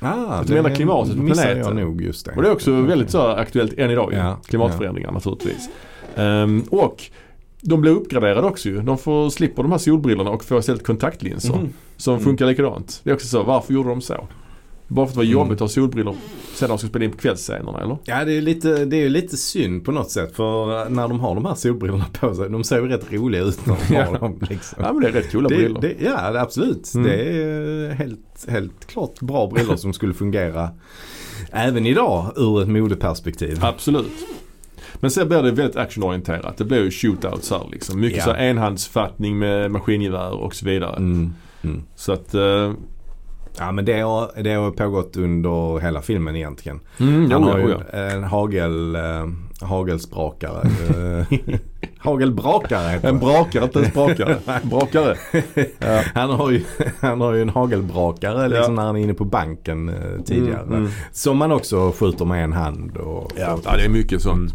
[0.00, 1.58] Ah, Att de ändrar klimatet på planeten.
[1.58, 2.32] jag nog just det.
[2.36, 4.12] Och det är också väldigt så aktuellt än idag.
[4.12, 5.68] Ja, Klimatförändringar naturligtvis.
[6.16, 7.02] Ehm, och
[7.62, 8.80] de blir uppgraderade också ju.
[8.82, 11.54] De får slipper de här solbrillorna och får istället kontaktlinser.
[11.54, 11.68] Mhm.
[11.96, 12.24] Som Mm.
[12.24, 13.00] funkar likadant.
[13.04, 14.28] Det är också så, varför gjorde de så?
[14.90, 15.32] Bara för att det var Mm.
[15.32, 16.12] jobbigt att ha solbrillor
[16.54, 17.98] sen när de ska spela in på kvällsscenerna eller?
[18.04, 21.20] Ja det är, lite, det är ju lite synd på något sätt för när de
[21.20, 24.18] har de här solbrillorna på sig, de ser ju rätt roliga ut när de har
[24.18, 24.38] dem.
[24.50, 24.78] Liksom.
[24.84, 25.80] Ja men det är rätt coola Det, brillor.
[25.80, 26.94] det, ja absolut.
[26.94, 27.06] Mm.
[27.06, 30.70] Det är helt, helt klart bra brillor som skulle fungera
[31.52, 33.58] även idag ur ett modeperspektiv.
[33.62, 34.12] Absolut.
[34.94, 36.56] Men sen blir det väldigt actionorienterat.
[36.56, 38.00] Det blir ju shootouts här liksom.
[38.00, 38.24] Mycket Ja.
[38.24, 40.96] så enhandsfattning med maskingevär och så vidare.
[40.96, 41.32] Mm.
[41.62, 41.82] Mm.
[41.96, 42.72] Så att, eh,
[43.58, 46.80] Ja men det har, det har pågått under hela filmen egentligen.
[47.00, 49.02] mm, Han har ju en hagel, äh,
[49.60, 50.62] hagelsprakare.
[50.62, 51.38] eh,
[51.98, 54.38] hagelbrakare heter En brakare, inte en sprakare.
[54.62, 55.16] Brakare.
[55.78, 56.02] Ja.
[56.14, 56.64] Han har, ju,
[57.00, 58.80] han har ju en hagelbrakare liksom Ja.
[58.80, 60.62] när han är inne på banken eh, tidigare.
[60.62, 60.90] Mm, mm.
[61.12, 62.96] Som man också skjuter med en hand.
[62.96, 64.54] Och, Ja, ja det är mycket sånt.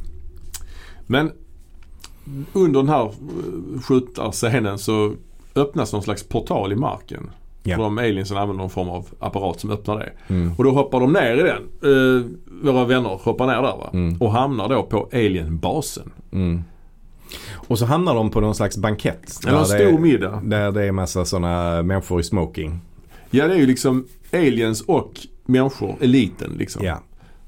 [1.07, 1.31] Men
[2.53, 5.13] under den här eh, skjutarscenen så
[5.55, 7.29] öppnas någon slags portal i marken.
[7.67, 7.77] Ja.
[7.77, 10.11] De aliensen använder någon form av apparat som öppnar det.
[10.33, 10.53] Mm.
[10.57, 11.63] Och då hoppar de ner i den.
[11.83, 12.25] Eh,
[12.73, 13.89] våra vänner hoppar ner där va.
[13.93, 14.17] Mm.
[14.21, 16.11] Och hamnar då på alienbasen.
[16.31, 16.63] Mm.
[17.67, 19.39] Och så hamnar de på någon slags bankett.
[19.47, 20.41] Eller en stor middag.
[20.43, 22.79] Där det är massa sådana människor i smoking.
[23.29, 25.11] Ja det är ju liksom aliens och
[25.45, 26.85] människor, eliten liksom.
[26.85, 26.99] Ja.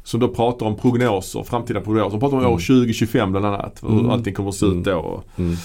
[0.03, 2.11] Som då pratar om prognoser, framtida prognoser.
[2.11, 2.53] De pratar om Mm.
[2.53, 3.80] år 2025 bland annat.
[3.84, 4.09] Hur Mm.
[4.09, 4.95] allting kommer att se ut då.
[4.95, 5.55] Och, Mm.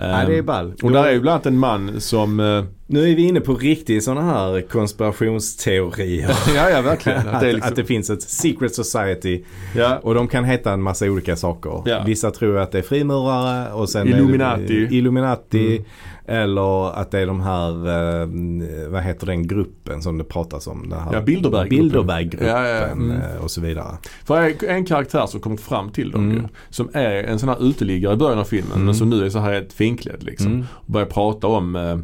[0.00, 0.74] Ehm, ja, det är ball.
[0.82, 2.40] och där är ju bland annat en man som...
[2.40, 6.30] eh, Nu är vi inne på riktigt sådana här konspirationsteorier.
[6.54, 7.28] ja ja verkligen.
[7.28, 9.42] att, det liksom, att det finns ett secret society
[9.76, 11.82] ja, och de kan heta en massa olika saker.
[11.84, 12.02] Ja.
[12.06, 14.88] Vissa tror att det är frimurare och sen Illuminati.
[14.90, 15.66] Illuminati.
[15.76, 15.84] Mm.
[16.30, 20.88] Eller att det är de här, eh, vad heter den gruppen som det pratas om?
[20.88, 21.68] Det här Ja, Bilderberggruppen.
[21.78, 22.86] Bilderberggruppen Ja, ja.
[22.86, 23.10] Mm.
[23.10, 23.96] eh, och så vidare.
[24.24, 26.36] För en, en karaktär som kommer fram till dem Mm.
[26.36, 28.84] ju, Som är en sån här uteliggare i början av filmen Mm.
[28.86, 30.46] men som nu är så här ett finklädd liksom.
[30.52, 30.64] Mm.
[30.70, 31.98] Och börjar prata om eh,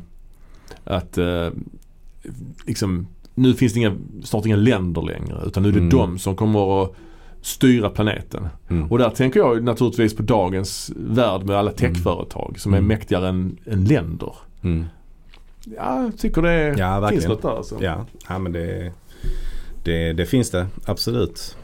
[0.84, 1.48] att eh,
[2.66, 5.90] liksom, nu finns det inga, snart inga länder längre utan nu är det Mm.
[5.90, 6.94] de som kommer att
[7.46, 8.48] styra planeten.
[8.70, 8.90] Mm.
[8.92, 12.88] Och där tänker jag naturligtvis på dagens värld med alla techföretag som är Mm.
[12.88, 14.32] mäktigare än, än länder.
[14.62, 14.84] Mm.
[15.76, 17.76] Ja, jag tycker det Ja, finns något där alltså.
[17.80, 18.92] Ja, ja men det,
[19.84, 20.66] det, det finns det.
[20.86, 21.56] Absolut.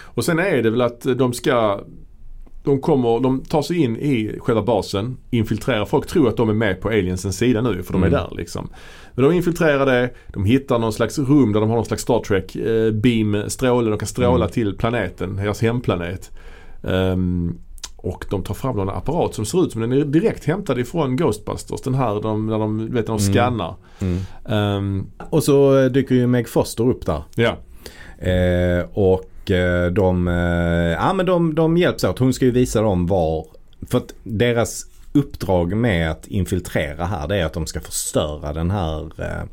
[0.00, 1.80] Och sen är det väl att de ska
[2.64, 5.84] de kommer, de tar sig in i själva basen, infiltrerar.
[5.84, 8.18] Folk tror att de är med på aliensens sida nu för de är Mm.
[8.20, 8.68] där liksom.
[9.18, 12.20] Men de infiltrerar det, de hittar någon slags rum där de har någon slags Star
[12.20, 13.90] Trek eh, beam, stråle.
[13.90, 14.50] De kan stråla Mm.
[14.52, 16.30] till planeten, deras hemplanet.
[16.84, 17.58] Ehm,
[17.96, 21.16] och de tar fram någon apparat som ser ut som den är direkt hämtad ifrån
[21.16, 21.80] Ghostbusters.
[21.80, 23.32] Den här de, när de, vet, när de Mm.
[23.34, 23.74] scannar.
[24.00, 24.18] Mm.
[24.48, 27.22] Ehm, Och så dyker ju Meg Foster upp där.
[27.34, 27.56] ja.
[28.18, 30.34] Eh, och eh, de, eh,
[30.92, 32.18] ja, men de, de hjälps åt.
[32.18, 33.46] Hon ska ju visa dem var.
[33.90, 34.84] För att deras
[35.18, 39.44] uppdrag med att infiltrera här det är att de ska förstöra den här eh,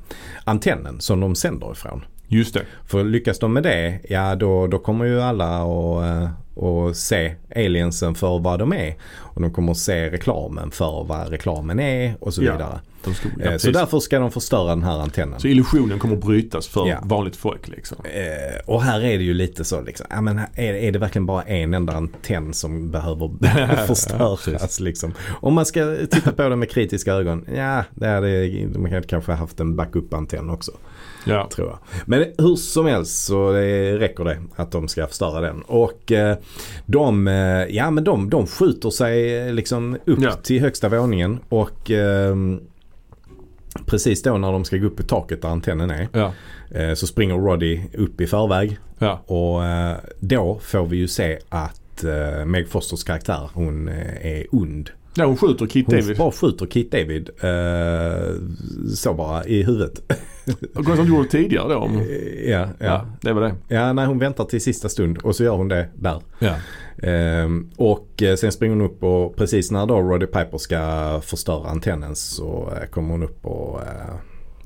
[0.44, 2.06] antennen som de sänder ifrån.
[2.28, 2.66] Just det.
[2.86, 8.16] För lyckas de med det, ja då, då kommer ju alla att att se aliensen
[8.16, 8.96] för vad de är.
[9.18, 12.52] Och de kommer att se reklamen för vad reklamen är och så Ja.
[12.52, 12.80] vidare.
[13.04, 15.40] De ska, ja, Eh, så därför ska de förstöra den här antennen.
[15.40, 16.98] så illusionen kommer att brytas för Ja.
[17.04, 17.98] vanligt folk liksom.
[18.04, 21.26] Eh, och här är det ju lite så liksom, ja, men är, är det verkligen
[21.26, 23.30] bara en enda antenn som behöver
[23.88, 25.14] förstöras liksom?
[25.42, 29.32] Om man ska titta på det med kritiska ögon, ja det hade, de hade kanske
[29.32, 30.72] haft en backup-antenn också
[31.26, 31.50] Ja.
[31.56, 31.78] tror jag.
[32.06, 35.62] Men hur som helst så det räcker det att de ska förstöra den.
[35.62, 36.38] Och eh,
[36.86, 37.36] de, eh,
[37.76, 40.32] ja men de, de skjuter sig eh, liksom upp Ja.
[40.32, 42.36] till högsta våningen och eh,
[43.86, 46.34] precis då när de ska gå upp i taket där antennen är Ja.
[46.72, 49.14] eh, så springer Roddy upp i förväg Ja.
[49.26, 49.62] och
[50.20, 51.82] då får vi ju se att
[52.46, 53.88] Meg Fosters karaktär hon
[54.22, 54.90] är ond.
[55.16, 56.18] Ja, hon skjuter Kit Hon David.
[56.18, 58.34] bara skjuter Kit David eh,
[58.96, 60.02] så bara i huvudet.
[60.76, 61.80] Och hon gjorde det tidigare då.
[61.80, 62.86] Om, Eh, ja, ja.
[62.86, 63.56] ja, det var det.
[63.76, 66.22] Ja, nej hon väntar till sista stund och så gör hon det där.
[66.40, 66.56] Ja.
[67.10, 70.80] Ehm, och eh, sen springer hon upp och precis när då Roddy Piper ska
[71.24, 74.16] förstöra antennen så eh, kommer hon upp och eh,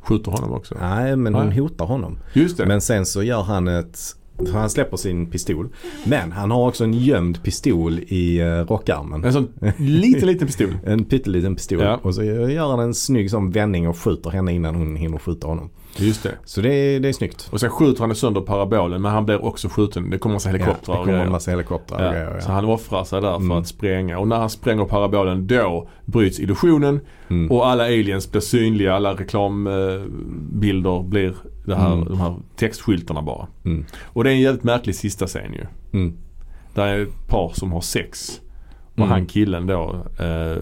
[0.02, 0.76] Skjuter honom också.
[0.80, 1.58] nej men hon Nej.
[1.60, 2.20] hotar honom.
[2.34, 2.66] Just det.
[2.66, 4.00] Men sen så gör han ett
[4.46, 5.70] för han släpper sin pistol.
[6.06, 9.24] Men han har också en gömd pistol i uh, rockarmen.
[9.24, 10.78] En sån liten, liten pistol.
[10.86, 11.80] En pytteliten pistol.
[11.80, 12.00] Ja.
[12.04, 15.48] Och så gör han en snygg sån vändning och skjuter henne innan hon hinner skjuta
[15.48, 15.70] honom.
[16.02, 16.32] Just det.
[16.46, 17.50] Så det är, det är snyggt.
[17.52, 20.10] Och sen skjuter han sönder parabolen men han blir också skjuten.
[20.10, 22.40] Det kommer massa helikoptrar ja, det kommer en massa helikoptrar Ja, grejer.
[22.40, 23.52] Så han offrar sig där för Mm.
[23.58, 24.20] att spränga.
[24.20, 27.52] Och när han spränger parabolen då bryts illusionen Mm.
[27.52, 28.94] och alla aliens blir synliga.
[28.96, 31.36] Alla reklambilder blir
[31.66, 32.06] det här, Mm.
[32.08, 33.48] de här textskyltarna bara.
[33.66, 33.86] Mm.
[34.04, 35.66] Och det är en jävligt märklig sista scen ju.
[36.00, 36.14] Mm.
[36.74, 38.42] Där är ett par som har sex.
[38.92, 39.10] Och Mm.
[39.10, 40.58] han killen då eh,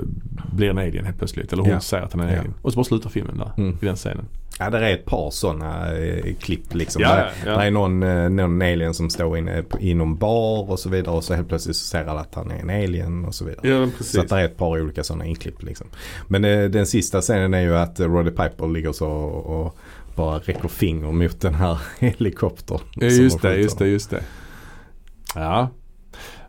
[0.54, 1.54] blir en alien helt plötsligt.
[1.54, 1.80] Eller hon Ja.
[1.80, 2.40] säger att han är en Ja.
[2.40, 2.54] alien.
[2.62, 3.72] Och så bara slutar filmen där.
[3.82, 4.26] I den scenen.
[4.60, 7.02] Ja, det är ett par sådana eh, klipp liksom.
[7.02, 7.52] Ja, där, ja.
[7.52, 11.16] där är någon, eh, någon alien som står inne i någon bar och så vidare
[11.16, 13.70] och så helt plötsligt så ser alla att han är en alien och så vidare.
[13.70, 14.20] Ja men Så precis.
[14.20, 15.88] att det är ett par olika sådana inklipp liksom.
[16.28, 19.78] Men eh, den sista scenen är ju att eh, Roddy Piper ligger så och, och
[20.16, 22.80] bara räcker finger mot den här helikoptern.
[22.96, 24.24] Ja, just det, just det, just det.
[25.36, 25.70] Ja.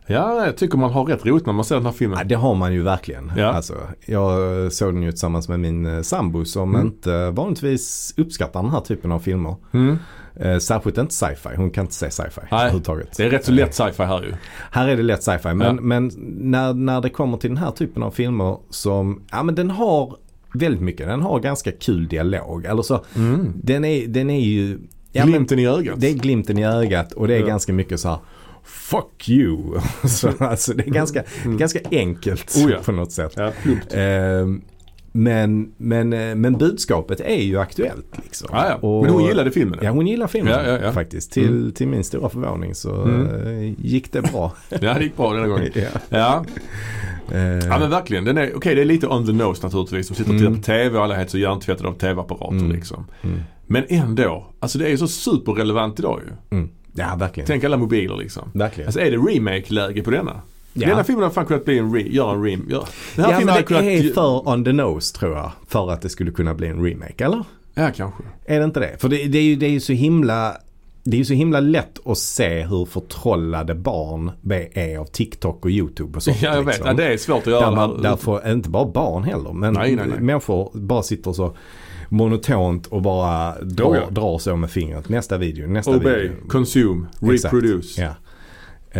[0.09, 2.27] Ja, jag tycker man har rätt roligt när man ser den här Ja, filmen.
[2.27, 3.31] det har man ju verkligen.
[3.37, 3.45] Ja.
[3.45, 3.73] Alltså,
[4.05, 4.33] jag
[4.73, 6.87] såg den ju tillsammans med min eh, sambo som Mm.
[6.87, 9.55] inte vanligtvis uppskattar den här typen av filmer.
[9.71, 9.97] Mm.
[10.35, 11.49] Eh, särskilt inte sci-fi.
[11.55, 13.17] Hon kan inte se sci-fi överhuvudtaget.
[13.17, 14.33] Det är rätt så lätt sci-fi här ju.
[14.71, 15.81] Här är det lätt sci-fi men, Ja.
[15.81, 19.69] men när, när det kommer till den här typen av filmer som, ja men den
[19.71, 20.15] har
[20.53, 22.65] väldigt mycket, den har ganska kul dialog.
[22.65, 23.53] Eller så, Mm.
[23.63, 24.79] den är, den är ju,
[25.11, 25.95] ja, men, Glimten i ögat.
[26.01, 27.45] det är glimten i ögat och det är Ja.
[27.47, 28.17] ganska mycket så här
[28.69, 29.79] Fuck you.
[30.07, 31.57] så, alltså, det är ganska, Mm.
[31.57, 32.77] ganska enkelt Oh ja.
[32.85, 33.33] på något sätt.
[33.35, 33.51] Ja.
[33.97, 34.61] Ehm,
[35.11, 38.05] men, men, eh, men budskapet är ju aktuellt.
[38.23, 38.49] Liksom.
[38.51, 38.75] Ja, ja.
[38.87, 39.79] Och- Men hon gillade filmen.
[39.81, 41.31] Ja hon gillar filmen Ja, faktiskt.
[41.31, 41.71] Till, Mm.
[41.71, 43.47] till min stora förvåning så Mm.
[43.47, 44.53] eh, gick det bra.
[44.69, 45.69] Ja, det gick bra denna gången.
[45.75, 45.83] ja.
[46.09, 46.45] Ja,
[47.31, 48.23] Eh, Ja men verkligen.
[48.25, 50.07] Den är, okej det är lite on the nose naturligtvis.
[50.07, 50.59] De sitter och tittar Mm.
[50.61, 52.71] på TV och alla är helt så hjärntvättade av TV-apparater Mm.
[52.71, 53.05] liksom.
[53.21, 54.45] mm, Men ändå.
[54.59, 56.19] Alltså det är ju så superrelevant idag
[56.51, 56.57] ju.
[56.99, 57.47] Ja, verkligen.
[57.47, 58.51] Tänk alla mobiler liksom.
[58.53, 58.87] verkligen.
[58.87, 60.41] Alltså är det remake-läge på denna?
[60.73, 60.87] Ja.
[60.87, 62.65] Denna filmen har fan kunnat bli en re, göra en rem.
[62.69, 62.85] Gör.
[63.15, 63.83] Den här ja, filmen men hade det kunnat...
[63.83, 65.51] är för on the nose tror jag.
[65.67, 67.43] För att det skulle kunna bli en remake, eller?
[67.73, 68.23] Ja kanske.
[68.45, 68.97] Är det inte det?
[69.01, 70.57] För det, det är ju det är ju så himla
[71.03, 74.31] det är ju så himla lätt att se hur förtrollade barn
[74.73, 76.41] är av TikTok och YouTube och sånt.
[76.41, 76.75] Ja jag vet.
[76.75, 76.87] liksom.
[76.87, 79.95] Ja, det är svårt att göra Där man, därför, inte bara barn heller, men Nej,
[79.95, 80.19] nej, nej.
[80.19, 81.55] människor bara sitter så
[82.09, 84.09] monotont och bara drar, ja.
[84.09, 85.09] drar så med fingret.
[85.09, 86.35] Nästa video, nästa Obey, video.
[86.47, 87.53] consume, Exakt.
[87.53, 87.97] reproduce.
[88.01, 88.09] Ja.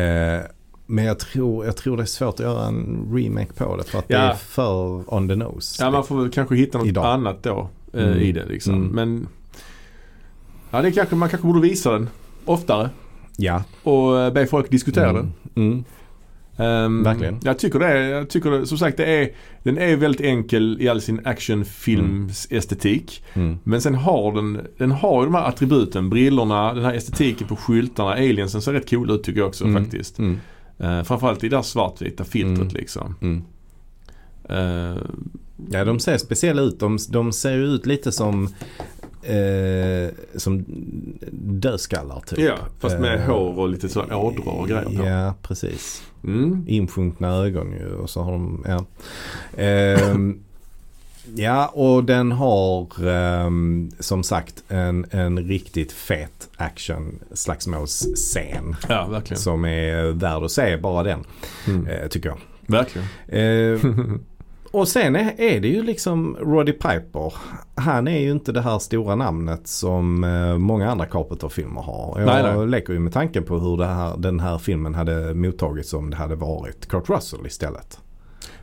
[0.01, 0.41] Eh,
[0.85, 3.99] men jag tror, jag tror det är svårt att göra en remake på det för
[3.99, 4.19] att det Ja.
[4.19, 5.83] är för on the nose.
[5.83, 7.05] Ja man får väl kanske hitta något Idag.
[7.05, 8.19] annat då eh, Mm.
[8.19, 8.73] i det liksom.
[8.73, 8.87] Mm.
[8.87, 9.27] Men
[10.71, 12.09] ja, det kanske, man kanske borde visa den
[12.45, 12.89] oftare
[13.37, 13.63] ja.
[13.83, 15.31] och eh, be folk diskutera Mm.
[15.55, 15.83] Mm.
[16.59, 17.39] Ehm, Verkligen.
[17.43, 17.85] Jag tycker det.
[17.87, 19.29] är- Jag tycker det, som sagt det är,
[19.63, 23.23] den är väldigt enkel i all sin actionfilmsestetik.
[23.33, 23.57] Mm.
[23.63, 26.09] Men sen har den, den har ju de här attributen.
[26.09, 28.11] Brillorna, den här estetiken på skyltarna.
[28.11, 29.83] Aliensen ser rätt cool ut tycker jag också Mm.
[29.83, 30.19] faktiskt.
[30.19, 30.37] Mm.
[30.83, 32.73] Uh, framförallt i det här svartvita filtret Mm.
[32.73, 33.15] liksom.
[33.21, 33.43] Mm.
[34.49, 34.97] Eh,
[35.71, 36.79] Ja, de ser speciella ut.
[36.79, 38.49] De, de ser ju ut lite som,
[39.23, 40.65] eh, som
[41.41, 42.39] dödskallar typ.
[42.39, 45.05] ja, fast med Eh, hår och lite så ådror och grejer på.
[45.05, 46.03] Ja, precis.
[46.23, 46.63] Mm.
[46.67, 48.85] Insjunkna ögon ju och så har de, ja.
[49.63, 50.39] Ehm,
[51.35, 58.75] ja, och den har ehm, som sagt en, en riktigt fet action slagsmålsscen.
[58.89, 59.39] Ja, verkligen.
[59.41, 61.23] Som är värd att se bara den,
[61.67, 61.87] Mm.
[61.87, 62.37] eh, tycker jag.
[62.67, 63.07] Verkligen.
[64.71, 67.33] Och sen är, är det ju liksom Roddy Piper.
[67.75, 72.19] Han är ju inte det här stora namnet som eh, många andra Carpenter-filmer har.
[72.19, 72.67] Jag Nej, nej.
[72.67, 76.35] leker ju med tanken på hur här, den här filmen hade mottagits om det hade
[76.35, 77.99] varit Kurt Russell istället.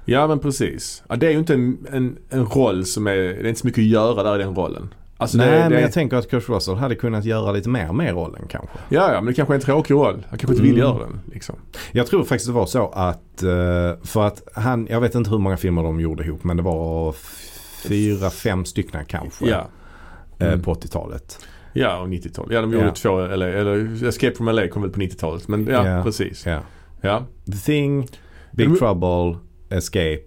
[0.04, 1.02] Ja men precis.
[1.08, 3.66] Ja, det är ju inte en, en, en roll som är, det är inte så
[3.66, 4.88] mycket att göra där i den rollen.
[5.18, 7.92] Alltså Nej det, det men jag tänker att Kurt Russell hade kunnat göra lite mer
[7.92, 8.78] med rollen kanske.
[8.88, 10.26] Ja, ja men det kanske är en tråkig roll.
[10.28, 10.82] Han kanske inte vill Mm.
[10.88, 11.20] göra den.
[11.32, 11.56] Liksom.
[11.92, 15.38] Jag tror faktiskt det var så att, eh, för att han, jag vet inte hur
[15.38, 17.14] många filmer de gjorde ihop men det var
[17.88, 19.68] fyra, fem stycken kanske Ja.
[20.38, 20.62] eh, Mm.
[20.62, 21.38] på 80-talet.
[21.72, 22.48] Ja, och 90-tal.
[22.50, 22.94] Ja, de gjorde Ja.
[22.94, 25.48] två, eller, eller Escape from LA kom väl på 90-talet.
[25.48, 26.02] Men ja, Ja.
[26.02, 26.46] precis.
[26.46, 26.60] Ja.
[27.00, 27.24] Ja.
[27.46, 28.08] The Thing,
[28.52, 29.38] Big Men- Trouble,
[29.70, 30.22] Escape,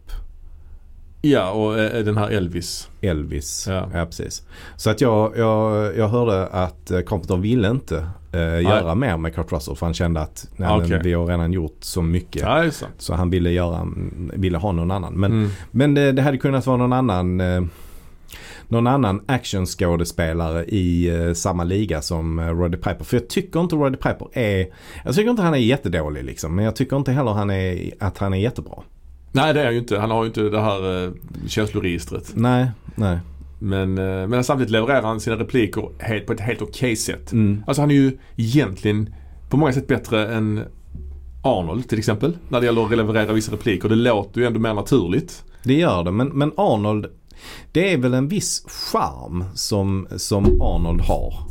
[1.21, 2.89] ja, och eh, den här Elvis.
[3.01, 3.65] Elvis.
[3.69, 3.89] Ja.
[3.93, 4.43] Ja, precis.
[4.75, 9.35] Så att jag, jag, jag hörde att eh, Carpenter ville inte eh, göra mer med
[9.35, 10.89] Kurt Russell för han kände att nej, Okej.
[10.89, 12.41] men vi har redan gjort så mycket.
[12.41, 12.93] Ja, sant.
[12.97, 13.87] Så han ville, göra,
[14.33, 15.13] ville ha någon annan.
[15.13, 15.49] Men, Mm.
[15.71, 17.61] men det, det hade kunnat vara någon annan eh,
[18.67, 23.03] någon annan actionskådespelare i eh, samma liga som eh, Roddy Piper.
[23.03, 24.67] För jag tycker inte Roddy Piper är,
[25.05, 26.55] jag tycker inte han är jättedålig liksom.
[26.55, 28.83] Men jag tycker inte heller han är, att han är jättebra.
[29.31, 29.99] Nej, det är han ju inte.
[29.99, 31.11] Han har ju inte det här eh,
[31.47, 32.31] känsloregistret.
[32.35, 33.19] Nej, nej.
[33.59, 37.31] Men, eh, men samtidigt levererar han sina repliker helt, på ett helt okej sätt.
[37.31, 37.63] Mm.
[37.67, 39.13] Alltså han är ju egentligen
[39.49, 40.63] på många sätt bättre än
[41.43, 42.37] Arnold till exempel.
[42.49, 43.89] När det gäller att leverera vissa repliker.
[43.89, 45.43] Det låter ju ändå mer naturligt.
[45.63, 47.05] Det gör det, men, men Arnold,
[47.71, 51.48] det är väl en viss charm som, som Arnold har.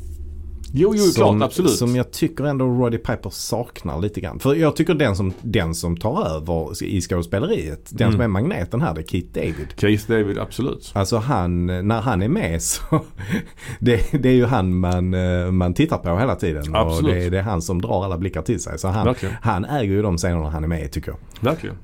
[0.72, 1.48] Jo, jo, som, klart.
[1.48, 1.70] Absolut.
[1.70, 4.38] Som jag tycker ändå Roddy Piper saknar lite grann.
[4.38, 8.12] För jag tycker den som, den som tar över i skådespeleriet, den Mm.
[8.12, 9.66] som är magneten här, det är Keith David.
[9.76, 10.90] Keith David, absolut.
[10.94, 12.80] Alltså han, när han är med så
[13.78, 16.74] det, det är ju han man, eh, man tittar på hela tiden.
[16.74, 17.14] Och Absolut.
[17.14, 18.78] det, är- det är han som drar alla blickar till sig.
[18.78, 19.34] Så han, Verkligen.
[19.42, 21.18] han äger ju de scenerna han är med i tycker jag.
[21.50, 21.76] Verkligen.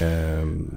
[0.00, 0.70] Ehm,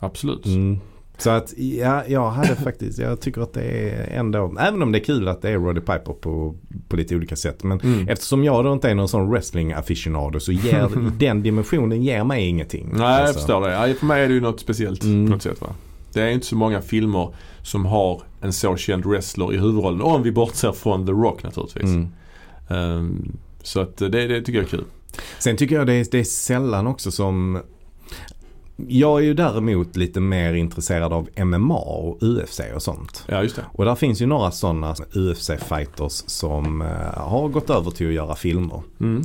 [0.00, 0.46] Absolut.
[0.46, 0.78] Mm.
[1.20, 4.98] Så att ja, jag hade faktiskt, jag tycker att det är ändå, även om det
[4.98, 6.54] är kul att det är Roddy Piper på,
[6.88, 7.64] på lite olika sätt.
[7.64, 8.08] Men Mm.
[8.08, 10.88] eftersom jag då inte är någon sån wrestling aficionado så ger
[11.18, 12.88] den dimensionen ger mig ingenting.
[12.92, 13.72] Nej, jag Alltså, förstår det.
[13.88, 15.26] Ja, för mig är det ju något speciellt Mm.
[15.26, 15.60] på något sätt.
[15.60, 15.68] Va?
[16.12, 20.02] Det är inte så många filmer som har en så känd wrestler i huvudrollen.
[20.02, 21.84] Om vi bortser från The Rock naturligtvis.
[21.84, 22.08] Mm.
[22.68, 24.84] Ehm, så att det, det tycker jag är kul.
[25.38, 27.58] Sen tycker jag det är, det är sällan också som
[28.86, 33.24] jag är ju däremot lite mer intresserad av MMA och UFC och sånt.
[33.28, 33.64] Ja, just det.
[33.72, 38.34] Och där finns ju några sådana UFC-fighters som eh, har gått över till att göra
[38.34, 38.82] filmer.
[39.00, 39.22] Mm.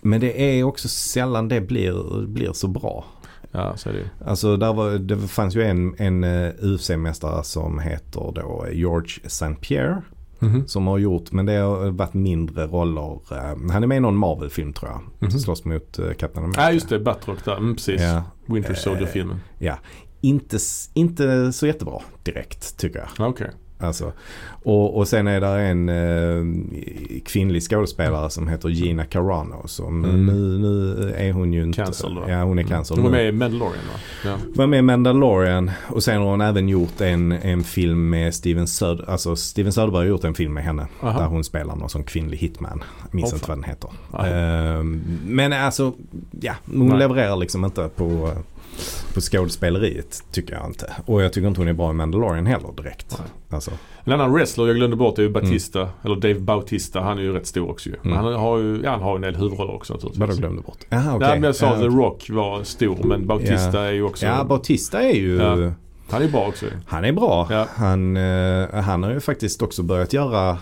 [0.00, 3.04] Men det är också sällan det blir, blir så bra.
[3.52, 4.24] Ja, så är det.
[4.26, 9.54] Alltså där var, det fanns ju en, en eh, UFC-mästare som heter då George St.
[9.60, 10.02] Pierre.
[10.38, 10.66] Mhm.
[10.66, 13.12] Som har gjort, men det har varit mindre roller.
[13.30, 14.90] eh, Han är med i någon Marvel-film tror
[15.20, 15.30] jag.
[15.30, 16.62] Som slåss mot eh, Captain America.
[16.62, 16.98] Ja, just det.
[17.00, 17.56] Batrock där.
[17.56, 18.00] Mm, precis.
[18.00, 19.40] Ja, Winter Eh, Soldier-filmen.
[19.58, 19.78] ja.
[20.20, 20.58] Inte,
[20.94, 23.28] inte så jättebra direkt tycker jag.
[23.28, 23.50] Okej.
[23.80, 24.12] Alltså.
[24.62, 26.62] Och, och sen är det en eh,
[27.24, 29.62] kvinnlig skådespelare som heter Gina Carano.
[29.66, 30.26] Som Mm.
[30.26, 31.76] nu, nu är hon ju inte...
[31.84, 32.24] Cancel då.
[32.28, 34.00] Ja hon är cancel Hon var med i Mandalorian va?
[34.24, 34.36] Ja.
[34.54, 38.66] var med i Mandalorian och sen har hon även gjort en, en film med Steven
[38.66, 40.86] Söder, alltså Steven Söderberg har gjort en film med henne.
[41.02, 41.18] Aha.
[41.20, 42.84] Där hon spelar någon som kvinnlig hitman.
[43.02, 43.90] Jag minns Åh, inte vad den heter.
[44.26, 45.92] Ehm, men alltså,
[46.40, 46.98] ja, hon Nej.
[46.98, 48.30] levererar liksom inte på,
[49.14, 50.92] på skådespeleriet tycker jag inte.
[51.06, 53.20] Och jag tycker inte hon är bra i Mandalorian heller direkt.
[53.50, 53.70] Alltså,
[54.04, 55.88] En annan wrestler jag glömde bort är ju Batista.
[56.04, 57.00] Eller Dave Bautista.
[57.00, 57.94] Han är ju rätt stor också ju.
[58.02, 58.24] Men Mm.
[58.24, 60.20] han har ju, ja, han har en del huvudroller också naturligtvis.
[60.20, 60.78] vadå glömde bort?
[60.88, 61.28] Jaha okej.
[61.28, 64.44] Nej men jag sa Ja, The Rock var stor men Bautista är ju också, Ja,
[64.44, 65.36] Bautista är ju...
[65.36, 65.72] Ja.
[66.10, 66.66] han är bra också.
[66.86, 67.46] Han är bra.
[67.50, 67.66] Ja.
[67.74, 70.58] Han, eh, han har ju faktiskt också börjat göra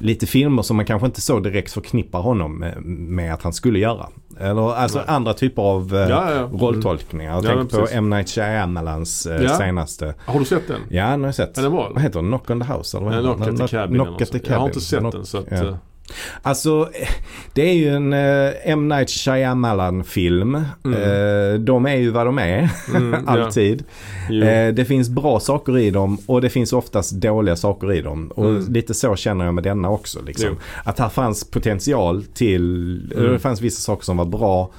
[0.00, 3.78] lite filmer som man kanske inte så direkt förknippar honom med, med att han skulle
[3.78, 4.06] göra.
[4.40, 5.06] Eller alltså Nej.
[5.08, 6.50] andra typer av eh, Ja, ja.
[6.52, 7.32] rolltolkningar.
[7.32, 7.86] Jag Ja, tänker på.
[7.92, 8.10] M.
[8.10, 9.48] Night Shyamalans eh, Ja.
[9.56, 10.14] senaste.
[10.26, 10.80] Har du sett den?
[10.90, 11.58] Ja, den har jag sett.
[11.58, 11.90] Är den bra?
[11.94, 12.28] Vad heter den?
[12.28, 12.96] Knock on the House?
[12.96, 13.60] Eller vad Ja, heter Knock den?
[13.64, 13.94] at the Cabin.
[13.94, 14.48] Knock at the sånt.
[14.48, 15.12] Jag har inte Cabin.
[15.12, 15.76] sett den så att...
[16.34, 16.38] ja.
[16.42, 17.08] Alltså, eh,
[17.52, 18.88] det är ju en eh, M.
[18.88, 20.64] Night Shyamalan-film.
[20.84, 21.02] Mm.
[21.02, 23.32] Eh, de är ju vad de är, Mm, ja.
[23.32, 23.84] alltid.
[24.42, 28.28] Eh, det finns bra saker i dem och det finns oftast dåliga saker i dem.
[28.34, 28.72] Och Mm.
[28.72, 30.22] lite så känner jag med denna också.
[30.26, 30.56] Liksom.
[30.84, 33.32] Att här fanns potential till, Mm.
[33.32, 34.70] det fanns vissa saker som var bra.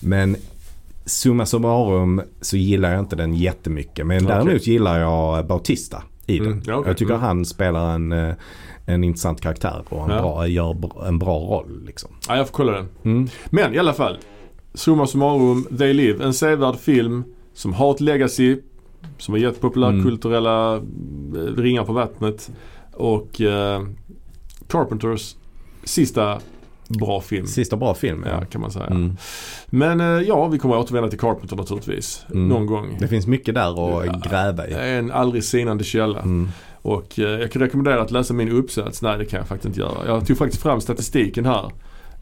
[0.00, 0.36] Men
[1.06, 4.06] summa summarum så gillar jag inte den jättemycket.
[4.06, 4.36] Men Okej.
[4.36, 6.46] däremot gillar jag Bautista i den.
[6.46, 6.90] Mm, ja, okej.
[6.90, 7.26] Jag tycker Mm.
[7.26, 8.34] han spelar en,
[8.94, 10.20] en intressant karaktär och en Ja.
[10.22, 11.82] bra, gör en bra roll.
[11.86, 12.10] Liksom.
[12.28, 12.88] Ja, jag får kolla den.
[13.04, 13.28] Mm.
[13.46, 14.18] Men i alla fall.
[14.74, 16.24] Summa summarum, They Live.
[16.24, 18.58] En sevärd film som har ett legacy.
[19.18, 21.56] Som har gett populärkulturella mm.
[21.56, 22.50] ringar på vattnet.
[22.92, 23.82] Och eh,
[24.68, 25.34] Carpenters
[25.84, 26.38] sista
[26.88, 27.46] bra film.
[27.46, 28.24] Sista bra film.
[28.26, 28.86] Ja, kan man säga.
[28.86, 29.16] Mm.
[29.66, 32.22] Men eh, ja, vi kommer att återvända till Carpenter naturligtvis.
[32.30, 32.48] Mm.
[32.48, 32.96] Någon gång.
[33.00, 34.20] Det finns mycket där att Ja.
[34.30, 34.74] gräva Det i.
[34.74, 36.20] är en aldrig sinande källa.
[36.20, 36.48] Mm.
[36.82, 39.02] Och eh, jag kan rekommendera att läsa min uppsats.
[39.02, 40.06] Nej det kan jag faktiskt inte göra.
[40.06, 41.64] Jag tog faktiskt fram statistiken här.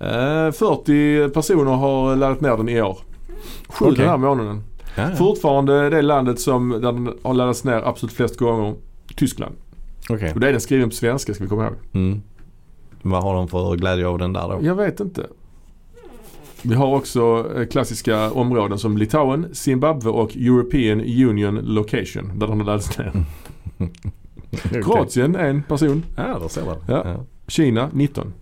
[0.00, 2.98] Eh, 40 personer har laddat ner den i år.
[3.68, 3.96] Sju Okej.
[3.96, 4.62] den här månaden.
[4.96, 5.16] Ja, ja.
[5.16, 8.74] Fortfarande det landet som där den har laddats ner absolut flest gånger.
[9.16, 9.54] Tyskland.
[10.08, 10.32] Okej.
[10.34, 11.74] Och det är den skriven på svenska ska vi komma ihåg.
[11.92, 12.22] Mm.
[13.02, 14.58] Vad har de för glädje av den där då?
[14.62, 15.26] Jag vet inte.
[16.62, 22.58] Vi har också eh, klassiska områden som Litauen, Zimbabwe och European Union Location där den
[22.60, 23.12] har laddats ner.
[24.52, 24.82] Okej.
[24.82, 26.04] Kroatien en person.
[26.16, 26.76] Ja, där ser man.
[26.88, 27.02] Ja.
[27.04, 27.24] Ja.
[27.48, 28.34] Kina 19.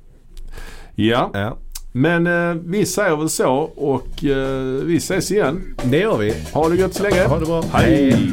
[0.95, 1.57] Ja, ja.
[1.93, 5.75] men eh, vi säger väl så och eh, vi ses igen.
[5.85, 6.35] Det gör vi.
[6.53, 7.25] Ha det gött så länge.
[7.25, 7.63] Ha det bra.
[7.73, 8.33] Hej.